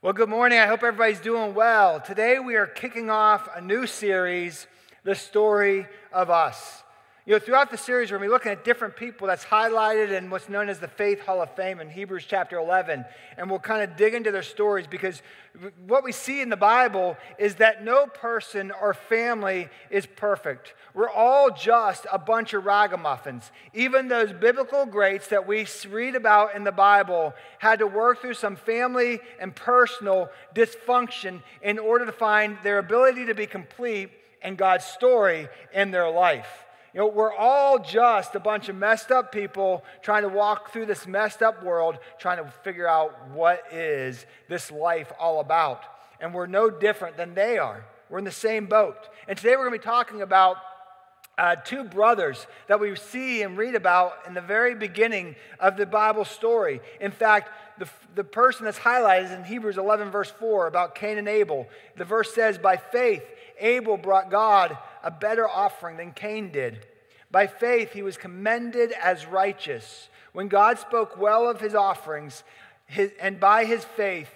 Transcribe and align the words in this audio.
Well, 0.00 0.12
good 0.12 0.28
morning. 0.28 0.60
I 0.60 0.68
hope 0.68 0.84
everybody's 0.84 1.18
doing 1.18 1.56
well. 1.56 2.00
Today 2.00 2.38
we 2.38 2.54
are 2.54 2.68
kicking 2.68 3.10
off 3.10 3.48
a 3.52 3.60
new 3.60 3.84
series, 3.84 4.68
The 5.02 5.16
Story 5.16 5.88
of 6.12 6.30
Us. 6.30 6.84
You 7.28 7.34
know, 7.34 7.40
throughout 7.40 7.70
the 7.70 7.76
series, 7.76 8.10
we're 8.10 8.16
going 8.16 8.26
to 8.26 8.30
be 8.30 8.32
looking 8.32 8.52
at 8.52 8.64
different 8.64 8.96
people 8.96 9.26
that's 9.26 9.44
highlighted 9.44 10.16
in 10.16 10.30
what's 10.30 10.48
known 10.48 10.70
as 10.70 10.78
the 10.78 10.88
Faith 10.88 11.20
Hall 11.20 11.42
of 11.42 11.54
Fame 11.54 11.78
in 11.78 11.90
Hebrews 11.90 12.24
chapter 12.26 12.56
11. 12.56 13.04
And 13.36 13.50
we'll 13.50 13.58
kind 13.58 13.82
of 13.82 13.98
dig 13.98 14.14
into 14.14 14.30
their 14.30 14.42
stories 14.42 14.86
because 14.86 15.20
what 15.86 16.02
we 16.02 16.10
see 16.10 16.40
in 16.40 16.48
the 16.48 16.56
Bible 16.56 17.18
is 17.38 17.56
that 17.56 17.84
no 17.84 18.06
person 18.06 18.72
or 18.80 18.94
family 18.94 19.68
is 19.90 20.06
perfect. 20.06 20.72
We're 20.94 21.10
all 21.10 21.50
just 21.50 22.06
a 22.10 22.18
bunch 22.18 22.54
of 22.54 22.64
ragamuffins. 22.64 23.50
Even 23.74 24.08
those 24.08 24.32
biblical 24.32 24.86
greats 24.86 25.28
that 25.28 25.46
we 25.46 25.66
read 25.90 26.14
about 26.14 26.56
in 26.56 26.64
the 26.64 26.72
Bible 26.72 27.34
had 27.58 27.80
to 27.80 27.86
work 27.86 28.22
through 28.22 28.34
some 28.34 28.56
family 28.56 29.20
and 29.38 29.54
personal 29.54 30.30
dysfunction 30.54 31.42
in 31.60 31.78
order 31.78 32.06
to 32.06 32.12
find 32.12 32.56
their 32.62 32.78
ability 32.78 33.26
to 33.26 33.34
be 33.34 33.46
complete 33.46 34.08
in 34.42 34.56
God's 34.56 34.86
story 34.86 35.48
in 35.74 35.90
their 35.90 36.08
life. 36.08 36.64
You 36.94 37.00
know, 37.00 37.06
we're 37.08 37.34
all 37.34 37.78
just 37.78 38.34
a 38.34 38.40
bunch 38.40 38.68
of 38.68 38.76
messed 38.76 39.10
up 39.10 39.30
people 39.30 39.84
trying 40.00 40.22
to 40.22 40.28
walk 40.28 40.72
through 40.72 40.86
this 40.86 41.06
messed 41.06 41.42
up 41.42 41.62
world, 41.62 41.98
trying 42.18 42.42
to 42.42 42.50
figure 42.62 42.88
out 42.88 43.28
what 43.30 43.62
is 43.72 44.24
this 44.48 44.70
life 44.70 45.12
all 45.18 45.40
about. 45.40 45.82
And 46.20 46.32
we're 46.32 46.46
no 46.46 46.70
different 46.70 47.16
than 47.16 47.34
they 47.34 47.58
are. 47.58 47.84
We're 48.08 48.18
in 48.18 48.24
the 48.24 48.30
same 48.30 48.66
boat. 48.66 49.08
And 49.28 49.36
today 49.36 49.50
we're 49.50 49.68
going 49.68 49.78
to 49.78 49.78
be 49.78 49.84
talking 49.84 50.22
about 50.22 50.56
uh, 51.36 51.54
two 51.56 51.84
brothers 51.84 52.46
that 52.66 52.80
we 52.80 52.96
see 52.96 53.42
and 53.42 53.56
read 53.56 53.74
about 53.74 54.14
in 54.26 54.34
the 54.34 54.40
very 54.40 54.74
beginning 54.74 55.36
of 55.60 55.76
the 55.76 55.86
Bible 55.86 56.24
story. 56.24 56.80
In 57.00 57.12
fact, 57.12 57.50
the, 57.78 57.88
the 58.16 58.24
person 58.24 58.64
that's 58.64 58.78
highlighted 58.78 59.26
is 59.26 59.30
in 59.30 59.44
Hebrews 59.44 59.78
11, 59.78 60.10
verse 60.10 60.30
4, 60.30 60.66
about 60.66 60.96
Cain 60.96 61.16
and 61.16 61.28
Abel. 61.28 61.68
The 61.96 62.04
verse 62.04 62.34
says, 62.34 62.58
By 62.58 62.76
faith, 62.76 63.22
Abel 63.60 63.96
brought 63.96 64.30
God 64.30 64.76
a 65.02 65.10
better 65.10 65.48
offering 65.48 65.96
than 65.96 66.12
Cain 66.12 66.50
did. 66.50 66.86
By 67.30 67.46
faith, 67.46 67.92
he 67.92 68.02
was 68.02 68.16
commended 68.16 68.92
as 68.92 69.26
righteous. 69.26 70.08
When 70.32 70.48
God 70.48 70.78
spoke 70.78 71.18
well 71.18 71.48
of 71.48 71.60
his 71.60 71.74
offerings, 71.74 72.42
his, 72.86 73.10
and 73.20 73.38
by 73.38 73.64
his 73.64 73.84
faith, 73.84 74.30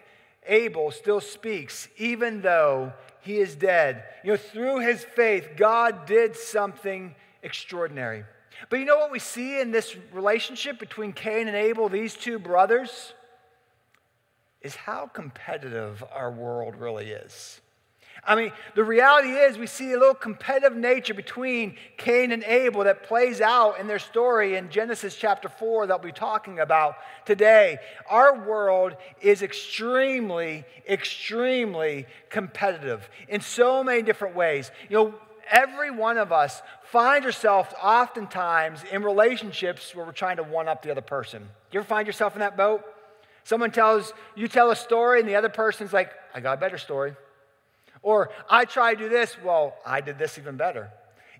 Abel 0.47 0.91
still 0.91 1.21
speaks, 1.21 1.89
even 1.97 2.43
though 2.43 2.93
he 3.21 3.39
is 3.39 3.55
dead. 3.55 4.05
You 4.25 4.33
know, 4.33 4.37
through 4.37 4.81
his 4.81 5.05
faith, 5.05 5.51
God 5.57 6.07
did 6.07 6.37
something 6.37 7.15
extraordinary. 7.43 8.25
But 8.69 8.79
you 8.79 8.85
know 8.85 8.99
what 8.99 9.11
we 9.11 9.19
see 9.19 9.61
in 9.61 9.71
this 9.71 9.97
relationship 10.13 10.79
between 10.79 11.13
Cain 11.13 11.49
and 11.49 11.57
Abel, 11.57 11.89
these 11.89 12.15
two 12.15 12.39
brothers? 12.39 13.15
Is 14.61 14.77
how 14.77 15.07
competitive 15.07 16.05
our 16.13 16.31
world 16.31 16.77
really 16.77 17.11
is. 17.11 17.61
I 18.25 18.37
mean, 18.37 18.53
the 18.77 18.85
reality 18.85 19.31
is 19.31 19.59
we 19.59 19.67
see 19.67 19.93
a 19.93 19.99
little 19.99 20.15
competitive 20.15 20.77
nature 20.77 21.13
between 21.13 21.75
Cain 21.97 22.31
and 22.31 22.45
Abel 22.45 22.85
that 22.85 23.03
plays 23.03 23.41
out 23.41 23.81
in 23.81 23.89
their 23.89 23.99
story 23.99 24.55
in 24.55 24.71
Genesis 24.71 25.17
chapter 25.17 25.49
4 25.49 25.89
that 25.89 26.01
we'll 26.01 26.13
be 26.13 26.17
talking 26.17 26.61
about 26.61 26.95
today. 27.25 27.79
Our 28.09 28.47
world 28.47 28.95
is 29.21 29.43
extremely, 29.43 30.65
extremely 30.89 32.07
competitive 32.31 33.11
in 33.29 33.41
so 33.41 33.83
many 33.83 34.03
different 34.03 34.37
ways. 34.37 34.71
You 34.89 34.97
know, 34.97 35.15
every 35.51 35.91
one 35.91 36.17
of 36.17 36.31
us 36.31 36.63
finds 36.85 37.25
yourself 37.25 37.75
oftentimes 37.83 38.85
in 38.93 39.03
relationships 39.03 39.97
where 39.97 40.07
we're 40.07 40.13
trying 40.13 40.37
to 40.37 40.45
one 40.45 40.69
up 40.69 40.83
the 40.83 40.93
other 40.93 41.01
person. 41.01 41.49
You 41.73 41.81
ever 41.81 41.89
find 41.89 42.07
yourself 42.07 42.35
in 42.35 42.41
that 42.41 42.57
boat? 42.57 42.85
Someone 43.43 43.73
tells, 43.73 44.13
you 44.37 44.47
tell 44.47 44.71
a 44.71 44.77
story, 44.77 45.19
and 45.19 45.29
the 45.29 45.35
other 45.35 45.49
person's 45.49 45.93
like, 45.93 46.13
I 46.33 46.39
got 46.39 46.59
a 46.59 46.61
better 46.61 46.79
story. 46.79 47.17
Or 48.03 48.31
I 48.51 48.65
try 48.65 48.95
to 48.95 48.99
do 48.99 49.09
this, 49.09 49.37
well, 49.43 49.75
I 49.87 50.01
did 50.01 50.19
this 50.19 50.39
even 50.39 50.57
better. 50.57 50.91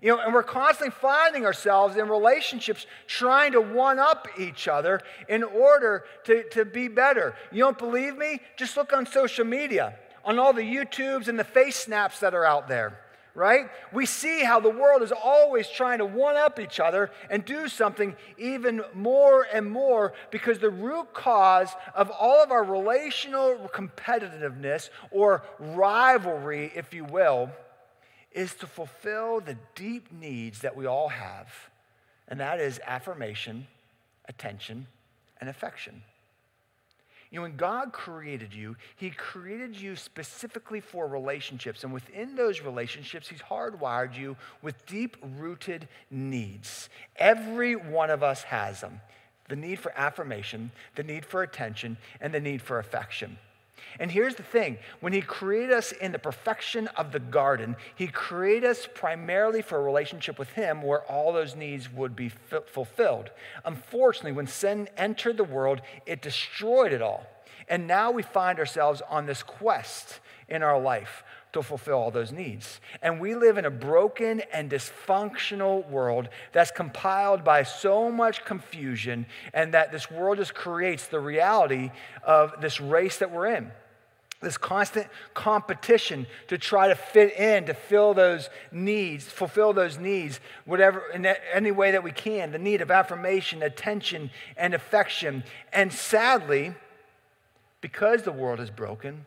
You 0.01 0.09
know, 0.09 0.19
and 0.19 0.33
we're 0.33 0.43
constantly 0.43 0.93
finding 0.99 1.45
ourselves 1.45 1.95
in 1.95 2.09
relationships 2.09 2.85
trying 3.07 3.53
to 3.53 3.61
one 3.61 3.99
up 3.99 4.27
each 4.37 4.67
other 4.67 5.01
in 5.29 5.43
order 5.43 6.03
to, 6.25 6.43
to 6.49 6.65
be 6.65 6.89
better. 6.89 7.35
You 7.51 7.63
don't 7.63 7.77
believe 7.77 8.17
me? 8.17 8.41
Just 8.57 8.75
look 8.75 8.91
on 8.91 9.05
social 9.05 9.45
media, 9.45 9.95
on 10.25 10.39
all 10.39 10.51
the 10.51 10.61
YouTubes 10.61 11.29
and 11.29 11.39
the 11.39 11.45
face 11.45 11.77
snaps 11.77 12.19
that 12.19 12.33
are 12.33 12.43
out 12.45 12.67
there 12.67 12.99
right? 13.35 13.69
We 13.91 14.05
see 14.05 14.43
how 14.43 14.59
the 14.59 14.69
world 14.69 15.01
is 15.01 15.11
always 15.11 15.67
trying 15.67 15.97
to 15.99 16.05
one 16.05 16.35
up 16.35 16.59
each 16.59 16.79
other 16.79 17.09
and 17.29 17.43
do 17.43 17.67
something 17.67 18.15
even 18.37 18.83
more 18.93 19.47
and 19.51 19.69
more 19.69 20.13
because 20.29 20.59
the 20.59 20.69
root 20.69 21.13
cause 21.13 21.69
of 21.95 22.11
all 22.11 22.43
of 22.43 22.51
our 22.51 22.63
relational 22.63 23.69
competitiveness 23.73 24.89
or 25.09 25.43
rivalry, 25.59 26.71
if 26.75 26.93
you 26.93 27.05
will, 27.05 27.49
is 28.31 28.53
to 28.55 28.67
fulfill 28.67 29.39
the 29.39 29.57
deep 29.75 30.11
needs 30.11 30.61
that 30.61 30.75
we 30.75 30.85
all 30.85 31.09
have, 31.09 31.47
and 32.27 32.39
that 32.39 32.59
is 32.59 32.79
affirmation, 32.85 33.67
attention, 34.27 34.87
and 35.39 35.49
affection. 35.49 36.01
You 37.33 37.39
know, 37.39 37.43
when 37.43 37.55
God 37.55 37.93
created 37.93 38.53
you, 38.53 38.75
He 38.95 39.09
created 39.09 39.75
you 39.75 39.95
specifically 39.95 40.79
for 40.79 41.07
relationships. 41.07 41.83
And 41.83 41.91
within 41.91 42.35
those 42.35 42.61
relationships, 42.61 43.27
He's 43.27 43.41
hardwired 43.41 44.15
you 44.15 44.37
with 44.61 44.85
deep 44.85 45.17
rooted 45.39 45.87
needs. 46.11 46.89
Every 47.15 47.75
one 47.75 48.11
of 48.11 48.21
us 48.21 48.43
has 48.43 48.81
them 48.81 49.01
the 49.49 49.55
need 49.55 49.79
for 49.79 49.91
affirmation, 49.97 50.71
the 50.95 51.03
need 51.03 51.25
for 51.25 51.41
attention, 51.41 51.97
and 52.21 52.33
the 52.33 52.39
need 52.39 52.61
for 52.61 52.79
affection. 52.79 53.37
And 53.99 54.11
here's 54.11 54.35
the 54.35 54.43
thing 54.43 54.77
when 54.99 55.13
He 55.13 55.21
created 55.21 55.71
us 55.71 55.91
in 55.91 56.11
the 56.11 56.19
perfection 56.19 56.87
of 56.89 57.11
the 57.11 57.19
garden, 57.19 57.75
He 57.95 58.07
created 58.07 58.69
us 58.69 58.87
primarily 58.93 59.61
for 59.61 59.77
a 59.77 59.83
relationship 59.83 60.39
with 60.39 60.51
Him 60.51 60.81
where 60.81 61.03
all 61.03 61.33
those 61.33 61.55
needs 61.55 61.91
would 61.91 62.15
be 62.15 62.29
fulfilled. 62.29 63.31
Unfortunately, 63.65 64.31
when 64.31 64.47
sin 64.47 64.89
entered 64.97 65.37
the 65.37 65.43
world, 65.43 65.81
it 66.05 66.21
destroyed 66.21 66.93
it 66.93 67.01
all. 67.01 67.25
And 67.67 67.87
now 67.87 68.11
we 68.11 68.23
find 68.23 68.59
ourselves 68.59 69.01
on 69.09 69.25
this 69.25 69.43
quest 69.43 70.19
in 70.49 70.63
our 70.63 70.79
life 70.79 71.23
to 71.53 71.61
fulfill 71.61 71.97
all 71.97 72.11
those 72.11 72.31
needs. 72.31 72.81
And 73.01 73.19
we 73.19 73.35
live 73.35 73.57
in 73.57 73.65
a 73.65 73.71
broken 73.71 74.41
and 74.51 74.69
dysfunctional 74.69 75.87
world 75.89 76.29
that's 76.51 76.71
compiled 76.71 77.43
by 77.43 77.63
so 77.63 78.11
much 78.11 78.43
confusion, 78.43 79.25
and 79.53 79.73
that 79.73 79.91
this 79.91 80.11
world 80.11 80.37
just 80.37 80.53
creates 80.53 81.07
the 81.07 81.19
reality 81.19 81.91
of 82.23 82.59
this 82.59 82.81
race 82.81 83.17
that 83.19 83.31
we're 83.31 83.47
in. 83.47 83.71
This 84.41 84.57
constant 84.57 85.07
competition 85.33 86.27
to 86.49 86.57
try 86.57 86.89
to 86.89 86.95
fit 86.95 87.39
in, 87.39 87.65
to 87.67 87.73
fill 87.73 88.13
those 88.13 88.49
needs, 88.73 89.23
fulfill 89.25 89.71
those 89.71 89.97
needs, 89.97 90.41
whatever, 90.65 91.03
in 91.13 91.25
any 91.53 91.71
way 91.71 91.91
that 91.91 92.03
we 92.03 92.11
can. 92.11 92.51
The 92.51 92.59
need 92.59 92.81
of 92.81 92.91
affirmation, 92.91 93.63
attention, 93.63 94.31
and 94.57 94.73
affection. 94.73 95.45
And 95.71 95.93
sadly, 95.93 96.73
because 97.79 98.23
the 98.23 98.33
world 98.33 98.59
is 98.59 98.69
broken, 98.69 99.25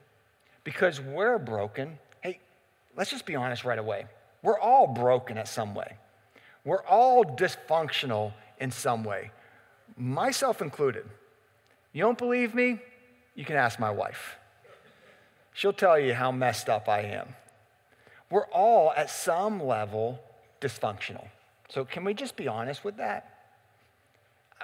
because 0.64 1.00
we're 1.00 1.38
broken, 1.38 1.98
let's 2.97 3.11
just 3.11 3.27
be 3.27 3.37
honest 3.37 3.65
right 3.65 3.79
away. 3.79 4.07
We're 4.43 4.59
all 4.59 4.87
broken 4.87 5.39
at 5.39 5.49
some 5.49 5.75
way. 5.75 5.97
We're 6.65 6.84
all 6.84 7.25
dysfunctional 7.25 8.33
in 8.59 8.71
some 8.71 9.05
way, 9.05 9.31
myself 9.97 10.61
included. 10.61 11.05
You 11.93 12.03
don't 12.03 12.19
believe 12.19 12.55
me? 12.55 12.81
You 13.35 13.45
can 13.45 13.56
ask 13.56 13.79
my 13.79 13.91
wife. 13.91 14.37
She'll 15.53 15.73
tell 15.73 15.99
you 15.99 16.15
how 16.15 16.33
messed 16.33 16.69
up 16.69 16.89
I 16.89 17.01
am. 17.03 17.29
We're 18.31 18.47
all 18.47 18.93
at 18.93 19.11
some 19.11 19.62
level 19.62 20.19
dysfunctional. 20.61 21.29
So, 21.69 21.85
can 21.85 22.05
we 22.05 22.15
just 22.15 22.37
be 22.37 22.49
honest 22.49 22.85
with 22.85 22.97
that? 22.97 23.33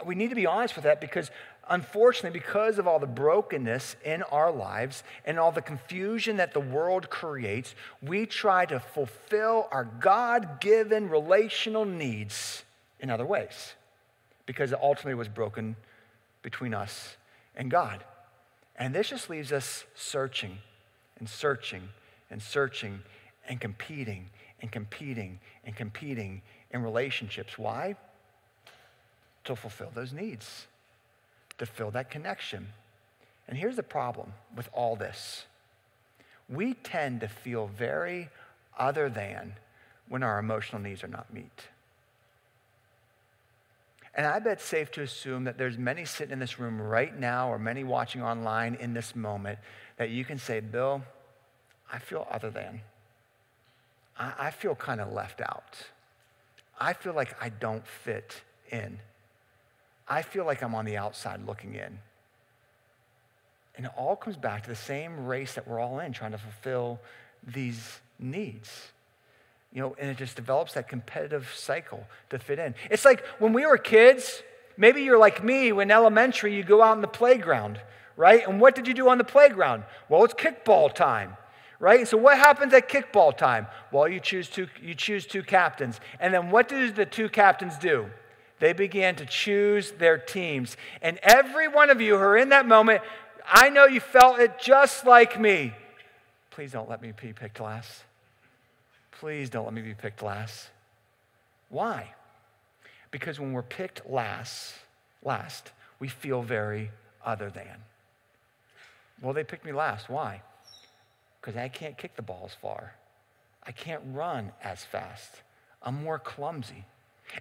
We 0.05 0.15
need 0.15 0.31
to 0.31 0.37
be 0.37 0.47
honest 0.47 0.75
with 0.75 0.85
that 0.85 1.01
because 1.01 1.31
unfortunately, 1.69 2.39
because 2.39 2.79
of 2.79 2.87
all 2.87 2.99
the 2.99 3.07
brokenness 3.07 3.97
in 4.05 4.23
our 4.25 4.51
lives 4.51 5.03
and 5.25 5.39
all 5.39 5.53
the 5.53 5.63
confusion 5.63 6.37
that 6.39 6.53
the 6.55 6.61
world 6.61 7.11
creates, 7.11 7.75
we 8.03 8.27
try 8.27 8.67
to 8.67 8.81
fulfill 8.81 9.69
our 9.71 9.85
God 9.85 10.61
given 10.61 11.09
relational 11.09 11.85
needs 11.85 12.65
in 13.01 13.11
other 13.11 13.27
ways 13.27 13.75
because 14.47 14.73
it 14.73 14.79
ultimately 14.83 15.15
was 15.15 15.29
broken 15.29 15.77
between 16.43 16.75
us 16.75 17.17
and 17.57 17.71
God. 17.71 18.05
And 18.77 18.95
this 18.95 19.11
just 19.11 19.31
leaves 19.31 19.53
us 19.53 19.85
searching 19.95 20.59
and 21.19 21.29
searching 21.29 21.89
and 22.31 22.43
searching 22.43 23.01
and 23.49 23.61
competing 23.61 24.31
and 24.61 24.73
competing 24.73 25.39
and 25.65 25.77
competing 25.77 26.43
in 26.73 26.83
relationships. 26.83 27.59
Why? 27.59 27.97
To 29.45 29.55
fulfill 29.55 29.91
those 29.95 30.13
needs 30.13 30.67
to 31.63 31.67
fill 31.67 31.93
that 31.93 32.11
connection. 32.11 32.67
And 33.47 33.57
here's 33.57 33.77
the 33.77 33.85
problem 33.85 34.33
with 34.57 34.69
all 34.73 34.97
this 34.97 35.45
we 36.49 36.75
tend 36.75 37.21
to 37.21 37.29
feel 37.29 37.69
very 37.69 38.29
other 38.77 39.09
than 39.09 39.55
when 40.09 40.25
our 40.25 40.41
emotional 40.41 40.83
needs 40.83 41.05
are 41.05 41.09
not 41.09 41.33
met. 41.33 41.69
And 44.13 44.27
I 44.27 44.41
bet 44.41 44.61
safe 44.61 44.91
to 44.93 45.03
assume 45.03 45.45
that 45.45 45.57
there's 45.57 45.79
many 45.79 46.05
sitting 46.05 46.33
in 46.33 46.41
this 46.41 46.59
room 46.59 46.83
right 46.83 47.17
now 47.17 47.49
or 47.49 47.61
many 47.61 47.85
watching 47.85 48.23
online 48.23 48.75
in 48.75 48.93
this 48.93 49.15
moment 49.15 49.61
that 49.99 50.11
you 50.11 50.25
can 50.25 50.39
say, 50.39 50.59
Bill, 50.59 51.01
I 51.91 52.01
feel 52.01 52.27
other 52.29 52.51
than. 52.51 52.81
I, 54.19 54.33
I 54.39 54.51
feel 54.51 54.75
kind 54.75 55.01
of 55.01 55.13
left 55.13 55.41
out. 55.41 55.77
I 56.79 56.93
feel 56.93 57.15
like 57.15 57.37
I 57.41 57.51
don't 57.51 57.87
fit 57.87 58.43
in. 58.69 58.99
I 60.09 60.23
feel 60.23 60.45
like 60.45 60.63
I'm 60.63 60.75
on 60.75 60.85
the 60.85 60.97
outside 60.97 61.47
looking 61.47 61.75
in. 61.75 61.99
And 63.77 63.87
it 63.87 63.93
all 63.97 64.17
comes 64.17 64.37
back 64.37 64.65
to 64.65 64.69
the 64.69 64.77
same 64.77 65.27
race 65.27 65.55
that 65.55 65.67
we're 65.67 65.81
all 65.81 65.99
in, 66.01 66.13
trying 66.13 66.33
to 66.33 66.39
fulfill 66.39 67.01
these 67.47 68.01
needs. 68.19 68.89
You 69.73 69.81
know, 69.81 69.97
and 69.99 70.11
it 70.11 70.19
just 70.19 70.37
develops 70.37 70.75
that 70.75 70.89
competitive 70.89 71.51
cycle 71.57 72.07
to 72.31 72.39
fit 72.39 72.59
in. 72.59 72.75
It's 72.91 73.05
like 73.05 73.25
when 73.39 73.55
we 73.55 73.65
were 73.65 73.79
kids, 73.79 74.43
maybe 74.77 75.03
you're 75.03 75.19
like 75.19 75.43
me, 75.43 75.73
when 75.73 75.91
elementary, 75.91 76.55
you 76.55 76.63
go 76.63 76.83
out 76.83 76.95
in 76.97 77.01
the 77.01 77.09
playground, 77.09 77.81
right? 78.17 78.47
And 78.47 78.61
what 78.61 78.75
did 78.75 78.87
you 78.87 78.93
do 78.93 79.09
on 79.09 79.17
the 79.17 79.25
playground? 79.25 79.85
Well, 80.11 80.25
it's 80.25 80.35
kickball 80.35 80.95
time 80.95 81.37
right? 81.83 82.07
So 82.07 82.17
what 82.17 82.39
happens 82.39 82.73
at 82.73 82.89
kickball 82.89 83.37
time? 83.37 83.67
Well, 83.91 84.07
you 84.07 84.21
choose 84.21 84.49
two, 84.49 84.69
you 84.81 84.95
choose 84.95 85.27
two 85.27 85.43
captains. 85.43 86.01
And 86.21 86.33
then 86.33 86.53
what 86.53 86.69
do 86.69 86.93
the 86.93 87.05
two 87.05 87.29
captains 87.29 87.77
do? 87.77 88.07
They 88.63 88.73
began 88.73 89.17
to 89.17 89.27
choose 89.27 89.91
their 89.91 90.17
teams. 90.17 90.77
And 91.01 91.19
every 91.23 91.67
one 91.67 91.91
of 91.91 92.01
you 92.01 92.17
who 92.17 92.23
are 92.23 92.37
in 92.37 92.51
that 92.51 92.65
moment, 92.65 93.03
I 93.45 93.71
know 93.71 93.87
you 93.87 93.99
felt 93.99 94.39
it 94.39 94.61
just 94.61 95.05
like 95.05 95.41
me. 95.41 95.75
Please 96.51 96.71
don't 96.71 96.89
let 96.89 97.03
me 97.03 97.11
be 97.21 97.33
picked 97.33 97.59
last. 97.59 98.05
Please 99.11 99.51
don't 99.51 99.65
let 99.65 99.75
me 99.75 99.83
be 99.83 99.95
picked 99.95 100.23
last. 100.23 100.69
Why? 101.71 102.15
Because 103.11 103.41
when 103.41 103.53
we're 103.53 103.63
picked 103.63 104.09
last, 104.09 104.75
last, 105.25 105.73
we 105.99 106.07
feel 106.07 106.43
very 106.43 106.93
other 107.25 107.51
than. 107.51 107.83
Well, 109.21 109.33
they 109.33 109.43
picked 109.43 109.65
me 109.65 109.73
last. 109.73 110.09
Why? 110.09 110.43
because 111.43 111.57
I 111.57 111.69
can't 111.69 111.99
kick 111.99 112.15
the 112.15 112.23
ball 112.23 112.45
as 112.47 112.55
far. 112.55 112.95
I 113.67 113.73
can't 113.73 114.03
run 114.13 114.53
as 114.63 114.85
fast. 114.85 115.43
I'm 115.83 116.05
more 116.05 116.21
clumsy. 116.21 116.85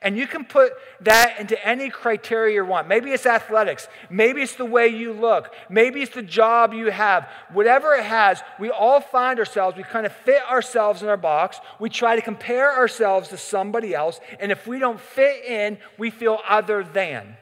And 0.01 0.17
you 0.17 0.27
can 0.27 0.45
put 0.45 0.73
that 1.01 1.39
into 1.39 1.67
any 1.67 1.89
criteria 1.89 2.55
you 2.55 2.65
want. 2.65 2.88
Maybe 2.88 3.11
it's 3.11 3.25
athletics. 3.25 3.88
Maybe 4.09 4.41
it's 4.41 4.55
the 4.55 4.65
way 4.65 4.88
you 4.88 5.13
look. 5.13 5.53
Maybe 5.69 6.01
it's 6.01 6.13
the 6.13 6.21
job 6.21 6.73
you 6.73 6.91
have. 6.91 7.27
Whatever 7.51 7.93
it 7.93 8.05
has, 8.05 8.41
we 8.59 8.69
all 8.69 9.01
find 9.01 9.39
ourselves, 9.39 9.77
we 9.77 9.83
kind 9.83 10.05
of 10.05 10.13
fit 10.13 10.41
ourselves 10.49 11.01
in 11.01 11.09
our 11.09 11.17
box. 11.17 11.59
We 11.79 11.89
try 11.89 12.15
to 12.15 12.21
compare 12.21 12.75
ourselves 12.75 13.29
to 13.29 13.38
somebody 13.38 13.93
else. 13.93 14.19
And 14.39 14.51
if 14.51 14.67
we 14.67 14.79
don't 14.79 14.99
fit 14.99 15.45
in, 15.45 15.77
we 15.97 16.09
feel 16.09 16.39
other 16.47 16.83
than. 16.83 17.38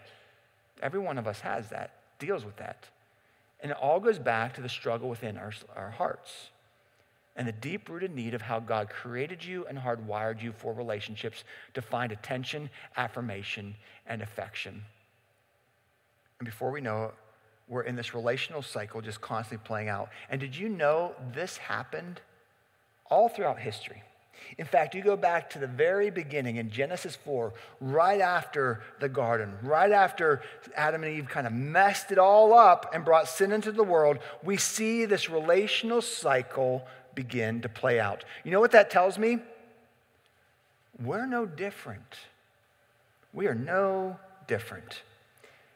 Every 0.82 1.00
one 1.00 1.18
of 1.18 1.28
us 1.28 1.42
has 1.42 1.70
that, 1.70 1.92
deals 2.20 2.46
with 2.46 2.58
that. 2.58 2.86
And 3.62 3.72
it 3.72 3.78
all 3.78 4.00
goes 4.00 4.20
back 4.20 4.56
to 4.56 4.62
the 4.62 4.70
struggle 4.70 5.10
within 5.10 5.38
our, 5.38 5.52
our 5.76 5.92
hearts 5.92 6.50
and 7.36 7.48
the 7.48 7.54
deep 7.54 7.90
rooted 7.90 8.14
need 8.14 8.34
of 8.34 8.42
how 8.42 8.60
God 8.60 8.90
created 8.90 9.44
you 9.44 9.66
and 9.68 9.78
hardwired 9.78 10.42
you 10.42 10.52
for 10.52 10.74
relationships 10.74 11.44
to 11.74 11.82
find 11.82 12.12
attention, 12.12 12.70
affirmation, 12.98 13.76
and 14.06 14.22
affection. 14.22 14.84
And 16.40 16.46
before 16.46 16.72
we 16.72 16.82
know 16.82 17.06
it, 17.06 17.14
we're 17.68 17.84
in 17.84 17.96
this 17.96 18.16
relational 18.16 18.62
cycle 18.62 19.00
just 19.02 19.22
constantly 19.22 19.66
playing 19.66 19.90
out. 19.90 20.10
And 20.30 20.42
did 20.42 20.56
you 20.56 20.70
know 20.70 21.14
this 21.34 21.58
happened 21.58 22.20
all 23.10 23.30
throughout 23.30 23.60
history? 23.60 24.04
In 24.58 24.66
fact, 24.66 24.96
you 24.96 25.02
go 25.02 25.16
back 25.16 25.50
to 25.52 25.60
the 25.60 25.68
very 25.68 26.10
beginning 26.10 26.56
in 26.56 26.72
Genesis 26.72 27.16
4, 27.16 27.54
right 27.80 28.22
after 28.22 28.82
the 29.00 29.10
garden, 29.10 29.54
right 29.62 29.92
after 29.92 30.42
Adam 30.76 31.04
and 31.04 31.14
Eve 31.14 31.28
kind 31.28 31.46
of 31.46 31.54
messed 31.54 32.12
it 32.12 32.18
all 32.18 32.54
up 32.54 32.90
and 32.94 33.06
brought 33.06 33.28
sin 33.28 33.52
into 33.52 33.72
the 33.72 33.84
world, 33.84 34.18
we 34.44 34.58
see 34.58 35.06
this 35.06 35.30
relational 35.30 36.02
cycle 36.02 36.88
begin 37.16 37.62
to 37.62 37.70
play 37.70 38.00
out. 38.00 38.24
You 38.44 38.52
know 38.52 38.60
what 38.60 38.72
that 38.72 38.90
tells 38.90 39.18
me? 39.18 39.40
We're 41.04 41.26
no 41.26 41.46
different. 41.46 42.20
We 43.34 43.48
are 43.48 43.56
no 43.56 44.18
different. 44.48 45.02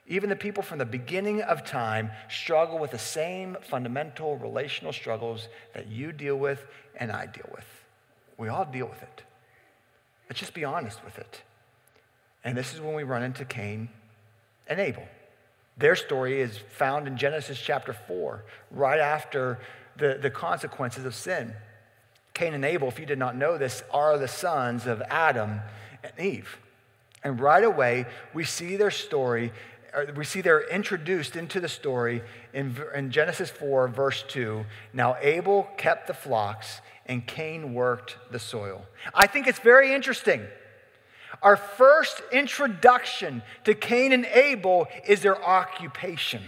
Even 0.08 0.30
the 0.30 0.36
people 0.36 0.64
from 0.64 0.80
the 0.80 0.86
beginning 0.86 1.42
of 1.42 1.64
time 1.64 2.12
struggle 2.30 2.78
with 2.78 2.92
the 2.92 3.00
same 3.00 3.56
fundamental 3.62 4.38
relational 4.38 4.92
struggles 4.92 5.48
that 5.74 5.88
you 5.88 6.12
deal 6.12 6.36
with 6.36 6.66
and 6.98 7.12
I 7.12 7.26
deal 7.28 7.50
with. 7.52 7.66
We 8.38 8.50
all 8.50 8.66
deal 8.66 8.88
with 8.88 9.02
it. 9.02 9.24
Let's 10.30 10.40
just 10.40 10.54
be 10.54 10.66
honest 10.66 11.04
with 11.06 11.18
it. 11.18 11.42
And 12.44 12.58
this 12.58 12.74
is 12.74 12.82
when 12.82 12.96
we 12.96 13.04
run 13.04 13.24
into 13.24 13.46
Cain 13.46 13.90
and 14.68 14.80
Abel. 14.80 15.08
Their 15.78 15.96
story 15.96 16.42
is 16.42 16.58
found 16.58 17.08
in 17.08 17.18
Genesis 17.18 17.60
chapter 17.60 17.94
4, 17.94 18.44
right 18.72 19.00
after 19.00 19.60
the, 19.98 20.18
the 20.22 20.30
consequences 20.30 21.06
of 21.06 21.16
sin. 21.16 21.54
Cain 22.34 22.54
and 22.54 22.66
Abel, 22.66 22.88
if 22.88 23.00
you 23.00 23.06
did 23.06 23.20
not 23.20 23.36
know 23.36 23.58
this, 23.58 23.84
are 23.92 24.18
the 24.18 24.28
sons 24.28 24.88
of 24.88 25.02
Adam 25.04 25.62
and 26.04 26.20
Eve. 26.20 26.58
And 27.24 27.40
right 27.40 27.64
away, 27.64 28.06
we 28.34 28.44
see 28.44 28.76
their 28.76 28.92
story, 28.92 29.54
we 30.16 30.26
see 30.26 30.42
they're 30.42 30.68
introduced 30.68 31.36
into 31.36 31.60
the 31.60 31.70
story 31.70 32.24
in, 32.54 32.76
in 32.96 33.12
Genesis 33.12 33.50
4, 33.50 33.88
verse 33.88 34.24
2. 34.28 34.66
Now, 34.94 35.16
Abel 35.22 35.70
kept 35.78 36.08
the 36.08 36.14
flocks 36.14 36.82
and 37.06 37.26
Cain 37.26 37.74
worked 37.74 38.18
the 38.32 38.40
soil. 38.40 38.86
I 39.14 39.28
think 39.28 39.48
it's 39.48 39.60
very 39.60 39.94
interesting. 39.94 40.42
Our 41.42 41.58
first 41.58 42.22
introduction 42.32 43.44
to 43.66 43.74
Cain 43.74 44.14
and 44.14 44.26
Abel 44.26 44.88
is 45.06 45.22
their 45.22 45.42
occupation. 45.44 46.42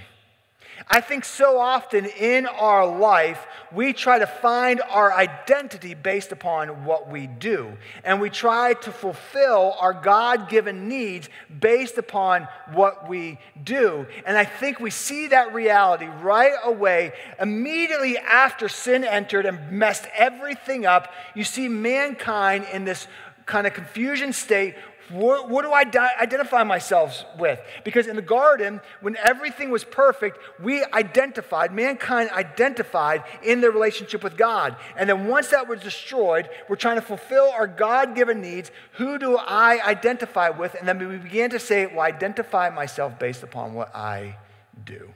I 0.88 1.01
think 1.01 1.25
so 1.25 1.60
often 1.60 2.06
in 2.06 2.45
our 2.45 2.86
life, 2.86 3.45
we 3.72 3.94
try 3.94 4.19
to 4.19 4.27
find 4.27 4.81
our 4.89 5.12
identity 5.13 5.94
based 5.94 6.31
upon 6.31 6.86
what 6.86 7.10
we 7.10 7.27
do. 7.27 7.77
And 8.04 8.22
we 8.22 8.30
try 8.30 8.74
to 8.74 8.92
fulfill 8.92 9.75
our 9.80 9.94
God 9.94 10.50
given 10.50 10.88
needs 10.88 11.30
based 11.60 11.98
upon 11.98 12.48
what 12.74 13.10
we 13.10 13.39
do. 13.63 14.06
And 14.25 14.38
I 14.38 14.45
think 14.45 14.80
we 14.80 14.92
see 14.92 15.27
that 15.27 15.54
reality 15.54 16.07
right 16.22 16.54
away. 16.63 17.13
Immediately 17.39 18.18
after 18.18 18.69
sin 18.69 19.04
entered 19.04 19.45
and 19.45 19.72
messed 19.72 20.06
everything 20.16 20.86
up, 20.86 21.13
you 21.36 21.44
see 21.44 21.68
mankind 21.68 22.66
in 22.72 22.86
this 22.86 23.07
kind 23.45 23.68
of 23.68 23.74
confusion 23.74 24.33
state 24.33 24.75
what, 25.10 25.50
what 25.50 25.63
do 25.63 25.72
I 25.72 25.84
di- 25.84 26.16
identify 26.19 26.63
myself 26.63 27.24
with? 27.38 27.60
Because 27.84 28.07
in 28.07 28.16
the 28.16 28.22
garden, 28.22 28.81
when 29.02 29.16
everything 29.18 29.69
was 29.69 29.84
perfect, 29.84 30.40
we 30.60 30.84
identified, 30.84 31.74
mankind 31.74 32.31
identified 32.31 33.24
in 33.44 33.62
their 33.62 33.72
relationship 33.72 34.24
with 34.24 34.36
God. 34.36 34.75
And 34.98 35.10
then 35.10 35.27
once 35.27 35.50
that 35.50 35.68
was 35.68 35.82
destroyed, 35.82 36.50
we're 36.68 36.75
trying 36.75 36.96
to 36.96 37.01
fulfill 37.01 37.51
our 37.51 37.68
God 37.68 38.15
given 38.15 38.41
needs. 38.41 38.72
Who 38.94 39.20
do 39.20 39.38
I 39.38 39.80
identify 39.86 40.50
with? 40.50 40.75
And 40.75 40.88
then 40.88 40.98
we 40.98 41.18
began 41.18 41.51
to 41.51 41.60
say, 41.60 41.86
well, 41.86 42.01
identify 42.01 42.70
myself 42.70 43.20
based 43.20 43.44
upon 43.44 43.74
what 43.74 43.96
I 43.96 44.38
do. 44.86 45.12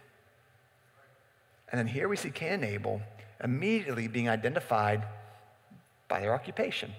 And 1.72 1.80
then 1.80 1.88
here 1.88 2.08
we 2.08 2.16
see 2.16 2.30
Cain 2.32 2.54
and 2.54 2.64
Abel 2.64 3.02
immediately 3.44 4.08
being 4.08 4.30
identified 4.30 5.04
by 6.08 6.20
their 6.20 6.34
occupation. 6.34 6.92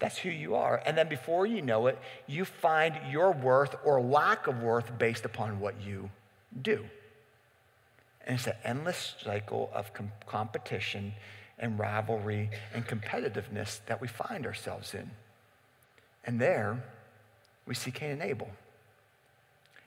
That's 0.00 0.18
who 0.18 0.30
you 0.30 0.54
are. 0.54 0.82
And 0.84 0.96
then 0.96 1.08
before 1.08 1.46
you 1.46 1.62
know 1.62 1.86
it, 1.86 1.98
you 2.26 2.44
find 2.44 2.98
your 3.10 3.32
worth 3.32 3.76
or 3.84 4.00
lack 4.00 4.46
of 4.46 4.62
worth 4.62 4.98
based 4.98 5.24
upon 5.24 5.60
what 5.60 5.74
you 5.80 6.10
do. 6.60 6.84
And 8.26 8.36
it's 8.36 8.46
an 8.46 8.54
endless 8.64 9.14
cycle 9.22 9.70
of 9.74 9.92
com- 9.92 10.12
competition 10.26 11.12
and 11.58 11.78
rivalry 11.78 12.50
and 12.74 12.86
competitiveness 12.86 13.80
that 13.86 14.00
we 14.00 14.08
find 14.08 14.46
ourselves 14.46 14.94
in. 14.94 15.10
And 16.24 16.40
there, 16.40 16.82
we 17.66 17.74
see 17.74 17.90
Cain 17.90 18.12
and 18.12 18.22
Abel. 18.22 18.48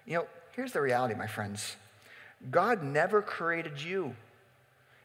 You 0.06 0.16
know, 0.16 0.28
here's 0.52 0.74
the 0.74 0.82
reality, 0.82 1.16
my 1.16 1.28
friends 1.28 1.76
God 2.52 2.84
never 2.84 3.22
created 3.22 3.82
you 3.82 4.16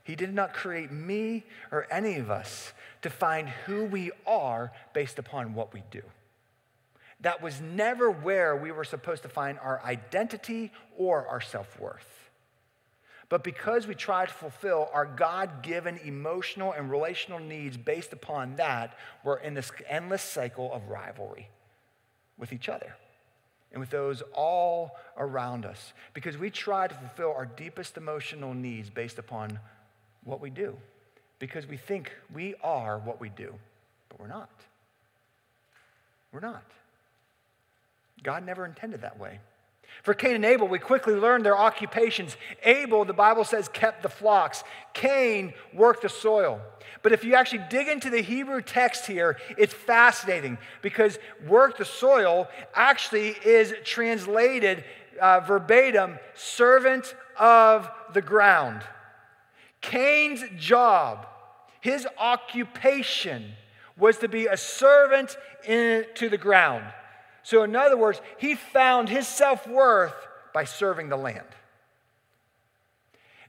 he 0.08 0.16
did 0.16 0.32
not 0.32 0.54
create 0.54 0.90
me 0.90 1.44
or 1.70 1.86
any 1.90 2.16
of 2.16 2.30
us 2.30 2.72
to 3.02 3.10
find 3.10 3.46
who 3.46 3.84
we 3.84 4.10
are 4.26 4.72
based 4.94 5.18
upon 5.18 5.52
what 5.52 5.74
we 5.74 5.82
do. 5.90 6.00
That 7.20 7.42
was 7.42 7.60
never 7.60 8.10
where 8.10 8.56
we 8.56 8.72
were 8.72 8.84
supposed 8.84 9.22
to 9.24 9.28
find 9.28 9.58
our 9.58 9.82
identity 9.84 10.72
or 10.96 11.28
our 11.28 11.42
self 11.42 11.78
worth. 11.78 12.30
But 13.28 13.44
because 13.44 13.86
we 13.86 13.94
try 13.94 14.24
to 14.24 14.32
fulfill 14.32 14.88
our 14.94 15.04
God 15.04 15.62
given 15.62 15.98
emotional 15.98 16.72
and 16.72 16.90
relational 16.90 17.38
needs 17.38 17.76
based 17.76 18.14
upon 18.14 18.56
that, 18.56 18.96
we're 19.22 19.36
in 19.36 19.52
this 19.52 19.70
endless 19.90 20.22
cycle 20.22 20.72
of 20.72 20.88
rivalry 20.88 21.50
with 22.38 22.54
each 22.54 22.70
other 22.70 22.96
and 23.72 23.80
with 23.80 23.90
those 23.90 24.22
all 24.32 24.96
around 25.18 25.66
us. 25.66 25.92
Because 26.14 26.38
we 26.38 26.48
try 26.48 26.86
to 26.86 26.94
fulfill 26.94 27.34
our 27.34 27.44
deepest 27.44 27.98
emotional 27.98 28.54
needs 28.54 28.88
based 28.88 29.18
upon 29.18 29.60
what 30.24 30.40
we 30.40 30.50
do 30.50 30.76
because 31.38 31.66
we 31.66 31.76
think 31.76 32.12
we 32.32 32.54
are 32.62 32.98
what 32.98 33.20
we 33.20 33.28
do, 33.28 33.54
but 34.08 34.20
we're 34.20 34.28
not. 34.28 34.50
We're 36.32 36.40
not. 36.40 36.64
God 38.22 38.44
never 38.44 38.66
intended 38.66 39.02
that 39.02 39.18
way. 39.18 39.40
For 40.02 40.14
Cain 40.14 40.34
and 40.34 40.44
Abel, 40.44 40.68
we 40.68 40.78
quickly 40.78 41.14
learned 41.14 41.44
their 41.44 41.56
occupations. 41.56 42.36
Abel, 42.62 43.04
the 43.04 43.12
Bible 43.12 43.44
says, 43.44 43.68
kept 43.68 44.02
the 44.02 44.08
flocks. 44.08 44.62
Cain 44.92 45.54
worked 45.72 46.02
the 46.02 46.08
soil. 46.08 46.60
But 47.02 47.12
if 47.12 47.24
you 47.24 47.34
actually 47.34 47.62
dig 47.70 47.88
into 47.88 48.10
the 48.10 48.20
Hebrew 48.20 48.60
text 48.60 49.06
here, 49.06 49.38
it's 49.56 49.74
fascinating 49.74 50.58
because 50.82 51.18
work 51.46 51.78
the 51.78 51.84
soil 51.84 52.48
actually 52.74 53.28
is 53.44 53.72
translated 53.84 54.84
uh, 55.20 55.40
verbatim 55.40 56.18
servant 56.34 57.14
of 57.38 57.88
the 58.14 58.22
ground. 58.22 58.82
Cain's 59.80 60.42
job, 60.56 61.26
his 61.80 62.06
occupation, 62.18 63.52
was 63.96 64.18
to 64.18 64.28
be 64.28 64.46
a 64.46 64.56
servant 64.56 65.36
in, 65.66 66.04
to 66.14 66.28
the 66.28 66.38
ground. 66.38 66.84
So, 67.42 67.62
in 67.62 67.74
other 67.74 67.96
words, 67.96 68.20
he 68.38 68.54
found 68.54 69.08
his 69.08 69.26
self 69.26 69.66
worth 69.66 70.14
by 70.52 70.64
serving 70.64 71.08
the 71.08 71.16
land. 71.16 71.46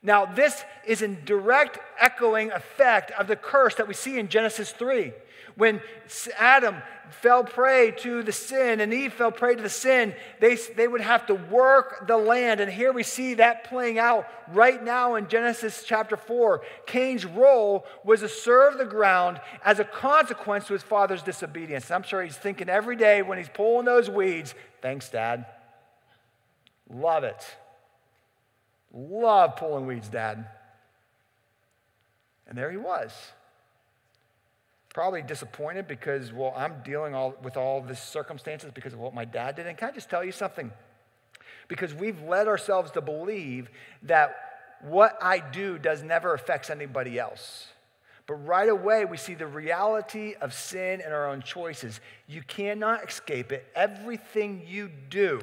Now, 0.02 0.26
this 0.26 0.64
is 0.88 1.02
in 1.02 1.26
direct 1.26 1.80
echoing 2.00 2.52
effect 2.52 3.12
of 3.12 3.28
the 3.28 3.36
curse 3.36 3.76
that 3.76 3.88
we 3.88 3.94
see 3.94 4.18
in 4.18 4.30
Genesis 4.30 4.72
3. 4.72 5.12
When 5.60 5.82
Adam 6.38 6.78
fell 7.10 7.44
prey 7.44 7.92
to 7.92 8.24
the 8.24 8.32
sin 8.32 8.80
and 8.80 8.94
Eve 8.94 9.12
fell 9.12 9.30
prey 9.30 9.56
to 9.56 9.62
the 9.62 9.68
sin, 9.68 10.16
they, 10.40 10.56
they 10.56 10.88
would 10.88 11.02
have 11.02 11.26
to 11.26 11.36
work 11.36 12.08
the 12.08 12.16
land. 12.16 12.62
And 12.62 12.72
here 12.72 12.94
we 12.94 13.04
see 13.04 13.34
that 13.34 13.66
playing 13.66 14.00
out 14.00 14.26
right 14.54 14.82
now 14.82 15.16
in 15.16 15.28
Genesis 15.28 15.84
chapter 15.86 16.16
4. 16.16 16.62
Cain's 16.86 17.26
role 17.26 17.86
was 18.06 18.22
to 18.22 18.30
serve 18.30 18.78
the 18.78 18.86
ground 18.86 19.42
as 19.66 19.80
a 19.80 19.84
consequence 19.84 20.66
to 20.68 20.74
his 20.74 20.82
father's 20.82 21.24
disobedience. 21.24 21.88
And 21.88 21.96
I'm 21.96 22.04
sure 22.04 22.24
he's 22.24 22.38
thinking 22.38 22.70
every 22.70 22.96
day 22.96 23.22
when 23.22 23.38
he's 23.38 23.50
pulling 23.50 23.86
those 23.86 24.10
weeds, 24.10 24.56
thanks, 24.82 25.10
Dad. 25.10 25.46
Love 26.90 27.26
it. 27.26 27.44
Love 28.94 29.58
pulling 29.58 29.86
weeds, 29.86 30.08
Dad. 30.08 30.48
And 32.48 32.58
there 32.58 32.72
he 32.72 32.78
was 32.78 33.12
probably 34.94 35.22
disappointed 35.22 35.88
because, 35.88 36.34
well, 36.34 36.54
I'm 36.56 36.82
dealing 36.84 37.14
all, 37.14 37.36
with 37.44 37.58
all 37.58 37.82
these 37.82 38.00
circumstances 38.00 38.72
because 38.74 38.94
of 38.94 39.00
what 39.00 39.14
my 39.14 39.26
dad 39.26 39.56
did. 39.56 39.68
And 39.68 39.78
can 39.78 39.90
I 39.90 39.92
just 39.92 40.10
tell 40.10 40.24
you 40.24 40.32
something? 40.32 40.72
Because 41.68 41.94
we've 41.94 42.22
led 42.24 42.48
ourselves 42.48 42.92
to 42.92 43.02
believe 43.02 43.70
that 44.04 44.36
what 44.82 45.18
I 45.22 45.40
do 45.40 45.78
does 45.78 46.02
never 46.02 46.34
affects 46.34 46.70
anybody 46.70 47.20
else. 47.20 47.68
But 48.26 48.36
right 48.46 48.70
away, 48.70 49.06
we 49.06 49.18
see 49.18 49.34
the 49.34 49.48
reality 49.48 50.36
of 50.40 50.54
sin 50.54 51.02
and 51.02 51.14
our 51.14 51.30
own 51.30 51.42
choices. 51.42 52.00
You 52.28 52.42
cannot 52.44 53.08
escape 53.08 53.52
it. 53.52 53.68
Everything 53.76 54.64
you 54.68 54.90
do 55.10 55.42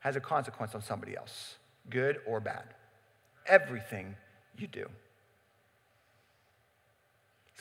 has 0.00 0.16
a 0.16 0.20
consequence 0.20 0.74
on 0.74 0.82
somebody 0.82 1.16
else, 1.16 1.56
good 1.90 2.18
or 2.26 2.40
bad. 2.40 2.64
Everything 3.46 4.16
you 4.56 4.66
do 4.66 4.88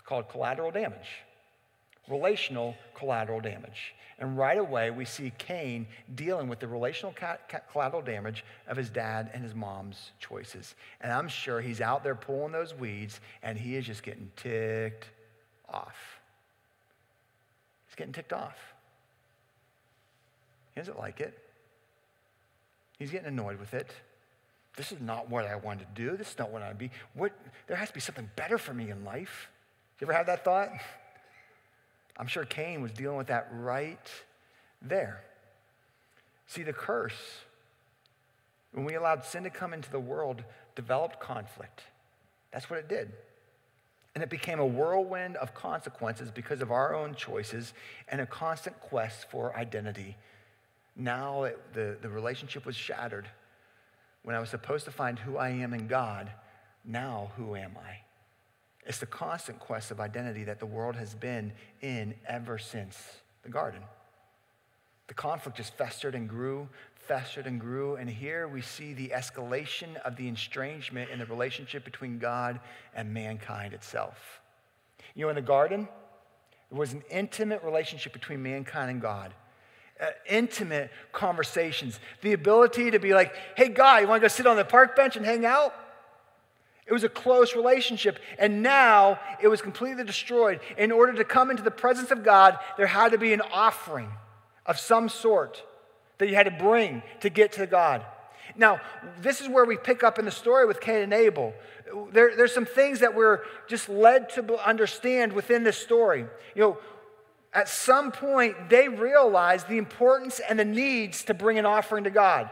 called 0.02 0.30
collateral 0.30 0.72
damage, 0.72 1.24
relational 2.08 2.76
collateral 2.96 3.40
damage. 3.40 3.96
And 4.20 4.38
right 4.38 4.58
away, 4.58 4.92
we 4.92 5.06
see 5.06 5.34
Cain 5.38 5.88
dealing 6.16 6.48
with 6.48 6.60
the 6.60 6.68
relational 6.68 7.14
collateral 7.72 8.02
damage 8.02 8.46
of 8.68 8.78
his 8.78 8.90
dad 8.90 9.32
and 9.34 9.44
his 9.44 9.56
mom's 9.56 10.12
choices. 10.20 10.76
And 11.02 11.12
I'm 11.12 11.28
sure 11.28 11.60
he's 11.62 11.82
out 11.82 12.04
there 12.04 12.16
pulling 12.16 12.52
those 12.52 12.74
weeds 12.74 13.20
and 13.42 13.58
he 13.58 13.76
is 13.76 13.86
just 13.86 14.04
getting 14.04 14.32
ticked 14.36 15.10
off. 15.68 16.20
He's 17.88 17.96
getting 17.96 18.14
ticked 18.14 18.34
off. 18.34 18.58
He 20.74 20.82
doesn't 20.82 20.98
like 20.98 21.20
it. 21.20 21.38
He's 22.98 23.12
getting 23.12 23.28
annoyed 23.28 23.60
with 23.60 23.74
it. 23.74 23.92
This 24.76 24.92
is 24.92 25.00
not 25.02 25.30
what 25.30 25.46
I 25.46 25.56
wanted 25.56 25.94
to 25.96 26.02
do. 26.02 26.18
This 26.18 26.32
is 26.32 26.40
not 26.40 26.50
what 26.50 26.62
I'd 26.62 26.78
be. 26.78 26.90
What, 27.14 27.32
there 27.68 27.78
has 27.78 27.90
to 27.90 27.94
be 27.94 28.00
something 28.00 28.30
better 28.36 28.58
for 28.58 28.74
me 28.74 28.90
in 28.90 29.04
life. 29.04 29.50
You 30.00 30.08
ever 30.08 30.14
had 30.14 30.28
that 30.28 30.44
thought? 30.44 30.70
I'm 32.18 32.28
sure 32.28 32.46
Cain 32.46 32.82
was 32.82 32.92
dealing 32.92 33.18
with 33.18 33.28
that 33.28 33.48
right 33.52 34.10
there. 34.82 35.24
See, 36.48 36.64
the 36.64 36.74
curse, 36.74 37.40
when 38.74 38.86
we 38.86 38.96
allowed 38.96 39.26
sin 39.26 39.44
to 39.44 39.50
come 39.50 39.74
into 39.74 39.90
the 39.90 40.00
world, 40.00 40.44
developed 40.76 41.20
conflict. 41.20 41.84
That's 42.52 42.70
what 42.70 42.80
it 42.80 42.88
did. 42.88 43.12
And 44.14 44.24
it 44.24 44.30
became 44.30 44.60
a 44.60 44.66
whirlwind 44.66 45.38
of 45.38 45.56
consequences 45.56 46.30
because 46.30 46.62
of 46.62 46.72
our 46.72 46.94
own 46.94 47.16
choices 47.16 47.74
and 48.08 48.22
a 48.22 48.28
constant 48.28 48.80
quest 48.80 49.30
for 49.32 49.56
identity. 49.58 50.16
Now 50.96 51.44
it, 51.44 51.60
the, 51.74 51.98
the 52.00 52.10
relationship 52.10 52.66
was 52.66 52.76
shattered. 52.76 53.28
When 54.22 54.36
I 54.36 54.40
was 54.40 54.50
supposed 54.50 54.86
to 54.86 54.92
find 54.92 55.18
who 55.18 55.38
I 55.38 55.50
am 55.50 55.74
in 55.74 55.88
God, 55.88 56.32
now 56.86 57.32
who 57.38 57.56
am 57.56 57.76
I? 57.84 58.02
It's 58.86 59.00
the 59.00 59.06
constant 59.06 59.60
quest 59.60 59.92
of 59.92 60.00
identity 60.00 60.44
that 60.44 60.60
the 60.60 60.66
world 60.66 60.96
has 60.96 61.16
been 61.16 61.54
in 61.82 62.16
ever 62.28 62.58
since 62.58 63.02
the 63.44 63.50
garden. 63.50 63.82
The 65.08 65.14
conflict 65.14 65.58
just 65.58 65.76
festered 65.78 66.16
and 66.16 66.28
grew, 66.28 66.70
festered 66.96 67.46
and 67.46 67.60
grew, 67.60 67.96
and 67.96 68.10
here 68.10 68.48
we 68.48 68.62
see 68.62 68.94
the 68.94 69.10
escalation 69.10 69.98
of 70.02 70.16
the 70.16 70.28
estrangement 70.28 71.12
in 71.12 71.20
the 71.20 71.26
relationship 71.26 71.84
between 71.84 72.20
God 72.20 72.60
and 72.96 73.14
mankind 73.14 73.74
itself. 73.74 74.42
You 75.14 75.26
know, 75.26 75.30
in 75.30 75.36
the 75.36 75.42
garden, 75.42 75.88
there 76.70 76.80
was 76.80 76.94
an 76.94 77.04
intimate 77.12 77.64
relationship 77.64 78.14
between 78.14 78.42
mankind 78.42 78.90
and 78.90 79.02
God. 79.02 79.34
Uh, 80.02 80.08
intimate 80.28 80.90
conversations, 81.12 82.00
the 82.22 82.34
ability 82.34 82.92
to 82.92 83.00
be 83.00 83.14
like, 83.14 83.36
hey, 83.56 83.70
God, 83.70 84.02
you 84.02 84.08
want 84.08 84.22
to 84.22 84.24
go 84.24 84.28
sit 84.28 84.48
on 84.48 84.58
the 84.58 84.66
park 84.66 84.96
bench 84.96 85.16
and 85.16 85.26
hang 85.26 85.46
out? 85.46 85.74
It 86.86 86.94
was 86.94 87.04
a 87.04 87.10
close 87.10 87.56
relationship, 87.56 88.20
and 88.38 88.62
now 88.62 89.20
it 89.42 89.48
was 89.48 89.62
completely 89.62 90.04
destroyed. 90.04 90.60
In 90.78 90.92
order 90.92 91.14
to 91.14 91.24
come 91.24 91.50
into 91.50 91.64
the 91.64 91.72
presence 91.72 92.12
of 92.12 92.24
God, 92.24 92.58
there 92.78 92.88
had 92.88 93.14
to 93.14 93.18
be 93.18 93.32
an 93.32 93.42
offering 93.42 94.12
of 94.66 94.78
some 94.78 95.08
sort 95.08 95.64
that 96.18 96.28
you 96.28 96.36
had 96.36 96.44
to 96.44 96.52
bring 96.52 97.02
to 97.22 97.30
get 97.30 97.54
to 97.54 97.66
God. 97.66 98.06
Now, 98.56 98.82
this 99.22 99.42
is 99.42 99.48
where 99.48 99.66
we 99.66 99.78
pick 99.78 100.04
up 100.04 100.20
in 100.20 100.26
the 100.26 100.32
story 100.32 100.66
with 100.66 100.82
Cain 100.82 101.02
and 101.02 101.14
Abel. 101.14 101.54
There, 102.12 102.36
there's 102.36 102.54
some 102.54 102.66
things 102.66 103.00
that 103.00 103.16
we're 103.16 103.42
just 103.68 103.88
led 103.88 104.30
to 104.32 104.58
understand 104.68 105.34
within 105.34 105.64
this 105.64 105.78
story. 105.78 106.26
You 106.56 106.62
know, 106.62 106.78
at 107.54 107.70
some 107.70 108.12
point, 108.12 108.70
they 108.70 108.90
realized 108.90 109.68
the 109.68 109.78
importance 109.78 110.40
and 110.40 110.60
the 110.60 110.66
needs 110.66 111.24
to 111.26 111.34
bring 111.34 111.58
an 111.58 111.66
offering 111.66 112.04
to 112.04 112.10
God. 112.10 112.50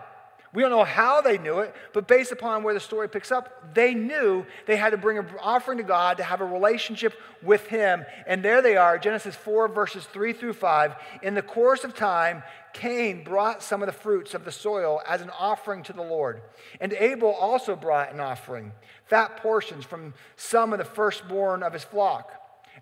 We 0.54 0.62
don't 0.62 0.72
know 0.72 0.84
how 0.84 1.22
they 1.22 1.38
knew 1.38 1.60
it, 1.60 1.74
but 1.94 2.08
based 2.08 2.34
upon 2.34 2.64
where 2.64 2.74
the 2.74 2.80
story 2.82 3.08
picks 3.08 3.32
up, 3.32 3.74
they 3.74 3.94
knew 3.94 4.46
they 4.66 4.76
had 4.76 4.90
to 4.90 4.98
bring 4.98 5.18
an 5.18 5.28
offering 5.40 5.78
to 5.78 5.84
God 5.84 6.18
to 6.18 6.24
have 6.24 6.42
a 6.42 6.46
relationship 6.46 7.14
with 7.42 7.68
Him. 7.68 8.06
And 8.28 8.44
there 8.44 8.62
they 8.62 8.76
are, 8.76 8.98
Genesis 8.98 9.36
4, 9.36 9.70
verses 9.70 10.06
3 10.06 10.34
through 10.34 10.54
5. 10.54 10.96
In 11.24 11.36
the 11.36 11.42
course 11.42 11.86
of 11.86 11.96
time, 11.96 12.44
Cain 12.74 13.24
brought 13.24 13.64
some 13.64 13.82
of 13.82 13.86
the 13.86 13.94
fruits 13.94 14.34
of 14.34 14.44
the 14.44 14.52
soil 14.52 15.02
as 15.08 15.22
an 15.22 15.30
offering 15.30 15.84
to 15.84 15.94
the 15.94 16.02
Lord. 16.02 16.42
And 16.82 16.92
Abel 16.94 17.32
also 17.32 17.76
brought 17.78 18.14
an 18.14 18.20
offering, 18.20 18.74
fat 19.06 19.38
portions 19.38 19.86
from 19.86 20.14
some 20.36 20.74
of 20.74 20.80
the 20.80 20.86
firstborn 20.86 21.64
of 21.64 21.72
his 21.72 21.84
flock. 21.86 22.32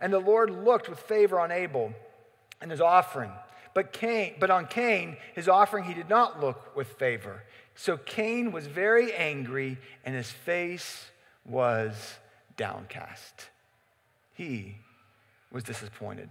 And 0.01 0.11
the 0.11 0.19
Lord 0.19 0.49
looked 0.49 0.89
with 0.89 0.99
favor 0.99 1.39
on 1.39 1.51
Abel 1.51 1.93
and 2.61 2.71
his 2.71 2.81
offering. 2.81 3.31
But, 3.73 3.93
Cain, 3.93 4.35
but 4.39 4.49
on 4.49 4.65
Cain, 4.67 5.17
his 5.35 5.47
offering 5.47 5.83
he 5.83 5.93
did 5.93 6.09
not 6.09 6.41
look 6.41 6.75
with 6.75 6.87
favor. 6.93 7.43
So 7.79 7.95
Cain 7.95 8.51
was 8.51 8.67
very 8.67 9.13
angry, 9.13 9.77
and 10.03 10.13
his 10.13 10.29
face 10.29 11.11
was 11.45 12.15
downcast. 12.57 13.47
He 14.33 14.75
was 15.49 15.63
disappointed. 15.63 16.27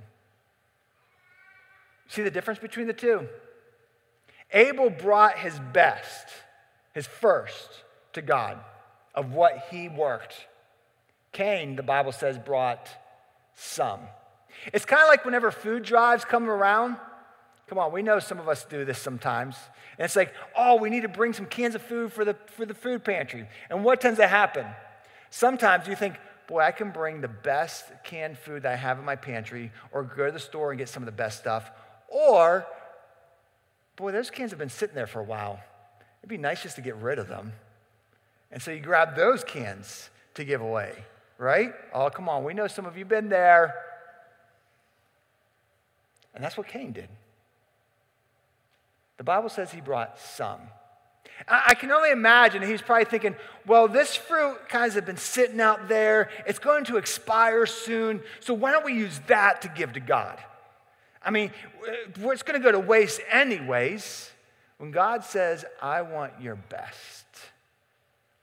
See 2.09 2.21
the 2.21 2.31
difference 2.31 2.61
between 2.61 2.87
the 2.87 2.93
two? 2.93 3.26
Abel 4.52 4.90
brought 4.90 5.38
his 5.38 5.59
best, 5.73 6.26
his 6.93 7.07
first, 7.07 7.83
to 8.12 8.21
God 8.21 8.59
of 9.14 9.33
what 9.33 9.69
he 9.71 9.88
worked. 9.88 10.35
Cain, 11.33 11.76
the 11.76 11.83
Bible 11.83 12.12
says, 12.12 12.37
brought 12.37 12.90
some. 13.55 14.00
It's 14.75 14.85
kind 14.85 15.00
of 15.00 15.09
like 15.09 15.25
whenever 15.25 15.50
food 15.50 15.83
drives 15.83 16.26
come 16.26 16.50
around, 16.50 16.99
Come 17.69 17.79
on, 17.79 17.93
we 17.93 18.03
know 18.03 18.19
some 18.19 18.39
of 18.39 18.49
us 18.49 18.65
do 18.65 18.85
this 18.85 18.99
sometimes. 18.99 19.57
And 19.99 20.05
it's 20.05 20.17
like, 20.17 20.33
oh, 20.57 20.77
we 20.77 20.91
need 20.91 21.03
to 21.03 21.09
bring 21.09 21.33
some 21.33 21.47
cans 21.47 21.75
of 21.75 21.83
food 21.83 22.13
for 22.13 22.25
the, 22.25 22.35
for 22.47 22.65
the 22.65 22.75
food 22.75 23.05
pantry. 23.05 23.47
And 23.69 23.85
what 23.85 24.01
tends 24.01 24.19
to 24.19 24.27
happen? 24.27 24.67
Sometimes 25.31 25.87
you 25.87 25.95
think, 25.95 26.15
boy, 26.47 26.61
I 26.61 26.71
can 26.71 26.91
bring 26.91 27.21
the 27.21 27.29
best 27.29 27.85
canned 28.05 28.39
food 28.39 28.63
that 28.63 28.73
I 28.73 28.77
have 28.77 28.99
in 28.99 29.05
my 29.05 29.17
pantry, 29.17 29.71
or 29.93 30.03
go 30.03 30.27
to 30.27 30.33
the 30.33 30.39
store 30.39 30.71
and 30.71 30.79
get 30.79 30.89
some 30.89 31.03
of 31.03 31.07
the 31.07 31.13
best 31.13 31.39
stuff. 31.39 31.71
Or, 32.09 32.67
boy, 33.97 34.13
those 34.13 34.31
cans 34.31 34.51
have 34.51 34.59
been 34.59 34.71
sitting 34.71 34.95
there 34.95 35.07
for 35.07 35.21
a 35.21 35.25
while. 35.25 35.61
It'd 36.21 36.31
be 36.31 36.39
nice 36.39 36.63
just 36.63 36.77
to 36.77 36.83
get 36.83 36.97
rid 36.97 37.19
of 37.19 37.29
them. 37.29 37.53
And 38.51 38.63
so 38.63 38.71
you 38.71 38.81
grab 38.81 39.15
those 39.15 39.45
cans 39.45 40.09
to 40.35 40.45
give 40.45 40.63
away, 40.63 41.05
right? 41.37 41.75
Oh, 41.93 42.09
come 42.09 42.31
on, 42.31 42.45
we 42.45 42.55
know 42.55 42.67
some 42.67 42.87
of 42.87 42.97
you 42.97 43.05
been 43.05 43.29
there. 43.29 43.75
And 46.35 46.43
that's 46.43 46.57
what 46.57 46.67
Cain 46.67 46.93
did. 46.93 47.09
The 49.19 49.25
Bible 49.25 49.51
says 49.51 49.71
he 49.71 49.81
brought 49.81 50.19
some. 50.19 50.61
I 51.47 51.75
can 51.75 51.93
only 51.93 52.11
imagine 52.11 52.63
he's 52.63 52.83
probably 52.83 53.05
thinking, 53.05 53.37
well, 53.65 53.87
this 53.87 54.17
fruit 54.17 54.69
kind 54.69 54.87
of 54.87 54.95
has 54.95 55.05
been 55.05 55.17
sitting 55.17 55.61
out 55.61 55.89
there. 55.89 56.31
It's 56.47 56.59
going 56.59 56.85
to 56.87 56.97
expire 56.97 57.65
soon. 57.65 58.23
So 58.41 58.55
why 58.55 58.73
don't 58.73 58.85
we 58.85 58.95
use 58.95 59.21
that 59.29 59.63
to 59.63 59.69
give 59.69 59.93
to 59.93 60.01
God? 60.01 60.39
I 61.23 61.31
mean, 61.31 61.53
it's 62.17 62.43
going 62.43 62.61
to 62.61 62.65
go 62.65 62.73
to 62.73 62.81
waste 62.81 63.21
anyways. 63.31 64.33
When 64.79 64.91
God 64.91 65.25
says, 65.25 65.65
I 65.83 66.03
want 66.03 66.41
your 66.41 66.57
best, 66.57 67.27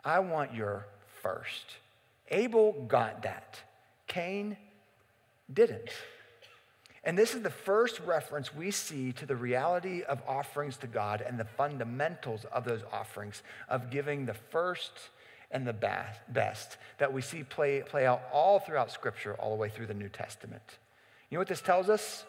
I 0.03 0.19
want 0.19 0.53
your 0.53 0.85
first. 1.21 1.65
Abel 2.29 2.73
got 2.87 3.23
that, 3.23 3.59
Cain 4.07 4.57
didn't. 5.51 5.89
And 7.05 7.15
this 7.15 7.35
is 7.35 7.43
the 7.43 7.51
first 7.51 7.99
reference 7.99 8.53
we 8.53 8.71
see 8.71 9.11
to 9.13 9.27
the 9.27 9.35
reality 9.35 10.01
of 10.01 10.21
offerings 10.27 10.75
to 10.77 10.87
God 10.87 11.23
and 11.25 11.39
the 11.39 11.45
fundamentals 11.45 12.45
of 12.51 12.65
those 12.65 12.81
offerings, 12.91 13.43
of 13.69 13.91
giving 13.91 14.25
the 14.25 14.33
first 14.33 14.91
and 15.51 15.67
the 15.67 15.73
best 15.73 16.77
that 16.97 17.13
we 17.13 17.21
see 17.21 17.43
play, 17.43 17.81
play 17.81 18.07
out 18.07 18.23
all 18.33 18.59
throughout 18.59 18.91
Scripture, 18.91 19.35
all 19.35 19.51
the 19.51 19.55
way 19.55 19.69
through 19.69 19.85
the 19.85 19.93
New 19.93 20.09
Testament. 20.09 20.63
You 21.29 21.35
know 21.35 21.41
what 21.41 21.47
this 21.47 21.61
tells 21.61 21.89
us? 21.89 22.25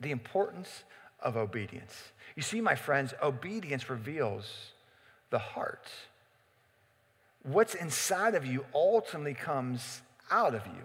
The 0.00 0.10
importance 0.10 0.84
of 1.20 1.36
obedience. 1.36 1.94
You 2.34 2.42
see, 2.42 2.62
my 2.62 2.74
friends, 2.74 3.12
obedience 3.22 3.90
reveals 3.90 4.72
the 5.28 5.38
heart. 5.38 5.86
What's 7.42 7.74
inside 7.74 8.34
of 8.34 8.46
you 8.46 8.64
ultimately 8.74 9.34
comes 9.34 10.00
out 10.30 10.54
of 10.54 10.66
you. 10.66 10.82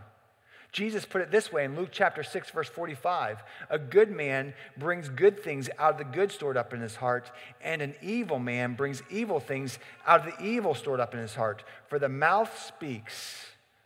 Jesus 0.72 1.04
put 1.04 1.22
it 1.22 1.32
this 1.32 1.52
way 1.52 1.66
in 1.66 1.76
Luke 1.76 1.90
chapter 1.92 2.24
6, 2.24 2.50
verse 2.52 2.70
45 2.70 3.44
A 3.70 3.78
good 3.78 4.10
man 4.10 4.54
brings 4.78 5.10
good 5.10 5.44
things 5.44 5.70
out 5.78 5.94
of 5.94 5.98
the 5.98 6.06
good 6.06 6.32
stored 6.32 6.56
up 6.56 6.74
in 6.74 6.80
his 6.80 6.96
heart, 6.96 7.30
and 7.62 7.82
an 7.82 7.94
evil 8.02 8.40
man 8.40 8.76
brings 8.76 9.04
evil 9.10 9.40
things 9.40 9.80
out 10.08 10.26
of 10.26 10.38
the 10.38 10.46
evil 10.46 10.74
stored 10.74 11.02
up 11.02 11.14
in 11.14 11.20
his 11.20 11.36
heart. 11.36 11.64
For 11.90 12.00
the 12.00 12.10
mouth 12.10 12.58
speaks 12.66 13.46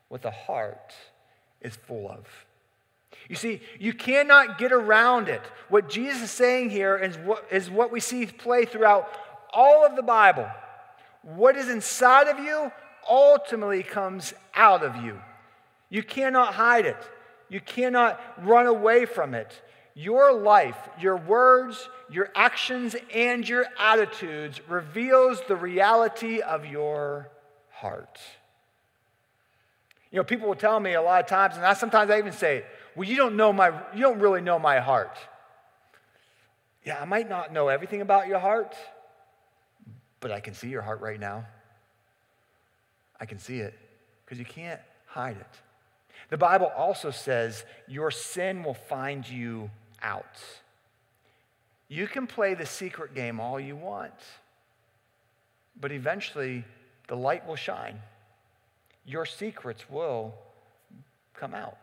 what 0.10 0.22
the 0.22 0.32
heart 0.32 0.94
is 1.62 1.76
full 1.76 2.10
of. 2.10 2.28
You 3.28 3.36
see, 3.36 3.62
you 3.80 3.94
cannot 3.94 4.60
get 4.60 4.72
around 4.72 5.30
it. 5.30 5.42
What 5.70 5.90
Jesus 5.90 6.22
is 6.22 6.32
saying 6.32 6.70
here 6.70 6.96
is 6.96 7.18
what, 7.18 7.46
is 7.52 7.72
what 7.72 7.92
we 7.92 8.00
see 8.00 8.28
play 8.28 8.66
throughout 8.66 9.10
all 9.52 9.86
of 9.86 9.96
the 9.96 10.04
Bible. 10.04 10.48
What 11.24 11.56
is 11.56 11.70
inside 11.70 12.28
of 12.28 12.38
you 12.38 12.72
ultimately 13.10 13.82
comes 13.82 14.34
out 14.54 14.84
of 14.84 15.04
you. 15.04 15.20
You 15.90 16.04
cannot 16.04 16.54
hide 16.54 16.86
it. 16.86 16.98
You 17.50 17.60
cannot 17.60 18.20
run 18.46 18.66
away 18.66 19.06
from 19.06 19.34
it. 19.34 19.62
Your 19.94 20.34
life, 20.34 20.78
your 21.00 21.16
words, 21.16 21.90
your 22.10 22.30
actions, 22.36 22.96
and 23.14 23.48
your 23.48 23.66
attitudes 23.80 24.60
reveals 24.68 25.42
the 25.48 25.56
reality 25.56 26.42
of 26.42 26.66
your 26.66 27.30
heart. 27.70 28.20
You 30.12 30.18
know, 30.18 30.24
people 30.24 30.48
will 30.48 30.56
tell 30.56 30.80
me 30.80 30.94
a 30.94 31.02
lot 31.02 31.24
of 31.24 31.30
times, 31.30 31.56
and 31.56 31.66
I 31.66 31.74
sometimes 31.74 32.10
I 32.10 32.18
even 32.18 32.34
say, 32.34 32.66
"Well, 32.96 33.08
you 33.08 33.16
don't 33.16 33.36
know 33.36 33.54
my, 33.54 33.70
you 33.94 34.02
don't 34.02 34.20
really 34.20 34.42
know 34.42 34.60
my 34.60 34.80
heart." 34.80 35.18
Yeah, 36.84 37.02
I 37.02 37.06
might 37.06 37.28
not 37.28 37.52
know 37.52 37.68
everything 37.68 38.02
about 38.02 38.28
your 38.28 38.40
heart, 38.40 38.76
but 40.20 40.32
I 40.32 40.40
can 40.40 40.54
see 40.54 40.70
your 40.70 40.82
heart 40.82 41.02
right 41.02 41.20
now. 41.20 41.46
I 43.20 43.26
can 43.26 43.40
see 43.40 43.60
it 43.60 43.74
because 44.24 44.40
you 44.40 44.46
can't 44.46 44.82
hide 45.06 45.38
it. 45.38 45.62
The 46.30 46.38
Bible 46.38 46.72
also 46.76 47.12
says 47.12 47.66
your 47.88 48.12
sin 48.12 48.64
will 48.64 48.74
find 48.74 49.28
you 49.28 49.70
out. 50.02 50.40
You 51.88 52.08
can 52.08 52.28
play 52.28 52.56
the 52.56 52.66
secret 52.66 53.14
game 53.14 53.40
all 53.40 53.60
you 53.60 53.76
want, 53.76 54.14
but 55.80 55.92
eventually 55.92 56.66
the 57.08 57.16
light 57.16 57.48
will 57.48 57.56
shine. 57.56 58.00
Your 59.06 59.26
secrets 59.26 59.90
will 59.90 60.34
come 61.36 61.54
out. 61.54 61.78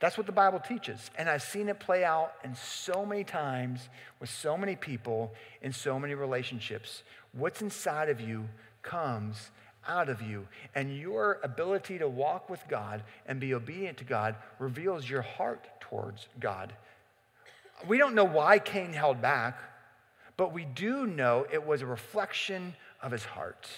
That's 0.00 0.16
what 0.16 0.26
the 0.26 0.32
Bible 0.32 0.60
teaches. 0.60 1.10
And 1.16 1.28
I've 1.28 1.42
seen 1.42 1.68
it 1.68 1.78
play 1.78 2.04
out 2.04 2.32
in 2.42 2.54
so 2.56 3.04
many 3.04 3.22
times 3.22 3.88
with 4.18 4.30
so 4.30 4.56
many 4.56 4.74
people 4.74 5.34
in 5.60 5.72
so 5.72 6.00
many 6.00 6.14
relationships. 6.14 7.02
What's 7.32 7.60
inside 7.60 8.08
of 8.08 8.20
you 8.20 8.48
comes 8.82 9.50
out 9.90 10.08
of 10.08 10.22
you. 10.22 10.46
And 10.74 10.96
your 10.96 11.40
ability 11.42 11.98
to 11.98 12.08
walk 12.08 12.48
with 12.48 12.62
God 12.68 13.02
and 13.26 13.40
be 13.40 13.52
obedient 13.52 13.98
to 13.98 14.04
God 14.04 14.36
reveals 14.58 15.10
your 15.10 15.22
heart 15.22 15.66
towards 15.80 16.28
God. 16.38 16.72
We 17.88 17.98
don't 17.98 18.14
know 18.14 18.24
why 18.24 18.60
Cain 18.60 18.92
held 18.92 19.20
back, 19.20 19.58
but 20.36 20.52
we 20.52 20.64
do 20.64 21.06
know 21.06 21.46
it 21.52 21.66
was 21.66 21.82
a 21.82 21.86
reflection 21.86 22.74
of 23.02 23.10
his 23.10 23.24
heart. 23.24 23.68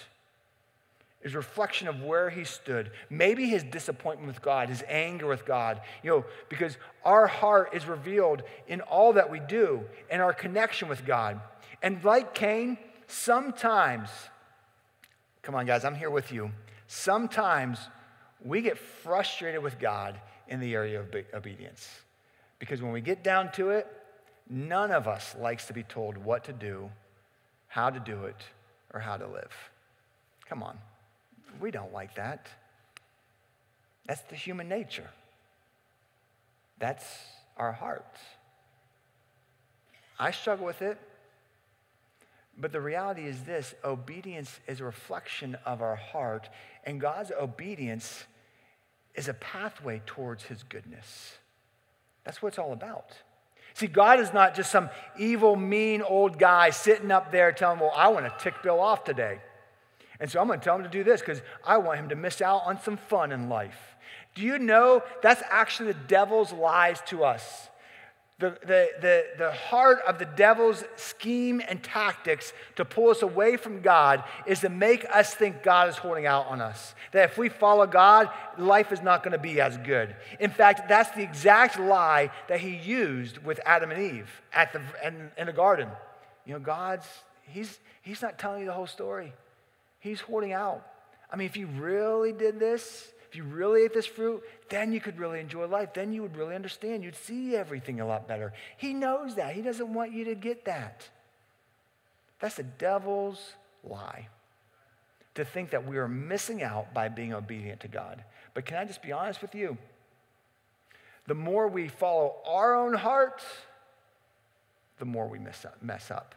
It 1.21 1.27
was 1.27 1.33
a 1.35 1.37
reflection 1.37 1.87
of 1.87 2.03
where 2.03 2.29
he 2.29 2.43
stood. 2.43 2.91
Maybe 3.09 3.47
his 3.47 3.63
disappointment 3.63 4.27
with 4.27 4.41
God, 4.41 4.69
his 4.69 4.83
anger 4.89 5.25
with 5.25 5.45
God, 5.45 5.81
you 6.03 6.09
know, 6.09 6.25
because 6.49 6.77
our 7.05 7.27
heart 7.27 7.73
is 7.73 7.85
revealed 7.87 8.43
in 8.67 8.81
all 8.81 9.13
that 9.13 9.31
we 9.31 9.39
do 9.39 9.83
and 10.11 10.21
our 10.21 10.33
connection 10.33 10.89
with 10.89 11.05
God. 11.05 11.39
And 11.81 12.03
like 12.03 12.33
Cain, 12.33 12.77
sometimes 13.07 14.09
Come 15.43 15.55
on, 15.55 15.65
guys, 15.65 15.83
I'm 15.83 15.95
here 15.95 16.09
with 16.09 16.31
you. 16.31 16.51
Sometimes 16.87 17.77
we 18.43 18.61
get 18.61 18.77
frustrated 18.77 19.61
with 19.61 19.77
God 19.77 20.19
in 20.47 20.61
the 20.61 20.73
area 20.73 21.01
of 21.01 21.13
obedience 21.33 21.89
because 22.59 22.81
when 22.81 22.93
we 22.93 23.01
get 23.01 23.23
down 23.23 23.51
to 23.53 23.71
it, 23.71 23.85
none 24.49 24.91
of 24.91 25.05
us 25.05 25.35
likes 25.37 25.67
to 25.67 25.73
be 25.73 25.83
told 25.83 26.17
what 26.17 26.45
to 26.45 26.53
do, 26.53 26.89
how 27.67 27.89
to 27.89 27.99
do 27.99 28.23
it, 28.23 28.41
or 28.93 29.01
how 29.01 29.17
to 29.17 29.27
live. 29.27 29.51
Come 30.47 30.63
on, 30.63 30.77
we 31.59 31.71
don't 31.71 31.93
like 31.93 32.15
that. 32.15 32.47
That's 34.05 34.21
the 34.21 34.35
human 34.35 34.69
nature. 34.69 35.09
That's 36.79 37.05
our 37.57 37.73
heart. 37.73 38.17
I 40.17 40.31
struggle 40.31 40.65
with 40.65 40.81
it. 40.81 40.97
But 42.57 42.71
the 42.71 42.81
reality 42.81 43.25
is 43.25 43.43
this 43.43 43.73
obedience 43.83 44.59
is 44.67 44.79
a 44.79 44.85
reflection 44.85 45.57
of 45.65 45.81
our 45.81 45.95
heart, 45.95 46.49
and 46.83 47.01
God's 47.01 47.31
obedience 47.31 48.25
is 49.15 49.27
a 49.27 49.33
pathway 49.33 50.01
towards 50.05 50.43
his 50.43 50.63
goodness. 50.63 51.37
That's 52.23 52.41
what 52.41 52.49
it's 52.49 52.59
all 52.59 52.73
about. 52.73 53.11
See, 53.73 53.87
God 53.87 54.19
is 54.19 54.33
not 54.33 54.55
just 54.55 54.71
some 54.71 54.89
evil, 55.17 55.55
mean 55.55 56.01
old 56.03 56.37
guy 56.37 56.69
sitting 56.69 57.11
up 57.11 57.31
there 57.31 57.51
telling, 57.51 57.79
Well, 57.79 57.91
I 57.95 58.09
want 58.09 58.25
to 58.25 58.43
tick 58.43 58.61
Bill 58.61 58.79
off 58.79 59.03
today. 59.03 59.39
And 60.19 60.29
so 60.29 60.39
I'm 60.39 60.47
going 60.47 60.59
to 60.59 60.63
tell 60.63 60.75
him 60.75 60.83
to 60.83 60.89
do 60.89 61.03
this 61.03 61.21
because 61.21 61.41
I 61.65 61.77
want 61.77 61.99
him 61.99 62.09
to 62.09 62.15
miss 62.15 62.41
out 62.41 62.61
on 62.65 62.79
some 62.81 62.97
fun 62.97 63.31
in 63.31 63.49
life. 63.49 63.97
Do 64.35 64.43
you 64.43 64.59
know 64.59 65.03
that's 65.21 65.43
actually 65.49 65.91
the 65.93 65.99
devil's 66.07 66.53
lies 66.53 67.01
to 67.07 67.23
us? 67.23 67.69
The, 68.43 68.49
the, 68.65 68.89
the, 68.99 69.25
the 69.37 69.51
heart 69.53 69.99
of 70.05 70.19
the 70.19 70.25
devil's 70.25 70.83
scheme 70.97 71.61
and 71.65 71.81
tactics 71.81 72.51
to 72.75 72.83
pull 72.83 73.09
us 73.09 73.21
away 73.21 73.55
from 73.55 73.81
God 73.81 74.21
is 74.45 74.59
to 74.59 74.69
make 74.69 75.05
us 75.05 75.33
think 75.33 75.63
God 75.63 75.87
is 75.87 75.95
holding 75.95 76.25
out 76.25 76.47
on 76.47 76.59
us. 76.59 76.93
That 77.13 77.29
if 77.29 77.37
we 77.37 77.47
follow 77.47 77.87
God, 77.87 78.29
life 78.57 78.91
is 78.91 79.01
not 79.01 79.23
going 79.23 79.31
to 79.31 79.37
be 79.37 79.61
as 79.61 79.77
good. 79.77 80.13
In 80.41 80.49
fact, 80.49 80.89
that's 80.89 81.11
the 81.11 81.23
exact 81.23 81.79
lie 81.79 82.31
that 82.49 82.59
he 82.59 82.75
used 82.75 83.37
with 83.37 83.61
Adam 83.65 83.91
and 83.91 84.01
Eve 84.01 84.41
at 84.51 84.73
the, 84.73 84.81
in, 85.05 85.31
in 85.37 85.47
the 85.47 85.53
garden. 85.53 85.87
You 86.45 86.53
know, 86.53 86.59
God's, 86.59 87.07
he's, 87.43 87.79
he's 88.01 88.21
not 88.21 88.37
telling 88.37 88.59
you 88.59 88.65
the 88.65 88.73
whole 88.73 88.87
story, 88.87 89.31
he's 90.01 90.19
holding 90.19 90.51
out. 90.51 90.85
I 91.31 91.37
mean, 91.37 91.45
if 91.45 91.55
you 91.55 91.67
really 91.67 92.33
did 92.33 92.59
this, 92.59 93.07
if 93.33 93.37
you 93.37 93.45
really 93.45 93.81
ate 93.81 93.95
this 93.95 94.05
fruit, 94.05 94.43
then 94.69 94.93
you 94.93 94.99
could 94.99 95.17
really 95.17 95.39
enjoy 95.39 95.65
life. 95.65 95.95
Then 95.95 96.13
you 96.13 96.21
would 96.21 96.37
really 96.37 96.53
understand. 96.53 97.03
You'd 97.03 97.15
see 97.15 97.55
everything 97.55 97.99
a 97.99 98.05
lot 98.05 98.27
better. 98.27 98.53
He 98.77 98.93
knows 98.93 99.33
that. 99.37 99.55
He 99.55 99.63
doesn't 99.63 99.91
want 99.91 100.11
you 100.11 100.25
to 100.25 100.35
get 100.35 100.65
that. 100.65 101.09
That's 102.39 102.53
the 102.53 102.61
devil's 102.61 103.53
lie 103.83 104.27
to 105.33 105.43
think 105.43 105.71
that 105.71 105.87
we 105.87 105.97
are 105.97 106.07
missing 106.07 106.61
out 106.61 106.93
by 106.93 107.09
being 107.09 107.33
obedient 107.33 107.79
to 107.79 107.87
God. 107.87 108.23
But 108.53 108.67
can 108.67 108.77
I 108.77 108.85
just 108.85 109.01
be 109.01 109.11
honest 109.11 109.41
with 109.41 109.55
you? 109.55 109.79
The 111.25 111.33
more 111.33 111.67
we 111.67 111.87
follow 111.87 112.35
our 112.45 112.75
own 112.75 112.93
hearts, 112.93 113.43
the 114.99 115.05
more 115.05 115.27
we 115.27 115.39
mess 115.39 115.65
up, 115.65 115.81
mess 115.81 116.11
up, 116.11 116.35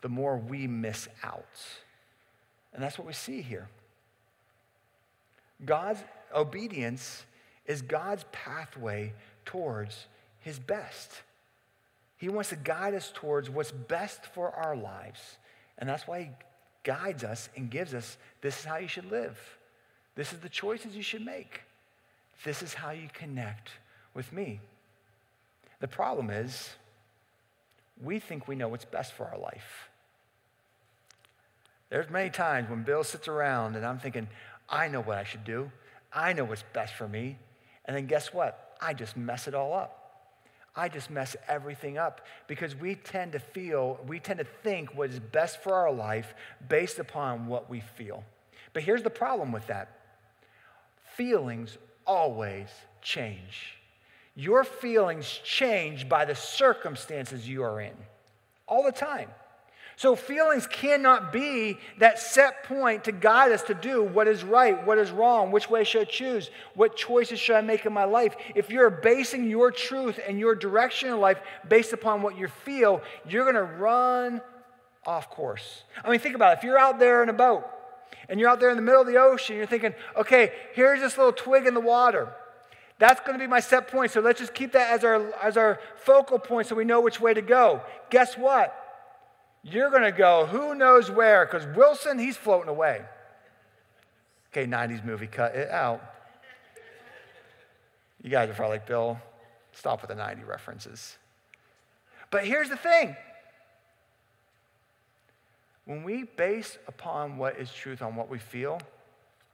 the 0.00 0.08
more 0.08 0.38
we 0.38 0.66
miss 0.66 1.08
out. 1.22 1.44
And 2.72 2.82
that's 2.82 2.96
what 2.96 3.06
we 3.06 3.12
see 3.12 3.42
here. 3.42 3.68
God's 5.62 6.00
obedience 6.34 7.24
is 7.66 7.82
God's 7.82 8.24
pathway 8.32 9.12
towards 9.44 10.06
his 10.40 10.58
best. 10.58 11.22
He 12.16 12.28
wants 12.28 12.50
to 12.50 12.56
guide 12.56 12.94
us 12.94 13.12
towards 13.14 13.48
what's 13.48 13.70
best 13.70 14.24
for 14.26 14.50
our 14.50 14.76
lives. 14.76 15.20
And 15.78 15.88
that's 15.88 16.06
why 16.06 16.20
he 16.20 16.28
guides 16.82 17.22
us 17.22 17.48
and 17.56 17.70
gives 17.70 17.94
us 17.94 18.16
this 18.40 18.60
is 18.60 18.64
how 18.64 18.78
you 18.78 18.88
should 18.88 19.10
live. 19.10 19.38
This 20.16 20.32
is 20.32 20.40
the 20.40 20.48
choices 20.48 20.96
you 20.96 21.02
should 21.02 21.24
make. 21.24 21.60
This 22.44 22.62
is 22.62 22.74
how 22.74 22.90
you 22.90 23.08
connect 23.12 23.70
with 24.14 24.32
me. 24.32 24.60
The 25.80 25.88
problem 25.88 26.30
is, 26.30 26.70
we 28.02 28.18
think 28.18 28.48
we 28.48 28.56
know 28.56 28.68
what's 28.68 28.84
best 28.84 29.12
for 29.12 29.26
our 29.26 29.38
life. 29.38 29.88
There's 31.90 32.10
many 32.10 32.30
times 32.30 32.68
when 32.68 32.82
Bill 32.82 33.04
sits 33.04 33.28
around 33.28 33.76
and 33.76 33.84
I'm 33.84 33.98
thinking, 33.98 34.28
I 34.68 34.88
know 34.88 35.00
what 35.00 35.18
I 35.18 35.24
should 35.24 35.44
do. 35.44 35.70
I 36.12 36.32
know 36.32 36.44
what's 36.44 36.64
best 36.72 36.94
for 36.94 37.08
me. 37.08 37.38
And 37.84 37.96
then 37.96 38.06
guess 38.06 38.32
what? 38.32 38.76
I 38.80 38.94
just 38.94 39.16
mess 39.16 39.48
it 39.48 39.54
all 39.54 39.74
up. 39.74 39.98
I 40.76 40.88
just 40.88 41.10
mess 41.10 41.34
everything 41.48 41.98
up 41.98 42.20
because 42.46 42.76
we 42.76 42.94
tend 42.94 43.32
to 43.32 43.40
feel, 43.40 43.98
we 44.06 44.20
tend 44.20 44.38
to 44.38 44.46
think 44.62 44.94
what 44.94 45.10
is 45.10 45.18
best 45.18 45.60
for 45.62 45.74
our 45.74 45.92
life 45.92 46.34
based 46.68 47.00
upon 47.00 47.46
what 47.46 47.68
we 47.68 47.80
feel. 47.80 48.22
But 48.72 48.84
here's 48.84 49.02
the 49.02 49.10
problem 49.10 49.50
with 49.50 49.66
that 49.66 49.88
feelings 51.16 51.76
always 52.06 52.68
change. 53.02 53.76
Your 54.36 54.62
feelings 54.62 55.40
change 55.42 56.08
by 56.08 56.24
the 56.24 56.36
circumstances 56.36 57.48
you 57.48 57.64
are 57.64 57.80
in 57.80 57.94
all 58.68 58.84
the 58.84 58.92
time. 58.92 59.28
So, 59.98 60.14
feelings 60.14 60.68
cannot 60.68 61.32
be 61.32 61.76
that 61.98 62.20
set 62.20 62.62
point 62.62 63.02
to 63.06 63.12
guide 63.12 63.50
us 63.50 63.62
to 63.62 63.74
do 63.74 64.04
what 64.04 64.28
is 64.28 64.44
right, 64.44 64.86
what 64.86 64.96
is 64.96 65.10
wrong, 65.10 65.50
which 65.50 65.68
way 65.68 65.82
should 65.82 66.02
I 66.02 66.04
choose, 66.04 66.52
what 66.74 66.94
choices 66.94 67.40
should 67.40 67.56
I 67.56 67.62
make 67.62 67.84
in 67.84 67.92
my 67.92 68.04
life. 68.04 68.36
If 68.54 68.70
you're 68.70 68.90
basing 68.90 69.50
your 69.50 69.72
truth 69.72 70.20
and 70.24 70.38
your 70.38 70.54
direction 70.54 71.08
in 71.08 71.18
life 71.18 71.40
based 71.68 71.92
upon 71.92 72.22
what 72.22 72.38
you 72.38 72.46
feel, 72.46 73.02
you're 73.28 73.42
going 73.42 73.56
to 73.56 73.64
run 73.64 74.40
off 75.04 75.30
course. 75.30 75.82
I 76.04 76.10
mean, 76.10 76.20
think 76.20 76.36
about 76.36 76.52
it. 76.52 76.58
If 76.58 76.62
you're 76.64 76.78
out 76.78 77.00
there 77.00 77.24
in 77.24 77.28
a 77.28 77.32
boat 77.32 77.64
and 78.28 78.38
you're 78.38 78.50
out 78.50 78.60
there 78.60 78.70
in 78.70 78.76
the 78.76 78.82
middle 78.82 79.00
of 79.00 79.08
the 79.08 79.16
ocean, 79.16 79.56
you're 79.56 79.66
thinking, 79.66 79.94
okay, 80.16 80.52
here's 80.74 81.00
this 81.00 81.18
little 81.18 81.32
twig 81.32 81.66
in 81.66 81.74
the 81.74 81.80
water. 81.80 82.32
That's 83.00 83.18
going 83.22 83.36
to 83.36 83.44
be 83.44 83.48
my 83.48 83.58
set 83.58 83.88
point. 83.88 84.12
So 84.12 84.20
let's 84.20 84.38
just 84.38 84.54
keep 84.54 84.70
that 84.74 84.92
as 84.92 85.02
our, 85.02 85.34
as 85.42 85.56
our 85.56 85.80
focal 85.96 86.38
point 86.38 86.68
so 86.68 86.76
we 86.76 86.84
know 86.84 87.00
which 87.00 87.18
way 87.18 87.34
to 87.34 87.42
go. 87.42 87.82
Guess 88.10 88.38
what? 88.38 88.84
You're 89.62 89.90
going 89.90 90.02
to 90.02 90.12
go 90.12 90.46
who 90.46 90.74
knows 90.74 91.10
where 91.10 91.44
because 91.44 91.66
Wilson, 91.76 92.18
he's 92.18 92.36
floating 92.36 92.68
away. 92.68 93.02
Okay, 94.52 94.66
90s 94.66 95.04
movie, 95.04 95.26
cut 95.26 95.54
it 95.54 95.70
out. 95.70 96.02
You 98.22 98.30
guys 98.30 98.48
are 98.48 98.54
probably 98.54 98.78
like, 98.78 98.86
Bill, 98.86 99.18
stop 99.72 100.00
with 100.00 100.08
the 100.08 100.16
90 100.16 100.44
references. 100.44 101.16
But 102.30 102.44
here's 102.44 102.68
the 102.68 102.76
thing 102.76 103.16
when 105.84 106.04
we 106.04 106.24
base 106.24 106.76
upon 106.86 107.38
what 107.38 107.56
is 107.58 107.72
truth 107.72 108.02
on 108.02 108.14
what 108.14 108.28
we 108.28 108.38
feel, 108.38 108.78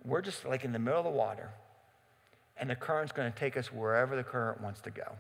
we're 0.04 0.20
just 0.20 0.44
like 0.44 0.64
in 0.64 0.72
the 0.72 0.78
middle 0.78 0.98
of 0.98 1.04
the 1.04 1.10
water. 1.10 1.50
And 2.56 2.68
the 2.68 2.76
current's 2.76 3.12
going 3.12 3.32
to 3.32 3.38
take 3.38 3.56
us 3.56 3.72
wherever 3.72 4.16
the 4.16 4.24
current 4.24 4.60
wants 4.60 4.80
to 4.82 4.90
go. 4.90 5.16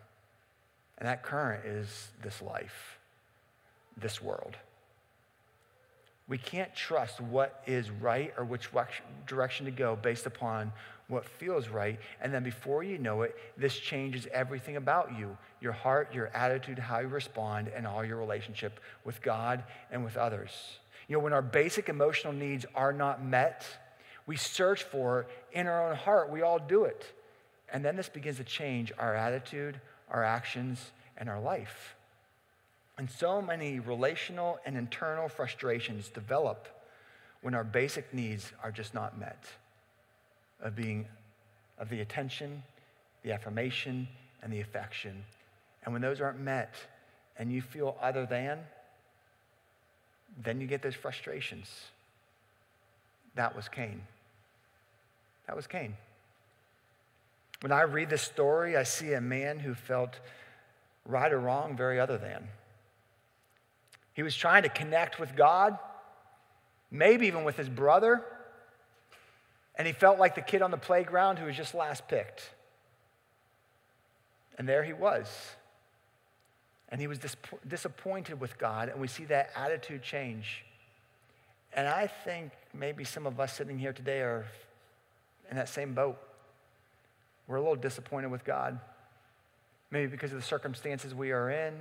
And 0.98 1.08
that 1.08 1.22
current 1.22 1.64
is 1.64 2.08
this 2.22 2.40
life, 2.42 2.98
this 3.96 4.22
world. 4.22 4.56
We 6.26 6.38
can't 6.38 6.74
trust 6.74 7.20
what 7.20 7.62
is 7.66 7.90
right 7.90 8.32
or 8.38 8.44
which 8.44 8.70
direction 9.26 9.66
to 9.66 9.70
go 9.70 9.96
based 9.96 10.26
upon 10.26 10.72
what 11.08 11.26
feels 11.26 11.68
right. 11.68 11.98
And 12.20 12.32
then 12.32 12.42
before 12.42 12.82
you 12.82 12.96
know 12.96 13.22
it, 13.22 13.36
this 13.58 13.78
changes 13.78 14.26
everything 14.32 14.76
about 14.76 15.18
you 15.18 15.36
your 15.60 15.72
heart, 15.72 16.12
your 16.12 16.26
attitude, 16.28 16.78
how 16.78 16.98
you 16.98 17.08
respond, 17.08 17.68
and 17.74 17.86
all 17.86 18.04
your 18.04 18.18
relationship 18.18 18.80
with 19.02 19.22
God 19.22 19.64
and 19.90 20.04
with 20.04 20.18
others. 20.18 20.50
You 21.08 21.16
know, 21.16 21.22
when 21.22 21.32
our 21.32 21.40
basic 21.40 21.88
emotional 21.88 22.34
needs 22.34 22.66
are 22.74 22.92
not 22.92 23.24
met, 23.24 23.66
we 24.26 24.36
search 24.36 24.82
for 24.82 25.26
in 25.52 25.66
our 25.66 25.90
own 25.90 25.96
heart. 25.96 26.30
We 26.30 26.42
all 26.42 26.58
do 26.58 26.84
it. 26.84 27.06
And 27.72 27.82
then 27.82 27.96
this 27.96 28.10
begins 28.10 28.36
to 28.36 28.44
change 28.44 28.92
our 28.98 29.14
attitude, 29.14 29.80
our 30.10 30.22
actions, 30.22 30.92
and 31.16 31.30
our 31.30 31.40
life. 31.40 31.96
And 32.96 33.10
so 33.10 33.42
many 33.42 33.80
relational 33.80 34.58
and 34.64 34.76
internal 34.76 35.28
frustrations 35.28 36.08
develop 36.08 36.68
when 37.42 37.54
our 37.54 37.64
basic 37.64 38.14
needs 38.14 38.52
are 38.62 38.70
just 38.70 38.94
not 38.94 39.18
met 39.18 39.44
of 40.62 40.76
being 40.76 41.06
of 41.78 41.88
the 41.88 42.00
attention, 42.00 42.62
the 43.22 43.32
affirmation, 43.32 44.06
and 44.42 44.52
the 44.52 44.60
affection. 44.60 45.24
And 45.84 45.92
when 45.92 46.02
those 46.02 46.20
aren't 46.20 46.40
met 46.40 46.74
and 47.36 47.52
you 47.52 47.60
feel 47.60 47.96
other 48.00 48.26
than, 48.26 48.60
then 50.42 50.60
you 50.60 50.66
get 50.66 50.82
those 50.82 50.94
frustrations. 50.94 51.68
That 53.34 53.56
was 53.56 53.68
Cain. 53.68 54.00
That 55.46 55.56
was 55.56 55.66
Cain. 55.66 55.94
When 57.60 57.72
I 57.72 57.82
read 57.82 58.10
this 58.10 58.22
story, 58.22 58.76
I 58.76 58.84
see 58.84 59.14
a 59.14 59.20
man 59.20 59.58
who 59.58 59.74
felt 59.74 60.18
right 61.06 61.32
or 61.32 61.40
wrong, 61.40 61.76
very 61.76 61.98
other 61.98 62.18
than. 62.18 62.48
He 64.14 64.22
was 64.22 64.34
trying 64.34 64.62
to 64.62 64.68
connect 64.68 65.20
with 65.20 65.36
God, 65.36 65.78
maybe 66.90 67.26
even 67.26 67.44
with 67.44 67.56
his 67.56 67.68
brother. 67.68 68.24
And 69.76 69.86
he 69.86 69.92
felt 69.92 70.18
like 70.18 70.36
the 70.36 70.40
kid 70.40 70.62
on 70.62 70.70
the 70.70 70.78
playground 70.78 71.38
who 71.38 71.46
was 71.46 71.56
just 71.56 71.74
last 71.74 72.06
picked. 72.06 72.48
And 74.56 74.68
there 74.68 74.84
he 74.84 74.92
was. 74.92 75.28
And 76.88 77.00
he 77.00 77.08
was 77.08 77.18
dis- 77.18 77.36
disappointed 77.66 78.40
with 78.40 78.56
God, 78.56 78.88
and 78.88 79.00
we 79.00 79.08
see 79.08 79.24
that 79.24 79.50
attitude 79.56 80.02
change. 80.02 80.64
And 81.72 81.88
I 81.88 82.06
think 82.06 82.52
maybe 82.72 83.02
some 83.02 83.26
of 83.26 83.40
us 83.40 83.52
sitting 83.52 83.80
here 83.80 83.92
today 83.92 84.20
are 84.20 84.46
in 85.50 85.56
that 85.56 85.68
same 85.68 85.92
boat. 85.92 86.16
We're 87.48 87.56
a 87.56 87.60
little 87.60 87.74
disappointed 87.74 88.30
with 88.30 88.44
God, 88.44 88.78
maybe 89.90 90.06
because 90.06 90.30
of 90.30 90.38
the 90.38 90.44
circumstances 90.44 91.12
we 91.14 91.32
are 91.32 91.50
in, 91.50 91.74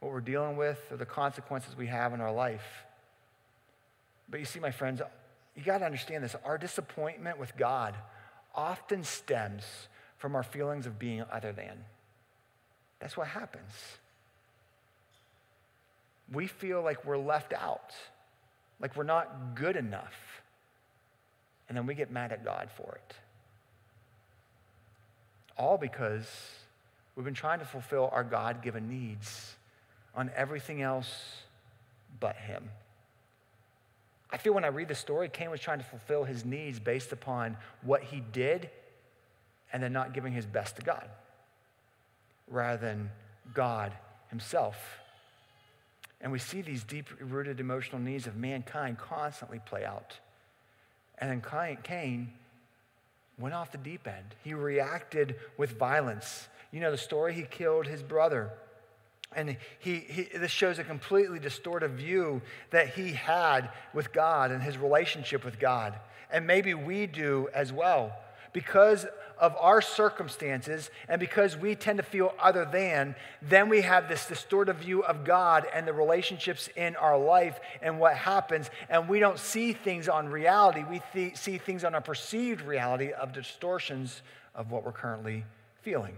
what 0.00 0.12
we're 0.12 0.20
dealing 0.20 0.56
with 0.56 0.78
or 0.90 0.96
the 0.96 1.06
consequences 1.06 1.76
we 1.76 1.86
have 1.86 2.12
in 2.12 2.20
our 2.20 2.32
life. 2.32 2.84
But 4.28 4.40
you 4.40 4.46
see, 4.46 4.60
my 4.60 4.70
friends, 4.70 5.00
you 5.54 5.62
got 5.62 5.78
to 5.78 5.84
understand 5.84 6.22
this. 6.22 6.36
Our 6.44 6.58
disappointment 6.58 7.38
with 7.38 7.56
God 7.56 7.94
often 8.54 9.04
stems 9.04 9.64
from 10.18 10.34
our 10.34 10.42
feelings 10.42 10.86
of 10.86 10.98
being 10.98 11.24
other 11.30 11.52
than. 11.52 11.84
That's 13.00 13.16
what 13.16 13.28
happens. 13.28 13.72
We 16.32 16.46
feel 16.46 16.82
like 16.82 17.04
we're 17.04 17.18
left 17.18 17.52
out, 17.52 17.94
like 18.80 18.96
we're 18.96 19.04
not 19.04 19.54
good 19.54 19.76
enough. 19.76 20.42
And 21.68 21.76
then 21.76 21.86
we 21.86 21.94
get 21.94 22.10
mad 22.10 22.32
at 22.32 22.44
God 22.44 22.68
for 22.76 22.94
it. 22.96 23.14
All 25.58 25.78
because 25.78 26.26
we've 27.14 27.24
been 27.24 27.34
trying 27.34 27.58
to 27.60 27.64
fulfill 27.64 28.08
our 28.12 28.24
God 28.24 28.62
given 28.62 28.88
needs 28.88 29.55
on 30.16 30.30
everything 30.34 30.82
else 30.82 31.42
but 32.18 32.36
him. 32.36 32.70
I 34.30 34.38
feel 34.38 34.54
when 34.54 34.64
I 34.64 34.68
read 34.68 34.88
the 34.88 34.94
story, 34.94 35.28
Cain 35.28 35.50
was 35.50 35.60
trying 35.60 35.78
to 35.78 35.84
fulfill 35.84 36.24
his 36.24 36.44
needs 36.44 36.80
based 36.80 37.12
upon 37.12 37.56
what 37.82 38.02
he 38.02 38.20
did 38.32 38.70
and 39.72 39.82
then 39.82 39.92
not 39.92 40.14
giving 40.14 40.32
his 40.32 40.46
best 40.46 40.76
to 40.76 40.82
God 40.82 41.08
rather 42.48 42.78
than 42.78 43.10
God 43.54 43.92
himself. 44.30 44.76
And 46.20 46.32
we 46.32 46.38
see 46.38 46.62
these 46.62 46.82
deep 46.82 47.08
rooted 47.20 47.60
emotional 47.60 48.00
needs 48.00 48.26
of 48.26 48.36
mankind 48.36 48.98
constantly 48.98 49.60
play 49.64 49.84
out. 49.84 50.18
And 51.18 51.30
then 51.30 51.78
Cain 51.82 52.32
went 53.38 53.54
off 53.54 53.70
the 53.70 53.78
deep 53.78 54.06
end. 54.08 54.34
He 54.42 54.54
reacted 54.54 55.36
with 55.56 55.78
violence. 55.78 56.48
You 56.72 56.80
know 56.80 56.90
the 56.90 56.98
story, 56.98 57.34
he 57.34 57.42
killed 57.42 57.86
his 57.86 58.02
brother. 58.02 58.50
And 59.36 59.56
he, 59.78 59.98
he, 59.98 60.22
this 60.36 60.50
shows 60.50 60.78
a 60.78 60.84
completely 60.84 61.38
distorted 61.38 61.92
view 61.92 62.40
that 62.70 62.94
he 62.94 63.12
had 63.12 63.70
with 63.94 64.12
God 64.12 64.50
and 64.50 64.62
his 64.62 64.78
relationship 64.78 65.44
with 65.44 65.60
God. 65.60 65.94
And 66.32 66.46
maybe 66.46 66.74
we 66.74 67.06
do 67.06 67.48
as 67.54 67.72
well. 67.72 68.12
Because 68.52 69.06
of 69.38 69.54
our 69.60 69.82
circumstances 69.82 70.90
and 71.08 71.20
because 71.20 71.56
we 71.56 71.74
tend 71.74 71.98
to 71.98 72.02
feel 72.02 72.34
other 72.40 72.64
than, 72.64 73.14
then 73.42 73.68
we 73.68 73.82
have 73.82 74.08
this 74.08 74.26
distorted 74.26 74.78
view 74.78 75.04
of 75.04 75.24
God 75.24 75.66
and 75.74 75.86
the 75.86 75.92
relationships 75.92 76.70
in 76.74 76.96
our 76.96 77.18
life 77.18 77.60
and 77.82 78.00
what 78.00 78.16
happens. 78.16 78.70
And 78.88 79.08
we 79.08 79.18
don't 79.18 79.38
see 79.38 79.74
things 79.74 80.08
on 80.08 80.28
reality, 80.28 80.84
we 80.88 81.02
th- 81.12 81.36
see 81.36 81.58
things 81.58 81.84
on 81.84 81.94
a 81.94 82.00
perceived 82.00 82.62
reality 82.62 83.12
of 83.12 83.34
distortions 83.34 84.22
of 84.54 84.70
what 84.70 84.84
we're 84.84 84.92
currently 84.92 85.44
feeling. 85.82 86.16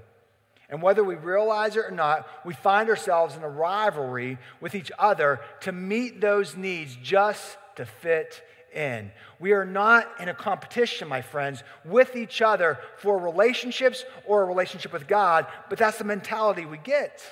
And 0.71 0.83
whether 0.83 1.03
we 1.03 1.15
realize 1.15 1.77
it 1.77 1.85
or 1.87 1.91
not, 1.91 2.29
we 2.45 2.53
find 2.53 2.91
ourselves 2.91 3.37
in 3.37 3.43
a 3.43 3.49
rivalry 3.49 4.39
with 4.61 4.75
each 4.75 4.93
other 4.99 5.41
to 5.61 5.73
meet 5.73 6.21
those 6.21 6.57
needs 6.57 6.97
just 7.03 7.57
to 7.77 7.87
fit 7.87 8.43
in. 8.75 9.11
We 9.41 9.53
are 9.53 9.65
not 9.65 10.09
in 10.21 10.29
a 10.29 10.35
competition, 10.35 11.09
my 11.09 11.23
friends, 11.23 11.63
with 11.85 12.17
each 12.17 12.43
other 12.43 12.79
for 12.99 13.19
relationships 13.19 14.05
or 14.27 14.43
a 14.43 14.47
relationship 14.47 14.93
with 14.93 15.09
God, 15.09 15.47
but 15.71 15.79
that's 15.79 15.99
the 15.99 16.05
mentality 16.05 16.67
we 16.67 16.79
get. 16.79 17.23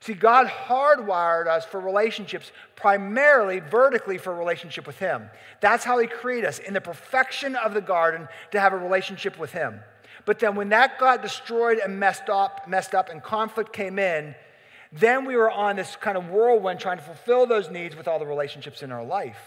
See, 0.00 0.14
God 0.14 0.46
hardwired 0.46 1.46
us 1.46 1.64
for 1.64 1.80
relationships 1.80 2.52
primarily 2.76 3.60
vertically 3.60 4.18
for 4.18 4.34
relationship 4.34 4.86
with 4.86 4.98
Him. 4.98 5.30
That's 5.60 5.84
how 5.84 5.98
He 5.98 6.06
created 6.06 6.46
us 6.46 6.58
in 6.58 6.74
the 6.74 6.80
perfection 6.80 7.56
of 7.56 7.72
the 7.74 7.80
garden 7.80 8.28
to 8.52 8.60
have 8.60 8.72
a 8.72 8.78
relationship 8.78 9.38
with 9.38 9.52
Him. 9.52 9.80
But 10.26 10.40
then 10.40 10.56
when 10.56 10.68
that 10.68 10.98
got 10.98 11.22
destroyed 11.22 11.78
and 11.78 11.98
messed 11.98 12.28
up, 12.28 12.68
messed 12.68 12.94
up 12.94 13.08
and 13.08 13.22
conflict 13.22 13.72
came 13.72 13.98
in, 13.98 14.34
Then 14.92 15.24
we 15.24 15.36
were 15.36 15.50
on 15.50 15.76
this 15.76 15.96
kind 15.96 16.16
of 16.16 16.30
whirlwind 16.30 16.80
trying 16.80 16.98
to 16.98 17.02
fulfill 17.02 17.46
those 17.46 17.70
needs 17.70 17.96
with 17.96 18.08
all 18.08 18.18
the 18.18 18.26
relationships 18.26 18.82
in 18.82 18.92
our 18.92 19.04
life. 19.04 19.40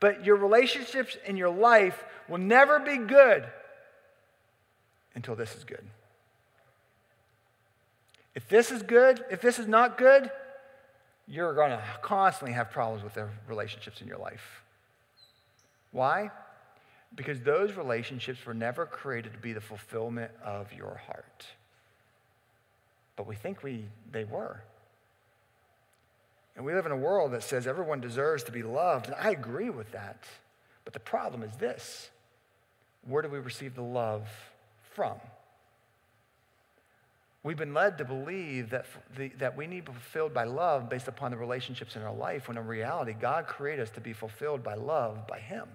But 0.00 0.24
your 0.24 0.36
relationships 0.36 1.16
in 1.26 1.36
your 1.36 1.50
life 1.50 2.02
will 2.28 2.38
never 2.38 2.80
be 2.80 2.98
good 2.98 3.44
until 5.14 5.36
this 5.36 5.54
is 5.54 5.64
good. 5.64 5.84
If 8.34 8.48
this 8.48 8.70
is 8.70 8.82
good, 8.82 9.24
if 9.30 9.40
this 9.42 9.58
is 9.58 9.68
not 9.68 9.98
good, 9.98 10.30
you're 11.28 11.54
going 11.54 11.70
to 11.70 11.82
constantly 12.00 12.54
have 12.54 12.70
problems 12.70 13.04
with 13.04 13.14
the 13.14 13.28
relationships 13.46 14.00
in 14.00 14.08
your 14.08 14.18
life. 14.18 14.62
Why? 15.92 16.30
Because 17.14 17.40
those 17.40 17.74
relationships 17.74 18.44
were 18.46 18.54
never 18.54 18.86
created 18.86 19.32
to 19.32 19.38
be 19.38 19.52
the 19.52 19.60
fulfillment 19.60 20.30
of 20.42 20.72
your 20.72 21.00
heart. 21.06 21.46
But 23.16 23.26
we 23.26 23.34
think 23.34 23.62
we, 23.62 23.84
they 24.10 24.24
were. 24.24 24.62
And 26.56 26.64
we 26.64 26.74
live 26.74 26.86
in 26.86 26.92
a 26.92 26.96
world 26.96 27.32
that 27.32 27.42
says 27.42 27.66
everyone 27.66 28.00
deserves 28.00 28.44
to 28.44 28.52
be 28.52 28.62
loved, 28.62 29.06
and 29.06 29.14
I 29.14 29.30
agree 29.30 29.70
with 29.70 29.92
that. 29.92 30.24
But 30.84 30.92
the 30.92 31.00
problem 31.00 31.42
is 31.42 31.54
this 31.56 32.10
where 33.06 33.22
do 33.22 33.28
we 33.28 33.38
receive 33.38 33.74
the 33.74 33.82
love 33.82 34.28
from? 34.94 35.16
We've 37.44 37.56
been 37.56 37.74
led 37.74 37.98
to 37.98 38.04
believe 38.04 38.70
that, 38.70 38.86
the, 39.16 39.28
that 39.38 39.56
we 39.56 39.66
need 39.66 39.86
to 39.86 39.92
be 39.92 39.98
fulfilled 39.98 40.32
by 40.32 40.44
love 40.44 40.88
based 40.88 41.08
upon 41.08 41.32
the 41.32 41.36
relationships 41.36 41.96
in 41.96 42.02
our 42.02 42.14
life, 42.14 42.46
when 42.46 42.56
in 42.56 42.66
reality, 42.66 43.14
God 43.20 43.48
created 43.48 43.82
us 43.82 43.90
to 43.90 44.00
be 44.00 44.12
fulfilled 44.12 44.62
by 44.62 44.74
love 44.74 45.26
by 45.26 45.40
Him. 45.40 45.66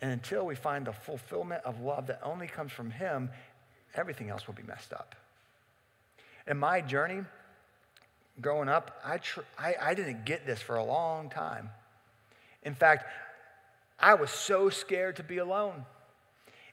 And 0.00 0.12
until 0.12 0.46
we 0.46 0.54
find 0.54 0.86
the 0.86 0.92
fulfillment 0.92 1.62
of 1.64 1.80
love 1.80 2.06
that 2.06 2.20
only 2.22 2.46
comes 2.46 2.72
from 2.72 2.90
Him, 2.90 3.30
everything 3.94 4.30
else 4.30 4.46
will 4.46 4.54
be 4.54 4.62
messed 4.62 4.92
up. 4.92 5.14
In 6.46 6.56
my 6.56 6.80
journey, 6.80 7.24
growing 8.40 8.68
up, 8.68 9.00
I, 9.04 9.18
tr- 9.18 9.40
I, 9.58 9.74
I 9.80 9.94
didn't 9.94 10.24
get 10.24 10.46
this 10.46 10.60
for 10.60 10.76
a 10.76 10.84
long 10.84 11.30
time. 11.30 11.70
In 12.62 12.74
fact, 12.74 13.06
I 13.98 14.14
was 14.14 14.30
so 14.30 14.70
scared 14.70 15.16
to 15.16 15.22
be 15.22 15.38
alone. 15.38 15.84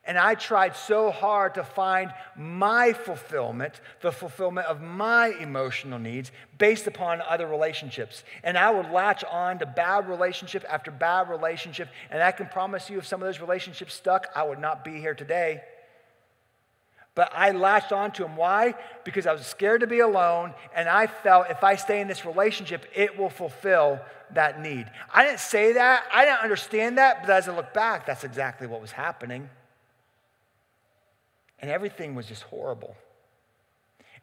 And 0.08 0.20
I 0.20 0.36
tried 0.36 0.76
so 0.76 1.10
hard 1.10 1.56
to 1.56 1.64
find 1.64 2.14
my 2.38 2.94
fulfillment, 2.94 3.82
the 4.02 4.12
fulfillment 4.12 4.68
of 4.68 4.80
my 4.82 5.30
emotional 5.40 5.98
needs 5.98 6.32
based 6.60 6.86
upon 6.86 7.22
other 7.22 7.48
relationships. 7.48 8.24
And 8.44 8.56
I 8.56 8.70
would 8.70 8.92
latch 8.92 9.24
on 9.24 9.58
to 9.60 9.66
bad 9.66 10.08
relationship 10.08 10.64
after 10.70 10.92
bad 10.92 11.30
relationship. 11.30 11.90
And 12.12 12.22
I 12.22 12.32
can 12.32 12.46
promise 12.48 12.88
you, 12.90 13.00
if 13.00 13.08
some 13.08 13.22
of 13.22 13.26
those 13.26 13.40
relationships 13.40 13.96
stuck, 13.96 14.28
I 14.36 14.44
would 14.44 14.60
not 14.60 14.86
be 14.86 15.00
here 15.00 15.16
today. 15.16 15.62
But 17.16 17.32
I 17.34 17.52
latched 17.52 17.92
on 17.92 18.12
to 18.12 18.24
them. 18.24 18.36
Why? 18.36 18.76
Because 19.06 19.26
I 19.26 19.32
was 19.32 19.48
scared 19.48 19.82
to 19.82 19.88
be 19.88 20.00
alone, 20.02 20.54
and 20.76 20.88
I 20.88 21.08
felt 21.08 21.50
if 21.50 21.64
I 21.64 21.78
stay 21.78 22.02
in 22.02 22.10
this 22.10 22.26
relationship, 22.26 22.86
it 22.94 23.18
will 23.18 23.30
fulfill 23.30 24.02
that 24.34 24.62
need. 24.62 24.86
I 25.14 25.24
didn't 25.24 25.40
say 25.40 25.74
that, 25.74 26.04
I 26.14 26.26
didn't 26.26 26.42
understand 26.42 26.98
that, 26.98 27.22
but 27.22 27.30
as 27.30 27.48
I 27.48 27.56
look 27.56 27.74
back, 27.74 28.06
that's 28.06 28.26
exactly 28.26 28.68
what 28.68 28.82
was 28.82 28.92
happening. 28.92 29.50
And 31.60 31.72
everything 31.72 32.16
was 32.16 32.26
just 32.26 32.44
horrible. 32.44 32.96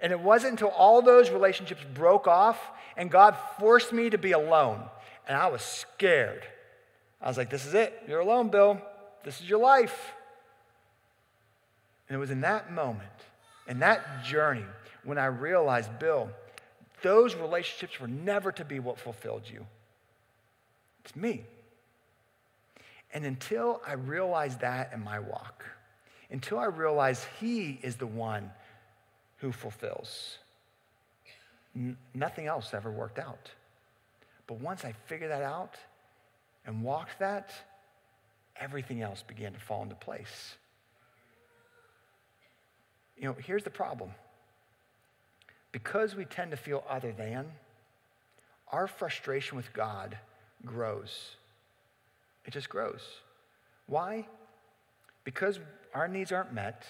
And 0.00 0.12
it 0.12 0.20
wasn't 0.20 0.52
until 0.52 0.68
all 0.68 1.00
those 1.00 1.30
relationships 1.30 1.82
broke 1.94 2.26
off 2.26 2.58
and 2.96 3.10
God 3.10 3.36
forced 3.58 3.92
me 3.92 4.10
to 4.10 4.18
be 4.18 4.32
alone. 4.32 4.82
And 5.28 5.36
I 5.36 5.46
was 5.46 5.62
scared. 5.62 6.42
I 7.20 7.28
was 7.28 7.36
like, 7.36 7.50
this 7.50 7.64
is 7.64 7.74
it. 7.74 8.02
You're 8.08 8.20
alone, 8.20 8.48
Bill. 8.48 8.80
This 9.24 9.40
is 9.40 9.48
your 9.48 9.60
life. 9.60 10.12
And 12.08 12.16
it 12.16 12.18
was 12.18 12.30
in 12.30 12.40
that 12.40 12.72
moment, 12.72 13.08
in 13.68 13.78
that 13.78 14.24
journey, 14.24 14.64
when 15.04 15.18
I 15.18 15.26
realized, 15.26 15.98
Bill, 15.98 16.30
those 17.02 17.34
relationships 17.34 18.00
were 18.00 18.08
never 18.08 18.52
to 18.52 18.64
be 18.64 18.80
what 18.80 18.98
fulfilled 18.98 19.42
you. 19.50 19.66
It's 21.04 21.16
me. 21.16 21.44
And 23.14 23.24
until 23.24 23.80
I 23.86 23.94
realized 23.94 24.60
that 24.60 24.92
in 24.92 25.02
my 25.02 25.18
walk, 25.18 25.64
until 26.32 26.58
I 26.58 26.64
realized 26.64 27.24
He 27.38 27.78
is 27.82 27.96
the 27.96 28.06
one 28.06 28.50
who 29.36 29.52
fulfills. 29.52 30.38
N- 31.76 31.96
nothing 32.14 32.46
else 32.46 32.74
ever 32.74 32.90
worked 32.90 33.18
out. 33.18 33.50
But 34.46 34.58
once 34.58 34.84
I 34.84 34.92
figured 35.06 35.30
that 35.30 35.42
out 35.42 35.76
and 36.66 36.82
walked 36.82 37.18
that, 37.20 37.52
everything 38.56 39.02
else 39.02 39.22
began 39.22 39.52
to 39.52 39.60
fall 39.60 39.82
into 39.82 39.94
place. 39.94 40.56
You 43.16 43.24
know, 43.26 43.36
here's 43.38 43.64
the 43.64 43.70
problem. 43.70 44.10
Because 45.70 46.14
we 46.14 46.24
tend 46.24 46.50
to 46.50 46.56
feel 46.56 46.82
other 46.88 47.12
than, 47.12 47.46
our 48.68 48.86
frustration 48.86 49.56
with 49.56 49.72
God 49.72 50.16
grows. 50.64 51.36
It 52.46 52.52
just 52.52 52.68
grows. 52.68 53.02
Why? 53.86 54.26
Because 55.24 55.58
our 55.94 56.08
needs 56.08 56.32
aren't 56.32 56.52
met, 56.52 56.84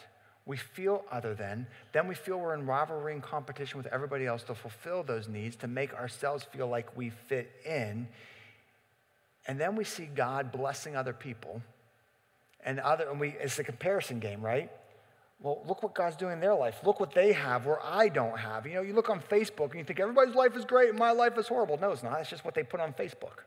we 0.44 0.56
feel 0.56 1.04
other 1.10 1.34
than, 1.34 1.66
then 1.92 2.08
we 2.08 2.14
feel 2.14 2.38
we're 2.38 2.54
in 2.54 2.66
rivalry 2.66 3.12
and 3.12 3.22
competition 3.22 3.78
with 3.78 3.86
everybody 3.86 4.26
else 4.26 4.42
to 4.44 4.54
fulfill 4.54 5.02
those 5.04 5.28
needs, 5.28 5.54
to 5.56 5.68
make 5.68 5.94
ourselves 5.94 6.44
feel 6.44 6.66
like 6.66 6.96
we 6.96 7.10
fit 7.10 7.50
in. 7.64 8.08
And 9.46 9.60
then 9.60 9.76
we 9.76 9.84
see 9.84 10.06
God 10.06 10.50
blessing 10.50 10.96
other 10.96 11.12
people. 11.12 11.62
And 12.64 12.80
other 12.80 13.08
and 13.08 13.18
we 13.18 13.30
it's 13.40 13.58
a 13.58 13.64
comparison 13.64 14.20
game, 14.20 14.40
right? 14.40 14.70
Well, 15.40 15.62
look 15.66 15.82
what 15.82 15.94
God's 15.94 16.14
doing 16.14 16.34
in 16.34 16.40
their 16.40 16.54
life. 16.54 16.78
Look 16.84 17.00
what 17.00 17.12
they 17.12 17.32
have 17.32 17.66
where 17.66 17.84
I 17.84 18.08
don't 18.08 18.38
have. 18.38 18.66
You 18.66 18.74
know, 18.74 18.82
you 18.82 18.94
look 18.94 19.10
on 19.10 19.20
Facebook 19.20 19.70
and 19.70 19.80
you 19.80 19.84
think 19.84 19.98
everybody's 19.98 20.36
life 20.36 20.56
is 20.56 20.64
great 20.64 20.90
and 20.90 20.98
my 20.98 21.10
life 21.10 21.36
is 21.36 21.48
horrible. 21.48 21.78
No, 21.80 21.90
it's 21.90 22.04
not. 22.04 22.20
It's 22.20 22.30
just 22.30 22.44
what 22.44 22.54
they 22.54 22.62
put 22.62 22.78
on 22.78 22.92
Facebook. 22.92 23.42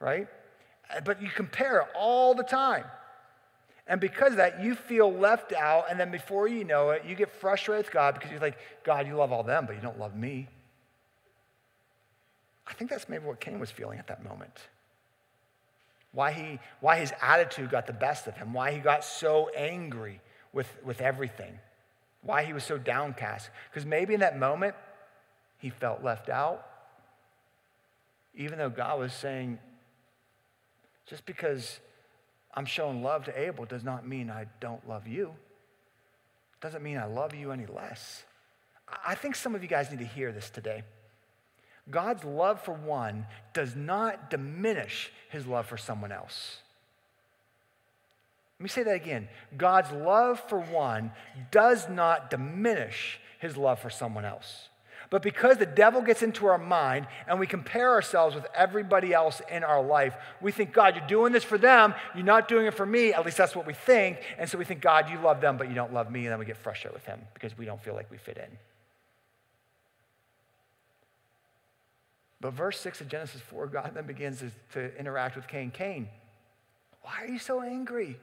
Right? 0.00 0.26
Uh, 0.94 1.00
but 1.00 1.20
you 1.20 1.28
compare 1.28 1.86
all 1.94 2.34
the 2.34 2.42
time. 2.42 2.84
And 3.92 4.00
because 4.00 4.30
of 4.30 4.38
that, 4.38 4.64
you 4.64 4.74
feel 4.74 5.12
left 5.12 5.52
out. 5.52 5.84
And 5.90 6.00
then 6.00 6.10
before 6.10 6.48
you 6.48 6.64
know 6.64 6.90
it, 6.92 7.04
you 7.06 7.14
get 7.14 7.30
frustrated 7.30 7.84
with 7.84 7.92
God 7.92 8.14
because 8.14 8.30
you're 8.30 8.40
like, 8.40 8.56
God, 8.84 9.06
you 9.06 9.16
love 9.16 9.32
all 9.32 9.42
them, 9.42 9.66
but 9.66 9.76
you 9.76 9.82
don't 9.82 9.98
love 9.98 10.16
me. 10.16 10.48
I 12.66 12.72
think 12.72 12.88
that's 12.88 13.06
maybe 13.06 13.26
what 13.26 13.38
Cain 13.38 13.60
was 13.60 13.70
feeling 13.70 13.98
at 13.98 14.06
that 14.06 14.24
moment. 14.24 14.58
Why, 16.12 16.32
he, 16.32 16.58
why 16.80 17.00
his 17.00 17.12
attitude 17.20 17.70
got 17.70 17.86
the 17.86 17.92
best 17.92 18.26
of 18.26 18.34
him, 18.34 18.54
why 18.54 18.72
he 18.72 18.78
got 18.78 19.04
so 19.04 19.50
angry 19.54 20.22
with, 20.54 20.74
with 20.82 21.02
everything, 21.02 21.58
why 22.22 22.44
he 22.44 22.54
was 22.54 22.64
so 22.64 22.78
downcast. 22.78 23.50
Because 23.70 23.84
maybe 23.84 24.14
in 24.14 24.20
that 24.20 24.38
moment, 24.38 24.74
he 25.58 25.68
felt 25.68 26.02
left 26.02 26.30
out, 26.30 26.66
even 28.34 28.56
though 28.56 28.70
God 28.70 28.98
was 28.98 29.12
saying, 29.12 29.58
just 31.04 31.26
because 31.26 31.78
I'm 32.54 32.66
showing 32.66 33.02
love 33.02 33.24
to 33.24 33.38
Abel 33.38 33.64
does 33.64 33.84
not 33.84 34.06
mean 34.06 34.30
I 34.30 34.46
don't 34.60 34.86
love 34.88 35.06
you. 35.06 35.32
Doesn't 36.60 36.82
mean 36.82 36.98
I 36.98 37.06
love 37.06 37.34
you 37.34 37.50
any 37.50 37.66
less. 37.66 38.24
I 39.04 39.14
think 39.14 39.34
some 39.34 39.54
of 39.54 39.62
you 39.62 39.68
guys 39.68 39.90
need 39.90 40.00
to 40.00 40.04
hear 40.06 40.32
this 40.32 40.50
today. 40.50 40.82
God's 41.90 42.24
love 42.24 42.62
for 42.62 42.74
one 42.74 43.26
does 43.54 43.74
not 43.74 44.30
diminish 44.30 45.10
his 45.30 45.46
love 45.46 45.66
for 45.66 45.76
someone 45.76 46.12
else. 46.12 46.58
Let 48.58 48.64
me 48.64 48.68
say 48.68 48.82
that 48.84 48.94
again. 48.94 49.28
God's 49.56 49.90
love 49.90 50.40
for 50.48 50.60
one 50.60 51.10
does 51.50 51.88
not 51.88 52.30
diminish 52.30 53.18
his 53.40 53.56
love 53.56 53.80
for 53.80 53.90
someone 53.90 54.24
else. 54.24 54.68
But 55.12 55.20
because 55.20 55.58
the 55.58 55.66
devil 55.66 56.00
gets 56.00 56.22
into 56.22 56.46
our 56.46 56.56
mind 56.56 57.06
and 57.28 57.38
we 57.38 57.46
compare 57.46 57.90
ourselves 57.90 58.34
with 58.34 58.46
everybody 58.54 59.12
else 59.12 59.42
in 59.50 59.62
our 59.62 59.82
life, 59.82 60.14
we 60.40 60.52
think, 60.52 60.72
God, 60.72 60.96
you're 60.96 61.06
doing 61.06 61.34
this 61.34 61.44
for 61.44 61.58
them. 61.58 61.92
You're 62.14 62.24
not 62.24 62.48
doing 62.48 62.64
it 62.64 62.72
for 62.72 62.86
me. 62.86 63.12
At 63.12 63.22
least 63.26 63.36
that's 63.36 63.54
what 63.54 63.66
we 63.66 63.74
think. 63.74 64.22
And 64.38 64.48
so 64.48 64.56
we 64.56 64.64
think, 64.64 64.80
God, 64.80 65.10
you 65.10 65.18
love 65.18 65.42
them, 65.42 65.58
but 65.58 65.68
you 65.68 65.74
don't 65.74 65.92
love 65.92 66.10
me. 66.10 66.20
And 66.20 66.32
then 66.32 66.38
we 66.38 66.46
get 66.46 66.56
frustrated 66.56 66.94
with 66.94 67.04
him 67.04 67.20
because 67.34 67.58
we 67.58 67.66
don't 67.66 67.78
feel 67.78 67.92
like 67.92 68.10
we 68.10 68.16
fit 68.16 68.38
in. 68.38 68.56
But 72.40 72.54
verse 72.54 72.80
6 72.80 73.02
of 73.02 73.08
Genesis 73.08 73.42
4, 73.42 73.66
God 73.66 73.90
then 73.92 74.06
begins 74.06 74.42
to, 74.72 74.98
interact 74.98 75.36
with 75.36 75.46
Cain. 75.46 75.70
Cain, 75.72 76.08
why 77.02 77.12
are 77.20 77.28
you 77.28 77.38
so 77.38 77.60
angry? 77.60 78.16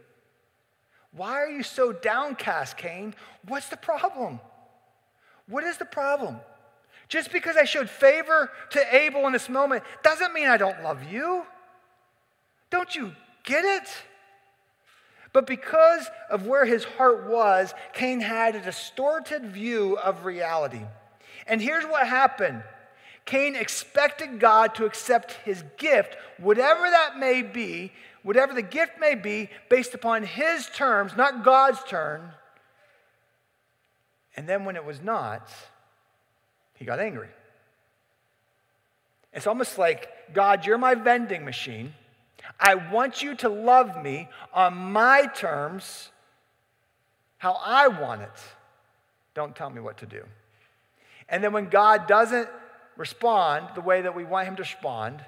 Why 1.12 1.34
are 1.34 1.52
you 1.52 1.62
so 1.62 1.91
downcast, 1.91 2.78
Cain? 2.78 3.13
What's 3.47 3.69
the 3.69 3.78
problem? 3.78 4.39
What 5.47 5.63
is 5.63 5.78
the 5.78 5.86
problem? 5.86 6.38
Just 7.10 7.32
because 7.32 7.58
I 7.58 7.65
showed 7.65 7.89
favor 7.89 8.52
to 8.69 8.95
Abel 8.95 9.26
in 9.26 9.34
this 9.34 9.50
moment 9.50 9.84
doesn't 10.04 10.34
mean 10.34 10.48
I 10.48 10.58
don't 10.58 10.84
love 10.84 11.04
you. 11.12 11.43
Don't 12.69 12.95
you 12.95 13.13
get 13.43 13.65
it? 13.65 13.89
But 15.34 15.48
because 15.48 16.08
of 16.30 16.45
where 16.45 16.65
his 16.65 16.84
heart 16.84 17.28
was, 17.28 17.74
Cain 17.93 18.19
had 18.19 18.56
a 18.56 18.62
distorted 18.62 19.48
view 19.48 19.98
of 19.98 20.24
reality. 20.24 20.82
And 21.48 21.62
here's 21.62 21.86
what 21.86 22.08
happened 22.08 22.63
Cain 23.26 23.56
expected 23.56 24.39
God 24.39 24.76
to 24.76 24.86
accept 24.86 25.34
his 25.45 25.63
gift, 25.78 26.15
whatever 26.38 26.82
that 26.82 27.17
may 27.17 27.41
be, 27.41 27.91
whatever 28.22 28.54
the 28.54 28.62
gift 28.62 28.93
may 29.00 29.15
be, 29.15 29.50
based 29.67 29.93
upon 29.95 30.24
his 30.24 30.67
terms, 30.76 31.15
not 31.15 31.43
God's 31.43 31.84
terms. 31.84 32.34
And 34.36 34.48
then 34.48 34.63
when 34.63 34.76
it 34.76 34.86
was 34.86 35.02
not, 35.02 35.52
he 36.80 36.86
got 36.86 37.00
angry. 37.00 37.28
It's 39.34 39.46
almost 39.46 39.78
like, 39.78 40.34
God, 40.34 40.65
you're 40.65 40.78
my 40.78 40.96
vending 40.96 41.46
machine. 41.46 41.94
I 42.60 42.76
want 42.76 43.22
you 43.22 43.36
to 43.36 43.50
love 43.50 44.02
me 44.02 44.30
on 44.54 44.74
my 44.76 45.28
terms, 45.36 46.10
how 47.38 47.60
I 47.63 47.89
want 47.89 48.22
it. 48.22 48.30
Don't 49.34 49.56
tell 49.56 49.70
me 49.70 49.82
what 49.82 49.98
to 49.98 50.06
do. 50.06 50.24
And 51.28 51.44
then 51.44 51.54
when 51.54 51.70
God 51.70 52.08
doesn't 52.08 52.50
respond 52.96 53.68
the 53.76 53.82
way 53.82 54.02
that 54.02 54.15
we 54.15 54.24
want 54.24 54.48
him 54.48 54.56
to 54.56 54.63
respond, 54.63 55.24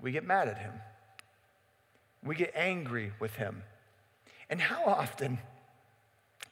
we 0.00 0.10
get 0.10 0.26
mad 0.26 0.48
at 0.48 0.58
him. 0.58 0.72
We 2.24 2.34
get 2.34 2.52
angry 2.54 3.12
with 3.20 3.36
him. 3.36 3.62
And 4.48 4.60
how 4.60 4.84
often, 4.84 5.38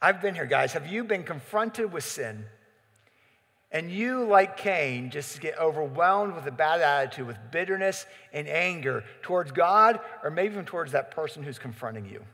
I've 0.00 0.20
been 0.20 0.34
here, 0.34 0.46
guys, 0.46 0.74
have 0.74 0.86
you 0.86 1.04
been 1.04 1.24
confronted 1.24 1.92
with 1.92 2.04
sin? 2.04 2.44
And 3.70 3.90
you, 3.90 4.24
like 4.24 4.56
Cain, 4.56 5.10
just 5.10 5.40
get 5.40 5.58
overwhelmed 5.58 6.34
with 6.34 6.46
a 6.46 6.50
bad 6.50 6.80
attitude, 6.80 7.26
with 7.26 7.36
bitterness 7.50 8.06
and 8.32 8.48
anger 8.48 9.04
towards 9.20 9.52
God, 9.52 10.00
or 10.24 10.30
maybe 10.30 10.54
even 10.54 10.64
towards 10.64 10.92
that 10.92 11.10
person 11.10 11.42
who's 11.42 11.58
confronting 11.58 12.06
you. 12.06 12.24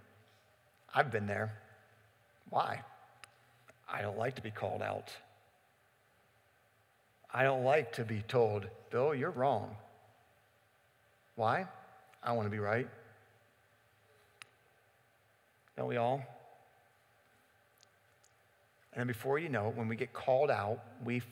I've 0.94 1.10
been 1.10 1.26
there. 1.26 1.58
Why? 2.50 2.82
I 3.92 4.00
don't 4.02 4.16
like 4.16 4.36
to 4.36 4.42
be 4.42 4.52
called 4.52 4.80
out. 4.80 5.10
I 7.32 7.42
don't 7.42 7.64
like 7.64 7.94
to 7.94 8.04
be 8.04 8.22
told, 8.28 8.68
Bill, 8.90 9.12
you're 9.12 9.30
wrong. 9.30 9.74
Why? 11.34 11.66
I 12.22 12.32
want 12.32 12.46
to 12.46 12.50
be 12.50 12.60
right. 12.60 12.88
Don't 15.76 15.88
we 15.88 15.96
all? 15.96 16.22
And 18.96 19.08
before 19.08 19.38
you 19.38 19.48
know 19.48 19.68
it, 19.68 19.76
when 19.76 19.88
we 19.88 19.96
get 19.96 20.12
called 20.12 20.50
out, 20.50 20.80
we, 21.04 21.22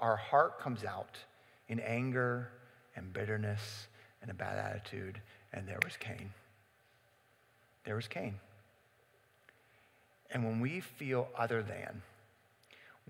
our 0.00 0.16
heart 0.16 0.60
comes 0.60 0.84
out 0.84 1.16
in 1.68 1.78
anger 1.80 2.50
and 2.96 3.12
bitterness 3.12 3.86
and 4.20 4.30
a 4.30 4.34
bad 4.34 4.58
attitude. 4.58 5.20
And 5.52 5.66
there 5.66 5.78
was 5.84 5.96
Cain. 5.96 6.30
There 7.84 7.94
was 7.94 8.08
Cain. 8.08 8.34
And 10.30 10.44
when 10.44 10.60
we 10.60 10.80
feel 10.80 11.28
other 11.36 11.62
than, 11.62 12.02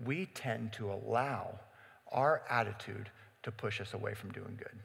we 0.05 0.27
tend 0.27 0.71
to 0.73 0.91
allow 0.91 1.59
our 2.11 2.43
attitude 2.49 3.09
to 3.43 3.51
push 3.51 3.81
us 3.81 3.93
away 3.93 4.13
from 4.13 4.31
doing 4.31 4.55
good. 4.57 4.77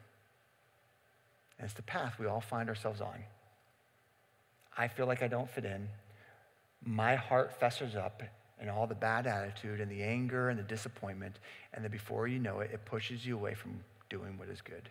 And 1.57 1.65
it's 1.65 1.73
the 1.73 1.83
path 1.83 2.19
we 2.19 2.25
all 2.25 2.41
find 2.41 2.67
ourselves 2.67 3.01
on. 3.01 3.23
I 4.77 4.87
feel 4.89 5.05
like 5.05 5.23
I 5.23 5.27
don't 5.27 5.49
fit 5.49 5.63
in. 5.63 5.87
My 6.83 7.15
heart 7.15 7.57
festers 7.59 7.95
up 7.95 8.21
and 8.59 8.69
all 8.69 8.87
the 8.87 8.95
bad 8.95 9.27
attitude 9.27 9.81
and 9.81 9.91
the 9.91 10.01
anger 10.01 10.49
and 10.49 10.57
the 10.57 10.63
disappointment. 10.63 11.39
And 11.73 11.83
then 11.83 11.91
before 11.91 12.27
you 12.27 12.39
know 12.39 12.59
it, 12.59 12.71
it 12.73 12.85
pushes 12.85 13.25
you 13.25 13.35
away 13.35 13.53
from 13.53 13.79
doing 14.09 14.37
what 14.37 14.49
is 14.49 14.61
good. 14.61 14.89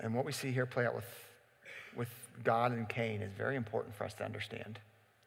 And 0.00 0.14
what 0.14 0.24
we 0.24 0.32
see 0.32 0.50
here 0.50 0.66
play 0.66 0.86
out 0.86 0.94
with, 0.94 1.04
with 1.96 2.08
God 2.42 2.72
and 2.72 2.88
Cain 2.88 3.22
is 3.22 3.30
very 3.36 3.56
important 3.56 3.94
for 3.94 4.04
us 4.04 4.14
to 4.14 4.24
understand 4.24 4.78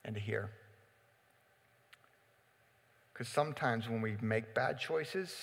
and 0.04 0.16
to 0.16 0.22
hear. 0.22 0.50
Because 3.14 3.30
sometimes 3.30 3.88
when 3.88 4.02
we 4.02 4.18
make 4.22 4.54
bad 4.54 4.78
choices, 4.78 5.34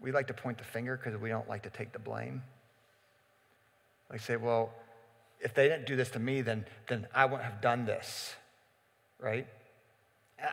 we 0.00 0.12
like 0.12 0.26
to 0.28 0.34
point 0.34 0.56
the 0.56 0.64
finger 0.64 0.96
because 0.96 1.20
we 1.20 1.28
don't 1.28 1.48
like 1.48 1.62
to 1.64 1.70
take 1.70 1.92
the 1.92 1.98
blame. 1.98 2.42
Like 4.10 4.20
say, 4.20 4.36
well, 4.36 4.72
if 5.40 5.54
they 5.54 5.68
didn't 5.68 5.86
do 5.86 5.96
this 5.96 6.10
to 6.10 6.18
me, 6.18 6.42
then, 6.42 6.66
then 6.88 7.06
I 7.14 7.24
wouldn't 7.24 7.44
have 7.44 7.60
done 7.60 7.86
this, 7.86 8.34
right? 9.18 9.46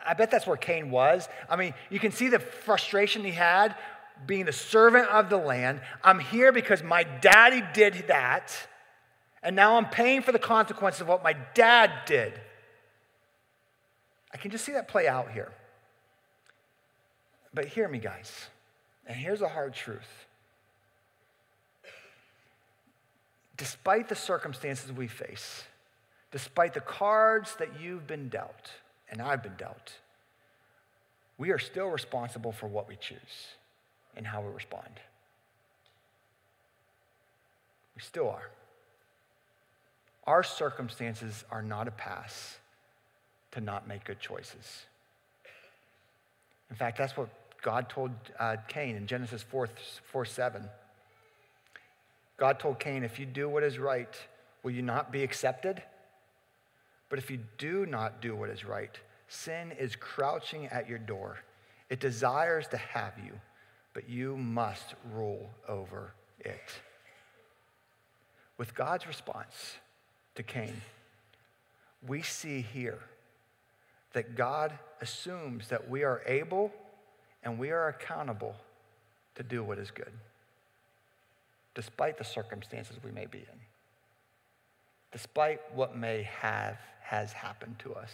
I 0.06 0.14
bet 0.14 0.30
that's 0.30 0.46
where 0.46 0.56
Cain 0.56 0.90
was. 0.90 1.28
I 1.48 1.56
mean, 1.56 1.74
you 1.90 1.98
can 1.98 2.12
see 2.12 2.28
the 2.28 2.38
frustration 2.38 3.24
he 3.24 3.30
had 3.30 3.74
being 4.26 4.44
the 4.44 4.52
servant 4.52 5.08
of 5.08 5.30
the 5.30 5.36
land. 5.36 5.80
I'm 6.02 6.18
here 6.18 6.52
because 6.52 6.82
my 6.82 7.04
daddy 7.04 7.62
did 7.72 8.08
that, 8.08 8.52
and 9.42 9.54
now 9.54 9.76
I'm 9.76 9.86
paying 9.86 10.22
for 10.22 10.32
the 10.32 10.38
consequences 10.38 11.02
of 11.02 11.08
what 11.08 11.22
my 11.22 11.34
dad 11.54 11.90
did. 12.06 12.38
I 14.32 14.36
can 14.36 14.50
just 14.50 14.64
see 14.64 14.72
that 14.72 14.88
play 14.88 15.08
out 15.08 15.30
here. 15.30 15.52
But 17.54 17.66
hear 17.66 17.88
me, 17.88 17.98
guys, 17.98 18.48
and 19.06 19.16
here's 19.16 19.40
a 19.40 19.48
hard 19.48 19.74
truth 19.74 20.26
despite 23.58 24.08
the 24.08 24.14
circumstances 24.14 24.90
we 24.90 25.08
face, 25.08 25.64
despite 26.30 26.72
the 26.72 26.80
cards 26.80 27.54
that 27.56 27.80
you've 27.80 28.06
been 28.06 28.30
dealt 28.30 28.72
and 29.10 29.20
I've 29.20 29.42
been 29.42 29.56
dealt, 29.58 29.92
we 31.36 31.50
are 31.50 31.58
still 31.58 31.88
responsible 31.88 32.52
for 32.52 32.66
what 32.66 32.88
we 32.88 32.96
choose 32.96 33.54
and 34.16 34.26
how 34.26 34.40
we 34.40 34.48
respond. 34.52 35.00
We 37.94 38.02
still 38.02 38.30
are. 38.30 38.48
Our 40.24 40.42
circumstances 40.42 41.44
are 41.50 41.62
not 41.62 41.88
a 41.88 41.90
pass 41.90 42.58
to 43.52 43.60
not 43.60 43.88
make 43.88 44.04
good 44.04 44.20
choices. 44.20 44.86
In 46.70 46.76
fact, 46.76 46.98
that's 46.98 47.16
what 47.16 47.28
God 47.62 47.88
told 47.88 48.10
uh, 48.38 48.56
Cain 48.68 48.94
in 48.94 49.06
Genesis 49.06 49.42
4, 49.42 49.68
4 50.12 50.24
7. 50.24 50.64
God 52.38 52.60
told 52.60 52.78
Cain, 52.78 53.02
if 53.02 53.18
you 53.18 53.26
do 53.26 53.48
what 53.48 53.64
is 53.64 53.78
right, 53.78 54.14
will 54.62 54.70
you 54.70 54.82
not 54.82 55.12
be 55.12 55.22
accepted? 55.22 55.82
But 57.10 57.18
if 57.18 57.30
you 57.30 57.40
do 57.58 57.84
not 57.84 58.22
do 58.22 58.34
what 58.34 58.48
is 58.48 58.64
right, 58.64 58.96
sin 59.26 59.72
is 59.72 59.96
crouching 59.96 60.66
at 60.66 60.88
your 60.88 60.98
door. 60.98 61.38
It 61.90 62.00
desires 62.00 62.68
to 62.68 62.76
have 62.76 63.14
you, 63.22 63.32
but 63.92 64.08
you 64.08 64.36
must 64.36 64.94
rule 65.12 65.50
over 65.66 66.12
it. 66.38 66.80
With 68.56 68.74
God's 68.74 69.06
response 69.06 69.76
to 70.36 70.42
Cain, 70.42 70.80
we 72.06 72.22
see 72.22 72.60
here 72.60 73.00
that 74.12 74.36
God 74.36 74.72
assumes 75.00 75.68
that 75.68 75.88
we 75.90 76.04
are 76.04 76.22
able 76.26 76.72
and 77.42 77.58
we 77.58 77.70
are 77.70 77.88
accountable 77.88 78.54
to 79.34 79.42
do 79.42 79.64
what 79.64 79.78
is 79.78 79.90
good 79.90 80.12
despite 81.78 82.18
the 82.18 82.24
circumstances 82.24 82.96
we 83.04 83.12
may 83.12 83.26
be 83.26 83.38
in, 83.38 83.60
despite 85.12 85.60
what 85.76 85.96
may 85.96 86.24
have 86.24 86.76
has 87.00 87.32
happened 87.32 87.76
to 87.78 87.94
us. 87.94 88.10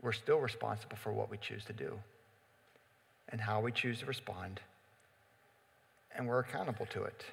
We're 0.00 0.12
still 0.12 0.38
responsible 0.38 0.96
for 0.96 1.12
what 1.12 1.32
we 1.32 1.36
choose 1.36 1.64
to 1.64 1.72
do 1.72 1.98
and 3.30 3.40
how 3.40 3.60
we 3.60 3.72
choose 3.72 3.98
to 3.98 4.06
respond, 4.06 4.60
and 6.14 6.28
we're 6.28 6.38
accountable 6.38 6.86
to 6.92 7.02
it. 7.02 7.24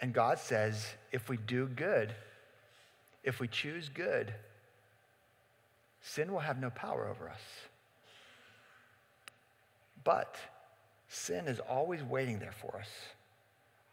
And 0.00 0.12
God 0.12 0.38
says 0.38 0.86
if 1.10 1.28
we 1.28 1.38
do 1.38 1.66
good, 1.66 2.14
if 3.24 3.40
we 3.40 3.48
choose 3.48 3.88
good, 3.88 4.32
sin 6.00 6.32
will 6.32 6.38
have 6.38 6.60
no 6.60 6.70
power 6.70 7.08
over 7.08 7.28
us. 7.28 7.42
But 10.04 10.36
Sin 11.14 11.46
is 11.46 11.60
always 11.60 12.02
waiting 12.02 12.38
there 12.38 12.54
for 12.58 12.78
us, 12.78 12.88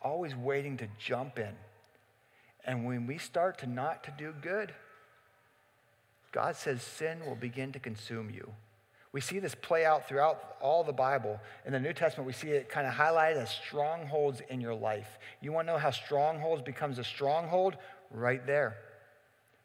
always 0.01 0.33
waiting 0.33 0.77
to 0.77 0.87
jump 0.97 1.37
in. 1.37 1.53
And 2.63 2.85
when 2.85 3.07
we 3.07 3.17
start 3.17 3.57
to 3.57 3.67
not 3.67 4.05
to 4.05 4.13
do 4.17 4.33
good, 4.41 4.73
God 6.31 6.55
says 6.55 6.81
sin 6.81 7.25
will 7.25 7.35
begin 7.35 7.73
to 7.73 7.79
consume 7.79 8.29
you. 8.29 8.53
We 9.11 9.19
see 9.19 9.39
this 9.39 9.53
play 9.53 9.83
out 9.83 10.07
throughout 10.07 10.55
all 10.61 10.85
the 10.85 10.93
Bible. 10.93 11.41
In 11.65 11.73
the 11.73 11.79
New 11.81 11.91
Testament, 11.91 12.25
we 12.25 12.31
see 12.31 12.51
it 12.51 12.69
kind 12.69 12.87
of 12.87 12.93
highlighted 12.93 13.35
as 13.35 13.49
strongholds 13.49 14.41
in 14.47 14.61
your 14.61 14.75
life. 14.75 15.19
You 15.41 15.51
want 15.51 15.67
to 15.67 15.73
know 15.73 15.79
how 15.79 15.91
strongholds 15.91 16.61
becomes 16.61 16.99
a 16.99 17.03
stronghold? 17.03 17.75
Right 18.11 18.47
there. 18.47 18.77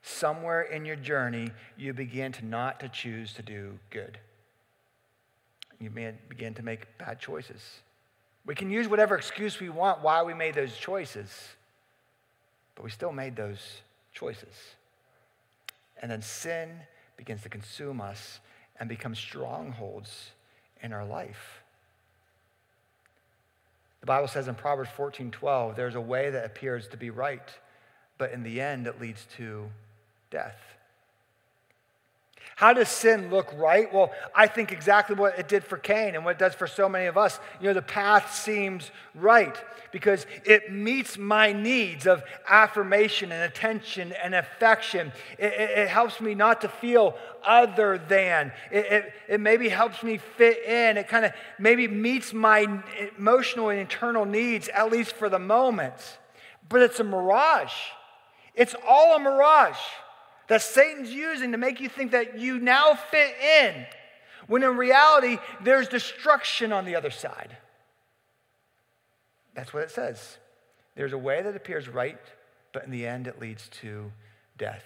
Somewhere 0.03 0.63
in 0.63 0.85
your 0.85 0.97
journey, 0.97 1.53
you 1.77 1.93
begin 1.93 2.33
to 2.33 2.45
not 2.45 2.81
to 2.81 2.89
choose 2.89 3.33
to 3.35 3.43
do 3.43 3.79
good 3.91 4.19
you 5.81 5.91
may 5.91 6.13
begin 6.29 6.55
to 6.55 6.63
make 6.63 6.99
bad 6.99 7.21
choices. 7.21 7.81
We 8.47 8.55
can 8.55 8.71
use 8.71 8.89
whatever 8.89 9.17
excuse 9.17 9.61
we 9.61 9.71
want 9.71 10.03
why 10.03 10.23
we 10.23 10.35
made 10.35 10.55
those 10.55 10.77
choices, 10.77 11.31
but 12.75 12.85
we 12.85 12.91
still 12.91 13.13
made 13.13 13.37
those 13.37 13.81
choices. 14.13 14.55
And 16.01 16.11
then 16.11 16.23
sin 16.23 16.71
begins 17.17 17.43
to 17.43 17.49
consume 17.49 18.01
us 18.01 18.41
and 18.79 18.89
become 18.89 19.15
strongholds 19.15 20.31
in 20.83 20.93
our 20.93 21.05
life. 21.05 21.63
The 24.01 24.07
Bible 24.07 24.29
says 24.29 24.49
in 24.49 24.55
Proverbs 24.55 24.91
14 24.97 25.31
12, 25.31 25.77
there's 25.77 25.95
a 25.95 26.01
way 26.01 26.31
that 26.31 26.45
appears 26.45 26.89
to 26.89 26.97
be 26.99 27.09
right, 27.09 27.49
but 28.19 28.33
in 28.33 28.43
the 28.43 28.61
end 28.61 28.87
it 28.87 29.01
leads 29.01 29.27
to 29.37 29.71
death. 30.31 30.59
How 32.57 32.73
does 32.73 32.89
sin 32.89 33.31
look 33.31 33.53
right? 33.57 33.93
Well, 33.93 34.13
I 34.35 34.47
think 34.47 34.71
exactly 34.71 35.17
what 35.17 35.39
it 35.39 35.49
did 35.49 35.65
for 35.65 35.77
Cain 35.77 36.15
and 36.15 36.25
what 36.25 36.33
it 36.33 36.39
does 36.39 36.55
for 36.55 36.69
so 36.69 36.89
many 36.89 37.07
of 37.07 37.19
us. 37.19 37.41
You 37.61 37.69
know, 37.69 37.75
the 37.75 37.83
path 37.83 38.33
seems 38.33 38.93
right 39.15 39.57
because 39.91 40.25
it 40.45 40.73
meets 40.73 41.19
my 41.19 41.53
needs 41.53 42.07
of 42.07 42.23
affirmation 42.49 43.33
and 43.33 43.43
attention 43.43 44.13
and 44.13 44.37
affection. 44.37 45.13
It, 45.37 45.53
it, 45.53 45.71
it 45.79 45.89
helps 45.89 46.21
me 46.21 46.37
not 46.37 46.61
to 46.61 46.69
feel 46.69 47.17
other 47.45 47.99
than. 47.99 48.53
It, 48.71 48.87
it, 48.87 49.13
it 49.29 49.41
maybe 49.41 49.69
helps 49.69 50.05
me 50.05 50.19
fit 50.19 50.65
in. 50.65 50.97
It 50.97 51.09
kind 51.09 51.25
of 51.25 51.33
maybe 51.59 51.89
meets 51.89 52.33
my 52.33 52.83
emotional 53.19 53.71
and 53.71 53.81
internal 53.81 54.25
needs, 54.25 54.69
at 54.69 54.93
least 54.93 55.17
for 55.17 55.29
the 55.29 55.41
moment. 55.41 56.19
But 56.69 56.83
it's 56.83 57.01
a 57.01 57.05
mirage. 57.05 57.75
It's 58.55 58.77
all 58.87 59.17
a 59.17 59.19
mirage 59.19 59.77
that 60.49 60.63
Satan's 60.63 61.11
using 61.11 61.53
to 61.53 61.59
make 61.59 61.81
you 61.81 61.89
think 61.89 62.13
that 62.13 62.39
you 62.39 62.59
now 62.59 62.95
fit 62.95 63.35
in, 63.41 63.87
when 64.47 64.63
in 64.63 64.77
reality, 64.77 65.39
there's 65.63 65.89
destruction 65.89 66.73
on 66.73 66.85
the 66.85 66.97
other 66.97 67.11
side. 67.11 67.57
That's 69.55 69.73
what 69.73 69.83
it 69.85 69.91
says. 69.91 70.39
There's 70.97 71.13
a 71.13 71.19
way 71.19 71.43
that 71.43 71.57
appears 71.57 71.89
right, 71.89 72.21
but 72.73 72.85
in 72.85 72.91
the 72.91 73.07
end, 73.07 73.27
it 73.27 73.41
leads 73.41 73.69
to 73.81 74.13
death. 74.59 74.85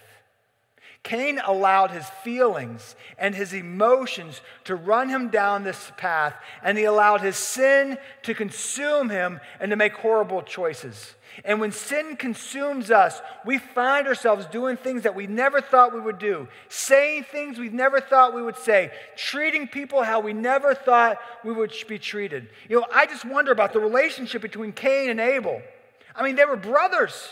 Cain 1.03 1.39
allowed 1.45 1.91
his 1.91 2.05
feelings 2.23 2.95
and 3.17 3.33
his 3.33 3.53
emotions 3.53 4.41
to 4.65 4.75
run 4.75 5.09
him 5.09 5.29
down 5.29 5.63
this 5.63 5.91
path, 5.97 6.35
and 6.61 6.77
he 6.77 6.83
allowed 6.83 7.21
his 7.21 7.37
sin 7.37 7.97
to 8.23 8.33
consume 8.33 9.09
him 9.09 9.39
and 9.59 9.69
to 9.69 9.77
make 9.77 9.93
horrible 9.93 10.41
choices. 10.41 11.15
And 11.45 11.61
when 11.61 11.71
sin 11.71 12.17
consumes 12.17 12.91
us, 12.91 13.21
we 13.45 13.59
find 13.59 14.07
ourselves 14.07 14.45
doing 14.47 14.75
things 14.75 15.03
that 15.03 15.15
we 15.15 15.25
never 15.25 15.61
thought 15.61 15.93
we 15.93 16.01
would 16.01 16.19
do, 16.19 16.49
saying 16.67 17.23
things 17.23 17.57
we 17.57 17.69
never 17.69 18.01
thought 18.01 18.35
we 18.35 18.41
would 18.41 18.57
say, 18.57 18.91
treating 19.15 19.67
people 19.67 20.03
how 20.03 20.19
we 20.19 20.33
never 20.33 20.75
thought 20.75 21.17
we 21.45 21.53
would 21.53 21.73
be 21.87 21.97
treated. 21.97 22.49
You 22.67 22.81
know, 22.81 22.85
I 22.93 23.05
just 23.05 23.23
wonder 23.23 23.51
about 23.53 23.71
the 23.71 23.79
relationship 23.79 24.41
between 24.41 24.73
Cain 24.73 25.09
and 25.09 25.19
Abel. 25.19 25.61
I 26.13 26.23
mean, 26.23 26.35
they 26.35 26.45
were 26.45 26.57
brothers. 26.57 27.29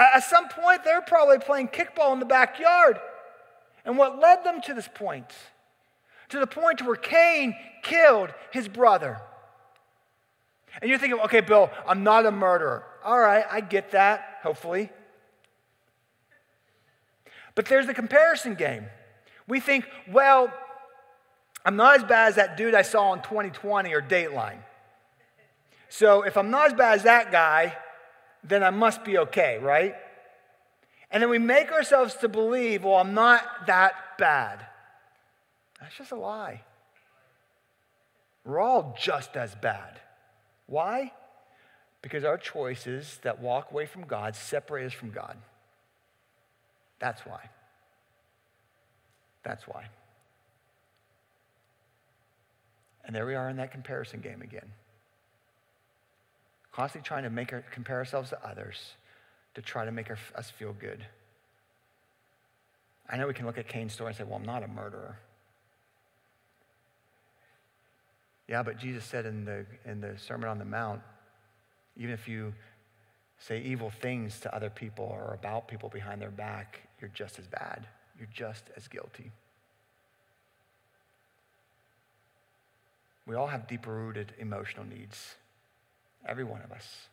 At 0.00 0.24
some 0.24 0.48
point, 0.48 0.82
they're 0.82 1.02
probably 1.02 1.38
playing 1.38 1.68
kickball 1.68 2.14
in 2.14 2.20
the 2.20 2.24
backyard. 2.24 2.98
And 3.84 3.98
what 3.98 4.18
led 4.18 4.44
them 4.44 4.62
to 4.62 4.74
this 4.74 4.88
point? 4.88 5.26
To 6.30 6.38
the 6.38 6.46
point 6.46 6.80
where 6.82 6.96
Cain 6.96 7.54
killed 7.82 8.32
his 8.50 8.66
brother. 8.66 9.20
And 10.80 10.88
you're 10.88 10.98
thinking, 10.98 11.20
okay, 11.20 11.40
Bill, 11.40 11.70
I'm 11.86 12.02
not 12.02 12.24
a 12.24 12.30
murderer. 12.30 12.84
All 13.04 13.18
right, 13.18 13.44
I 13.50 13.60
get 13.60 13.90
that, 13.90 14.38
hopefully. 14.42 14.90
But 17.54 17.66
there's 17.66 17.86
the 17.86 17.94
comparison 17.94 18.54
game. 18.54 18.86
We 19.46 19.60
think, 19.60 19.86
well, 20.10 20.52
I'm 21.64 21.76
not 21.76 21.96
as 21.96 22.04
bad 22.04 22.28
as 22.28 22.34
that 22.36 22.56
dude 22.56 22.74
I 22.74 22.82
saw 22.82 23.12
in 23.12 23.20
20/20 23.20 23.92
or 23.92 24.00
Dateline. 24.00 24.62
So 25.88 26.22
if 26.22 26.38
I'm 26.38 26.50
not 26.50 26.68
as 26.68 26.74
bad 26.74 26.94
as 26.94 27.02
that 27.02 27.32
guy, 27.32 27.76
then 28.42 28.62
I 28.62 28.70
must 28.70 29.04
be 29.04 29.18
okay, 29.18 29.58
right? 29.58 29.94
And 31.10 31.22
then 31.22 31.30
we 31.30 31.38
make 31.38 31.72
ourselves 31.72 32.14
to 32.16 32.28
believe, 32.28 32.84
well, 32.84 32.96
I'm 32.96 33.14
not 33.14 33.66
that 33.66 33.94
bad. 34.18 34.64
That's 35.80 35.96
just 35.96 36.12
a 36.12 36.16
lie. 36.16 36.62
We're 38.44 38.60
all 38.60 38.96
just 38.98 39.36
as 39.36 39.54
bad. 39.54 40.00
Why? 40.66 41.12
Because 42.02 42.24
our 42.24 42.38
choices 42.38 43.18
that 43.22 43.40
walk 43.40 43.70
away 43.70 43.86
from 43.86 44.06
God 44.06 44.36
separate 44.36 44.86
us 44.86 44.92
from 44.92 45.10
God. 45.10 45.36
That's 46.98 47.26
why. 47.26 47.50
That's 49.42 49.66
why. 49.66 49.86
And 53.04 53.14
there 53.14 53.26
we 53.26 53.34
are 53.34 53.48
in 53.48 53.56
that 53.56 53.72
comparison 53.72 54.20
game 54.20 54.42
again 54.42 54.70
constantly 56.72 57.06
trying 57.06 57.24
to 57.24 57.30
make 57.30 57.52
our, 57.52 57.64
compare 57.70 57.96
ourselves 57.96 58.30
to 58.30 58.46
others 58.46 58.94
to 59.54 59.62
try 59.62 59.84
to 59.84 59.92
make 59.92 60.10
us 60.10 60.50
feel 60.50 60.72
good. 60.72 61.04
I 63.08 63.16
know 63.16 63.26
we 63.26 63.34
can 63.34 63.46
look 63.46 63.58
at 63.58 63.68
Cain's 63.68 63.92
story 63.92 64.08
and 64.08 64.16
say, 64.16 64.24
well, 64.24 64.36
I'm 64.36 64.44
not 64.44 64.62
a 64.62 64.68
murderer. 64.68 65.18
Yeah, 68.46 68.62
but 68.62 68.78
Jesus 68.78 69.04
said 69.04 69.26
in 69.26 69.44
the, 69.44 69.66
in 69.84 70.00
the 70.00 70.16
Sermon 70.18 70.48
on 70.48 70.58
the 70.58 70.64
Mount, 70.64 71.00
even 71.96 72.14
if 72.14 72.28
you 72.28 72.52
say 73.38 73.60
evil 73.62 73.90
things 73.90 74.38
to 74.40 74.54
other 74.54 74.70
people 74.70 75.04
or 75.04 75.34
about 75.34 75.66
people 75.66 75.88
behind 75.88 76.20
their 76.20 76.30
back, 76.30 76.80
you're 77.00 77.10
just 77.14 77.38
as 77.38 77.46
bad. 77.46 77.86
You're 78.18 78.28
just 78.32 78.64
as 78.76 78.86
guilty. 78.86 79.32
We 83.26 83.34
all 83.34 83.46
have 83.46 83.66
deeper 83.66 83.92
rooted 83.92 84.34
emotional 84.38 84.84
needs. 84.84 85.36
Every 86.26 86.44
one 86.44 86.62
of 86.62 86.72
us. 86.72 87.08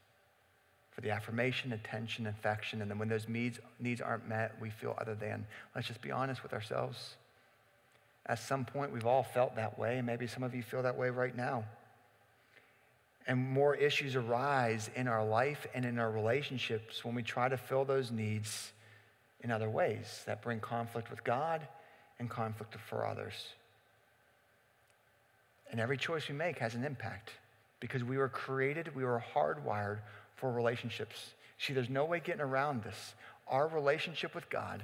For 0.91 1.01
the 1.01 1.11
affirmation, 1.11 1.73
attention, 1.73 2.25
affection, 2.27 2.81
and 2.81 2.89
then 2.89 2.97
when 2.97 3.07
those 3.07 3.29
needs, 3.29 3.59
needs 3.79 4.01
aren't 4.01 4.27
met, 4.27 4.55
we 4.59 4.69
feel 4.69 4.95
other 4.99 5.13
than. 5.13 5.45
Let's 5.75 5.87
just 5.87 6.01
be 6.01 6.11
honest 6.11 6.41
with 6.41 6.53
ourselves. 6.53 7.15
At 8.25 8.39
some 8.39 8.65
point, 8.65 8.91
we've 8.91 9.05
all 9.05 9.23
felt 9.23 9.55
that 9.55 9.77
way, 9.77 9.97
and 9.97 10.07
maybe 10.07 10.27
some 10.27 10.43
of 10.43 10.55
you 10.55 10.63
feel 10.63 10.81
that 10.83 10.97
way 10.97 11.09
right 11.09 11.35
now. 11.35 11.63
And 13.27 13.39
more 13.39 13.75
issues 13.75 14.15
arise 14.15 14.89
in 14.95 15.07
our 15.07 15.23
life 15.23 15.67
and 15.73 15.85
in 15.85 15.99
our 15.99 16.09
relationships 16.09 17.05
when 17.05 17.13
we 17.13 17.23
try 17.23 17.47
to 17.47 17.57
fill 17.57 17.85
those 17.85 18.11
needs 18.11 18.71
in 19.41 19.51
other 19.51 19.69
ways 19.69 20.23
that 20.25 20.41
bring 20.41 20.59
conflict 20.59 21.11
with 21.11 21.23
God 21.23 21.61
and 22.19 22.29
conflict 22.29 22.75
for 22.89 23.05
others. 23.05 23.33
And 25.69 25.79
every 25.79 25.97
choice 25.97 26.27
we 26.27 26.35
make 26.35 26.57
has 26.59 26.73
an 26.73 26.83
impact 26.83 27.31
because 27.79 28.03
we 28.03 28.17
were 28.17 28.29
created, 28.29 28.95
we 28.95 29.03
were 29.03 29.23
hardwired 29.33 29.99
for 30.35 30.51
relationships. 30.51 31.33
See, 31.57 31.73
there's 31.73 31.89
no 31.89 32.05
way 32.05 32.19
getting 32.19 32.41
around 32.41 32.83
this. 32.83 33.15
Our 33.47 33.67
relationship 33.67 34.35
with 34.35 34.49
God 34.49 34.83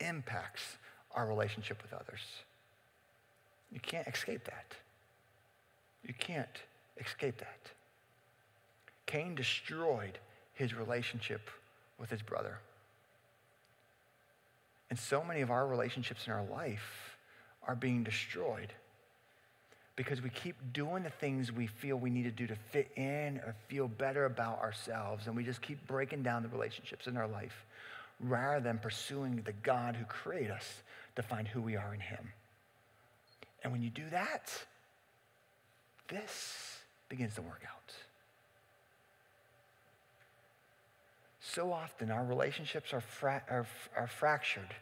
impacts 0.00 0.76
our 1.14 1.26
relationship 1.26 1.82
with 1.82 1.92
others. 1.92 2.20
You 3.72 3.80
can't 3.80 4.06
escape 4.06 4.44
that. 4.44 4.74
You 6.04 6.14
can't 6.14 6.48
escape 6.98 7.38
that. 7.38 7.70
Cain 9.06 9.34
destroyed 9.34 10.18
his 10.54 10.74
relationship 10.74 11.50
with 11.98 12.10
his 12.10 12.22
brother. 12.22 12.58
And 14.90 14.98
so 14.98 15.24
many 15.24 15.40
of 15.40 15.50
our 15.50 15.66
relationships 15.66 16.26
in 16.26 16.32
our 16.32 16.44
life 16.44 17.16
are 17.66 17.74
being 17.74 18.04
destroyed 18.04 18.72
because 19.96 20.20
we 20.20 20.28
keep 20.28 20.56
doing 20.74 21.02
the 21.02 21.10
things 21.10 21.50
we 21.50 21.66
feel 21.66 21.96
we 21.96 22.10
need 22.10 22.24
to 22.24 22.30
do 22.30 22.46
to 22.46 22.54
fit 22.54 22.90
in 22.96 23.38
or 23.38 23.54
feel 23.68 23.88
better 23.88 24.26
about 24.26 24.60
ourselves. 24.60 25.26
And 25.26 25.34
we 25.34 25.42
just 25.42 25.62
keep 25.62 25.84
breaking 25.86 26.22
down 26.22 26.42
the 26.42 26.50
relationships 26.50 27.06
in 27.06 27.16
our 27.16 27.26
life 27.26 27.64
rather 28.20 28.60
than 28.60 28.78
pursuing 28.78 29.42
the 29.44 29.52
God 29.52 29.96
who 29.96 30.04
created 30.04 30.50
us 30.50 30.82
to 31.16 31.22
find 31.22 31.48
who 31.48 31.62
we 31.62 31.76
are 31.76 31.94
in 31.94 32.00
Him. 32.00 32.32
And 33.64 33.72
when 33.72 33.82
you 33.82 33.88
do 33.90 34.04
that, 34.10 34.52
this 36.08 36.78
begins 37.08 37.34
to 37.36 37.42
work 37.42 37.62
out. 37.66 37.94
So 41.40 41.72
often 41.72 42.10
our 42.10 42.24
relationships 42.24 42.92
are, 42.92 43.00
fra- 43.00 43.42
are, 43.48 43.66
are 43.96 44.06
fractured 44.06 44.74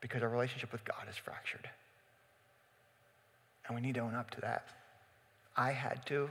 because 0.00 0.22
our 0.22 0.28
relationship 0.28 0.70
with 0.70 0.84
God 0.84 1.06
is 1.08 1.16
fractured. 1.16 1.68
And 3.66 3.74
we 3.74 3.80
need 3.80 3.94
to 3.94 4.00
own 4.00 4.14
up 4.14 4.30
to 4.32 4.40
that. 4.42 4.66
I 5.56 5.72
had 5.72 6.04
to. 6.06 6.30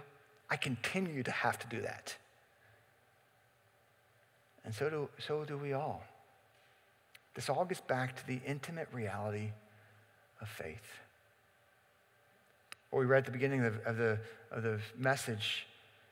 I 0.49 0.55
continue 0.55 1.23
to 1.23 1.31
have 1.31 1.57
to 1.59 1.67
do 1.67 1.81
that. 1.81 2.15
And 4.65 4.73
so 4.73 4.89
do, 4.89 5.09
so 5.19 5.43
do 5.43 5.57
we 5.57 5.73
all. 5.73 6.03
This 7.33 7.49
all 7.49 7.65
gets 7.65 7.81
back 7.81 8.15
to 8.17 8.27
the 8.27 8.39
intimate 8.45 8.87
reality 8.91 9.49
of 10.41 10.47
faith. 10.47 10.99
What 12.91 12.99
we 12.99 13.05
read 13.05 13.19
at 13.19 13.25
the 13.25 13.31
beginning 13.31 13.65
of, 13.65 13.79
of, 13.85 13.97
the, 13.97 14.19
of 14.51 14.61
the 14.61 14.79
message, 14.97 15.65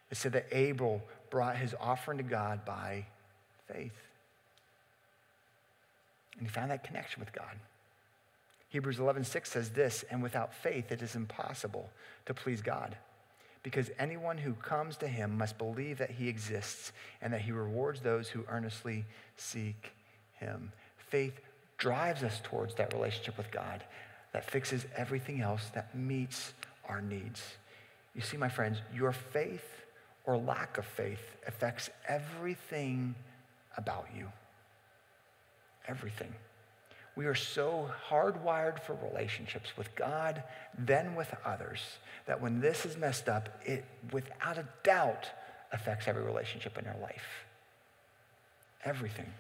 it 0.10 0.18
said 0.18 0.34
that 0.34 0.48
Abel 0.52 1.02
brought 1.30 1.58
his 1.58 1.76
offering 1.80 2.18
to 2.18 2.24
God 2.24 2.66
by 2.66 3.06
faith. 3.68 3.94
And 6.38 6.48
he 6.48 6.52
found 6.52 6.72
that 6.72 6.84
connection 6.84 7.20
with 7.20 7.32
God. 7.34 7.56
Hebrews 8.72 9.00
11:6 9.00 9.50
says 9.50 9.72
this, 9.72 10.04
and 10.04 10.24
without 10.24 10.54
faith 10.54 10.94
it 10.94 11.02
is 11.02 11.16
impossible 11.16 11.90
to 12.26 12.34
please 12.34 12.62
God. 12.62 12.96
Because 13.64 13.92
anyone 14.00 14.38
who 14.38 14.54
comes 14.54 14.96
to 14.98 15.08
him 15.10 15.38
must 15.38 15.58
believe 15.58 15.98
that 15.98 16.10
he 16.10 16.30
exists 16.30 16.94
and 17.22 17.34
that 17.34 17.42
he 17.42 17.52
rewards 17.52 18.00
those 18.00 18.30
who 18.30 18.46
earnestly 18.48 19.06
seek 19.36 19.92
him. 20.36 20.72
Faith 20.98 21.42
drives 21.78 22.24
us 22.24 22.40
towards 22.44 22.74
that 22.76 22.94
relationship 22.94 23.38
with 23.38 23.52
God 23.52 23.84
that 24.32 24.50
fixes 24.50 24.86
everything 24.96 25.42
else, 25.42 25.70
that 25.74 25.94
meets 25.94 26.54
our 26.88 27.02
needs. 27.02 27.58
You 28.16 28.22
see, 28.22 28.38
my 28.38 28.50
friends, 28.50 28.78
your 28.94 29.12
faith 29.12 29.68
or 30.24 30.38
lack 30.38 30.78
of 30.78 30.86
faith 30.86 31.36
affects 31.46 31.90
everything 32.08 33.16
about 33.76 34.08
you. 34.16 34.32
Everything. 35.90 36.34
We 37.16 37.26
are 37.26 37.36
so 37.36 37.90
hardwired 38.10 38.80
for 38.80 38.96
relationships 39.12 39.78
with 39.78 39.94
God, 39.96 40.44
then 40.78 41.16
with 41.16 41.34
others, 41.46 41.80
that 42.26 42.42
when 42.42 42.62
this 42.62 42.86
is 42.86 42.98
messed 42.98 43.28
up, 43.28 43.50
it 43.66 43.84
without 44.12 44.58
a 44.58 44.66
doubt 44.84 45.30
affects 45.72 46.08
every 46.08 46.24
relationship 46.24 46.78
in 46.78 46.88
our 46.88 46.98
life. 47.00 47.46
Everything. 48.86 49.32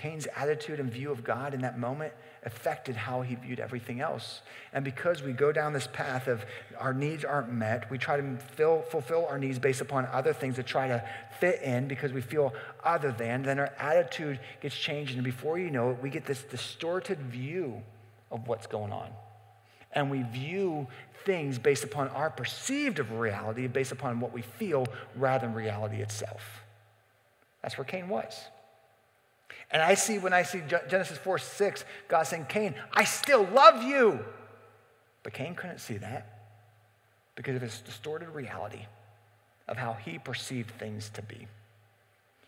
Cain's 0.00 0.26
attitude 0.34 0.80
and 0.80 0.90
view 0.90 1.10
of 1.10 1.22
God 1.22 1.52
in 1.52 1.60
that 1.60 1.78
moment 1.78 2.14
affected 2.42 2.96
how 2.96 3.20
he 3.20 3.34
viewed 3.34 3.60
everything 3.60 4.00
else. 4.00 4.40
And 4.72 4.82
because 4.82 5.22
we 5.22 5.34
go 5.34 5.52
down 5.52 5.74
this 5.74 5.86
path 5.86 6.26
of 6.26 6.42
our 6.78 6.94
needs 6.94 7.22
aren't 7.22 7.52
met, 7.52 7.90
we 7.90 7.98
try 7.98 8.16
to 8.16 8.38
fill, 8.54 8.80
fulfill 8.80 9.26
our 9.26 9.38
needs 9.38 9.58
based 9.58 9.82
upon 9.82 10.06
other 10.06 10.32
things 10.32 10.56
to 10.56 10.62
try 10.62 10.88
to 10.88 11.04
fit 11.38 11.60
in 11.60 11.86
because 11.86 12.12
we 12.12 12.22
feel 12.22 12.54
other 12.82 13.12
than, 13.12 13.42
then 13.42 13.58
our 13.58 13.72
attitude 13.78 14.40
gets 14.62 14.74
changed. 14.74 15.16
And 15.16 15.22
before 15.22 15.58
you 15.58 15.70
know 15.70 15.90
it, 15.90 16.02
we 16.02 16.08
get 16.08 16.24
this 16.24 16.42
distorted 16.44 17.18
view 17.18 17.82
of 18.30 18.48
what's 18.48 18.66
going 18.66 18.92
on. 18.92 19.10
And 19.92 20.10
we 20.10 20.22
view 20.22 20.86
things 21.26 21.58
based 21.58 21.84
upon 21.84 22.08
our 22.08 22.30
perceived 22.30 23.00
of 23.00 23.12
reality, 23.12 23.66
based 23.66 23.92
upon 23.92 24.18
what 24.18 24.32
we 24.32 24.40
feel, 24.40 24.86
rather 25.14 25.46
than 25.46 25.54
reality 25.54 25.96
itself. 25.96 26.62
That's 27.60 27.76
where 27.76 27.84
Cain 27.84 28.08
was. 28.08 28.44
And 29.70 29.82
I 29.82 29.94
see 29.94 30.18
when 30.18 30.32
I 30.32 30.42
see 30.42 30.62
Genesis 30.88 31.18
4 31.18 31.38
6, 31.38 31.84
God 32.08 32.24
saying, 32.24 32.46
Cain, 32.48 32.74
I 32.92 33.04
still 33.04 33.44
love 33.44 33.82
you. 33.82 34.18
But 35.22 35.32
Cain 35.32 35.54
couldn't 35.54 35.78
see 35.78 35.98
that 35.98 36.40
because 37.36 37.56
of 37.56 37.62
his 37.62 37.80
distorted 37.80 38.30
reality 38.30 38.86
of 39.68 39.76
how 39.76 39.92
he 39.92 40.18
perceived 40.18 40.70
things 40.72 41.10
to 41.10 41.22
be. 41.22 41.46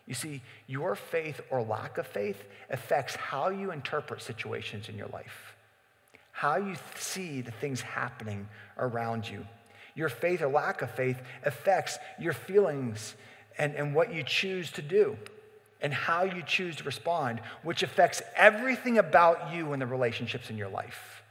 You 0.07 0.15
see, 0.15 0.43
your 0.67 0.97
faith 0.97 1.41
or 1.51 1.63
lack 1.63 1.97
of 1.97 2.07
faith 2.07 2.43
affects 2.71 3.15
how 3.15 3.51
you 3.51 3.71
interpret 3.71 4.21
situations 4.21 4.89
in 4.89 4.97
your 4.97 5.07
life, 5.09 5.55
how 6.33 6.57
you 6.57 6.75
see 6.97 7.41
the 7.41 7.53
things 7.53 7.81
happening 7.81 8.49
around 8.79 9.29
you. 9.29 9.47
Your 9.95 10.09
faith 10.09 10.43
or 10.43 10.49
lack 10.49 10.83
of 10.83 10.91
faith 10.91 11.19
affects 11.45 11.99
your 12.19 12.33
feelings 12.33 13.15
and, 13.59 13.77
and 13.77 13.95
what 13.95 14.13
you 14.13 14.25
choose 14.25 14.73
to 14.73 14.83
do 14.83 15.17
and 15.83 15.93
how 15.93 16.23
you 16.23 16.43
choose 16.47 16.77
to 16.77 16.85
respond, 16.85 17.41
which 17.63 17.83
affects 17.83 18.23
everything 18.37 18.99
about 18.99 19.53
you 19.53 19.73
and 19.73 19.83
the 19.83 19.87
relationships 19.87 20.49
in 20.49 20.57
your 20.57 20.69
life. 20.69 21.23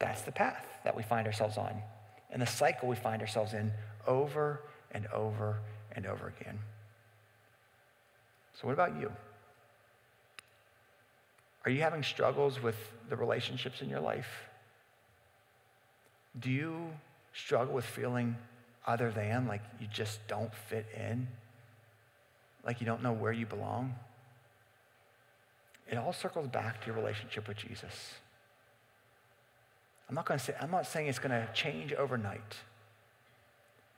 That's 0.00 0.22
the 0.22 0.32
path 0.32 0.66
that 0.82 0.96
we 0.96 1.04
find 1.04 1.26
ourselves 1.26 1.56
on, 1.56 1.80
and 2.30 2.42
the 2.42 2.46
cycle 2.46 2.88
we 2.88 2.96
find 2.96 3.22
ourselves 3.22 3.54
in 3.54 3.72
over 4.06 4.60
and 4.90 5.06
over 5.06 5.60
and 5.92 6.04
over 6.04 6.32
again. 6.38 6.58
So, 8.60 8.66
what 8.66 8.72
about 8.72 9.00
you? 9.00 9.10
Are 11.64 11.70
you 11.70 11.80
having 11.80 12.02
struggles 12.02 12.62
with 12.62 12.76
the 13.08 13.16
relationships 13.16 13.80
in 13.80 13.88
your 13.88 14.00
life? 14.00 14.48
Do 16.38 16.50
you 16.50 16.90
struggle 17.32 17.74
with 17.74 17.84
feeling 17.84 18.36
other 18.86 19.10
than, 19.10 19.46
like 19.46 19.62
you 19.80 19.86
just 19.86 20.26
don't 20.28 20.54
fit 20.54 20.86
in? 20.96 21.28
Like 22.64 22.80
you 22.80 22.86
don't 22.86 23.02
know 23.02 23.12
where 23.12 23.32
you 23.32 23.46
belong, 23.46 23.94
it 25.90 25.98
all 25.98 26.12
circles 26.12 26.48
back 26.48 26.80
to 26.80 26.86
your 26.86 26.96
relationship 26.96 27.46
with 27.46 27.58
Jesus. 27.58 28.14
I'm 30.08 30.14
not 30.14 30.26
going 30.26 30.38
to 30.38 30.44
say, 30.44 30.54
I'm 30.60 30.70
not 30.70 30.86
saying 30.86 31.08
it's 31.08 31.18
going 31.18 31.30
to 31.30 31.48
change 31.52 31.92
overnight. 31.92 32.56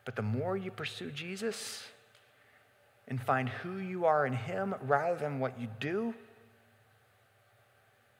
But 0.05 0.17
the 0.17 0.23
more 0.23 0.57
you 0.57 0.71
pursue 0.71 1.11
Jesus 1.11 1.85
and 3.09 3.21
find 3.21 3.49
who 3.49 3.79
you 3.79 4.05
are 4.05 4.27
in 4.27 4.33
Him 4.33 4.75
rather 4.83 5.17
than 5.17 5.41
what 5.41 5.59
you 5.61 5.69
do, 5.81 6.14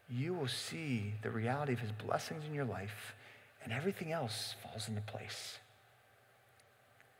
you 0.09 0.35
will 0.35 0.49
see 0.49 1.15
the 1.23 1.31
reality 1.31 1.73
of 1.73 1.81
His 1.81 1.93
blessings 1.93 2.45
in 2.45 2.55
your 2.55 2.65
life, 2.65 3.15
and 3.63 3.73
everything 3.73 4.13
else 4.13 4.55
falls 4.63 4.89
into 4.89 5.01
place. 5.01 5.59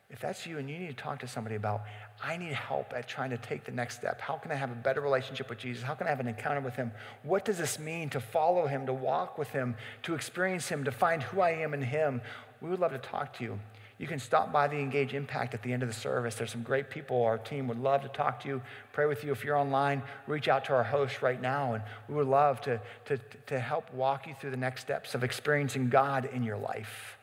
If 0.09 0.21
that's 0.21 0.47
you 0.47 0.59
and 0.59 0.71
you 0.71 0.79
need 0.79 0.97
to 0.97 1.03
talk 1.03 1.19
to 1.21 1.27
somebody 1.27 1.57
about, 1.57 1.83
I 2.23 2.37
need 2.37 2.53
help 2.53 2.93
at 2.95 3.09
trying 3.09 3.31
to 3.31 3.39
take 3.39 3.65
the 3.65 3.73
next 3.73 3.97
step. 3.97 4.21
How 4.21 4.37
can 4.37 4.53
I 4.53 4.55
have 4.55 4.71
a 4.71 4.75
better 4.75 5.01
relationship 5.01 5.51
with 5.51 5.59
Jesus? 5.59 5.83
How 5.83 5.95
can 5.95 6.07
I 6.07 6.11
have 6.11 6.21
an 6.21 6.29
encounter 6.29 6.61
with 6.61 6.77
Him? 6.77 6.93
What 7.25 7.45
does 7.45 7.59
this 7.59 7.79
mean 7.79 8.09
to 8.11 8.21
follow 8.21 8.69
Him, 8.69 8.87
to 8.87 8.93
walk 8.93 9.37
with 9.37 9.49
Him, 9.49 9.75
to 10.05 10.15
experience 10.15 10.69
Him, 10.69 10.85
to 10.85 10.93
find 10.93 11.25
who 11.25 11.41
I 11.41 11.51
am 11.51 11.75
in 11.75 11.83
Him? 11.83 12.21
We 12.61 12.71
would 12.71 12.79
love 12.79 12.93
to 12.93 12.99
talk 12.99 13.37
to 13.39 13.45
you. 13.45 13.59
You 13.99 14.07
can 14.07 14.19
stop 14.21 14.53
by 14.53 14.69
the 14.69 14.77
Engage 14.77 15.13
Impact 15.13 15.55
at 15.55 15.63
the 15.63 15.73
end 15.73 15.83
of 15.83 15.89
the 15.89 15.95
service. 15.95 16.37
There's 16.37 16.53
some 16.53 16.63
great 16.63 16.89
people. 16.89 17.25
Our 17.25 17.39
team 17.39 17.67
would 17.67 17.79
love 17.79 18.03
to 18.03 18.09
talk 18.09 18.41
to 18.43 18.49
you, 18.49 18.63
pray 18.93 19.07
with 19.07 19.25
you. 19.25 19.33
If 19.33 19.43
you're 19.43 19.57
online, 19.57 20.03
reach 20.27 20.49
out 20.49 20.67
to 20.67 20.75
our 20.75 20.85
host 20.85 21.21
right 21.21 21.41
now, 21.41 21.73
and 21.73 21.83
we 22.09 22.15
would 22.15 22.27
love 22.27 22.61
to, 22.63 22.81
to, 23.07 23.19
to 23.47 23.59
help 23.59 23.93
walk 23.93 24.27
you 24.27 24.35
through 24.39 24.51
the 24.51 24.57
next 24.57 24.83
steps 24.83 25.15
of 25.15 25.25
experiencing 25.25 25.89
God 25.89 26.27
in 26.27 26.43
your 26.43 26.59
life. 26.59 27.16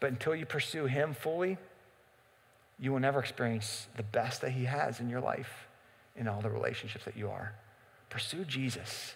But 0.00 0.10
until 0.10 0.34
you 0.34 0.46
pursue 0.46 0.86
Him 0.86 1.14
fully, 1.14 1.58
you 2.78 2.92
will 2.92 3.00
never 3.00 3.20
experience 3.20 3.88
the 3.96 4.02
best 4.02 4.42
that 4.42 4.50
He 4.50 4.64
has 4.64 5.00
in 5.00 5.08
your 5.08 5.20
life, 5.20 5.68
in 6.16 6.28
all 6.28 6.40
the 6.40 6.50
relationships 6.50 7.04
that 7.04 7.16
you 7.16 7.30
are. 7.30 7.54
Pursue 8.10 8.44
Jesus 8.44 9.14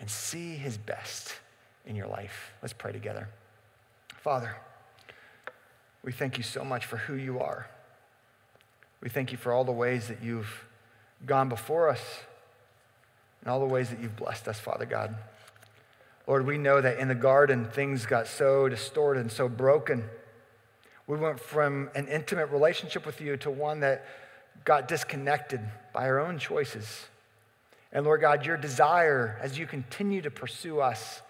and 0.00 0.08
see 0.08 0.54
His 0.54 0.78
best 0.78 1.36
in 1.86 1.96
your 1.96 2.06
life. 2.06 2.52
Let's 2.62 2.72
pray 2.72 2.92
together. 2.92 3.28
Father, 4.20 4.56
we 6.04 6.12
thank 6.12 6.38
you 6.38 6.44
so 6.44 6.64
much 6.64 6.86
for 6.86 6.96
who 6.96 7.14
you 7.14 7.40
are. 7.40 7.68
We 9.00 9.08
thank 9.08 9.32
you 9.32 9.38
for 9.38 9.52
all 9.52 9.64
the 9.64 9.72
ways 9.72 10.08
that 10.08 10.22
you've 10.22 10.64
gone 11.26 11.48
before 11.48 11.88
us 11.88 12.20
and 13.40 13.50
all 13.50 13.60
the 13.60 13.66
ways 13.66 13.90
that 13.90 14.00
you've 14.00 14.16
blessed 14.16 14.48
us, 14.48 14.58
Father 14.58 14.86
God. 14.86 15.14
Lord, 16.26 16.46
we 16.46 16.58
know 16.58 16.80
that 16.80 16.98
in 16.98 17.08
the 17.08 17.14
garden, 17.14 17.64
things 17.64 18.06
got 18.06 18.26
so 18.26 18.68
distorted 18.68 19.20
and 19.20 19.32
so 19.32 19.48
broken. 19.48 20.04
We 21.06 21.16
went 21.18 21.40
from 21.40 21.90
an 21.94 22.06
intimate 22.06 22.46
relationship 22.46 23.04
with 23.04 23.20
you 23.20 23.36
to 23.38 23.50
one 23.50 23.80
that 23.80 24.06
got 24.64 24.86
disconnected 24.86 25.60
by 25.92 26.04
our 26.04 26.20
own 26.20 26.38
choices. 26.38 27.06
And 27.92 28.04
Lord 28.04 28.20
God, 28.20 28.46
your 28.46 28.56
desire 28.56 29.38
as 29.42 29.58
you 29.58 29.66
continue 29.66 30.22
to 30.22 30.30
pursue 30.30 30.80
us 30.80 31.20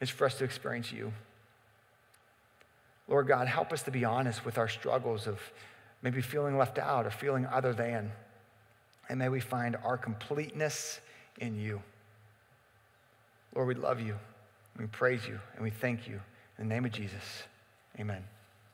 is 0.00 0.08
for 0.08 0.24
us 0.24 0.38
to 0.38 0.44
experience 0.44 0.92
you. 0.92 1.12
Lord 3.08 3.26
God, 3.26 3.48
help 3.48 3.72
us 3.72 3.82
to 3.82 3.90
be 3.90 4.04
honest 4.04 4.44
with 4.44 4.56
our 4.56 4.68
struggles 4.68 5.26
of 5.26 5.40
maybe 6.00 6.22
feeling 6.22 6.56
left 6.56 6.78
out 6.78 7.06
or 7.06 7.10
feeling 7.10 7.46
other 7.46 7.72
than. 7.72 8.12
And 9.08 9.18
may 9.18 9.28
we 9.28 9.40
find 9.40 9.76
our 9.84 9.98
completeness 9.98 11.00
in 11.38 11.58
you. 11.58 11.82
Lord, 13.54 13.68
we 13.68 13.74
love 13.74 14.00
you. 14.00 14.16
We 14.78 14.86
praise 14.86 15.26
you 15.26 15.38
and 15.54 15.62
we 15.62 15.70
thank 15.70 16.08
you. 16.08 16.20
In 16.58 16.68
the 16.68 16.74
name 16.74 16.84
of 16.84 16.92
Jesus, 16.92 17.44
amen. 17.98 18.24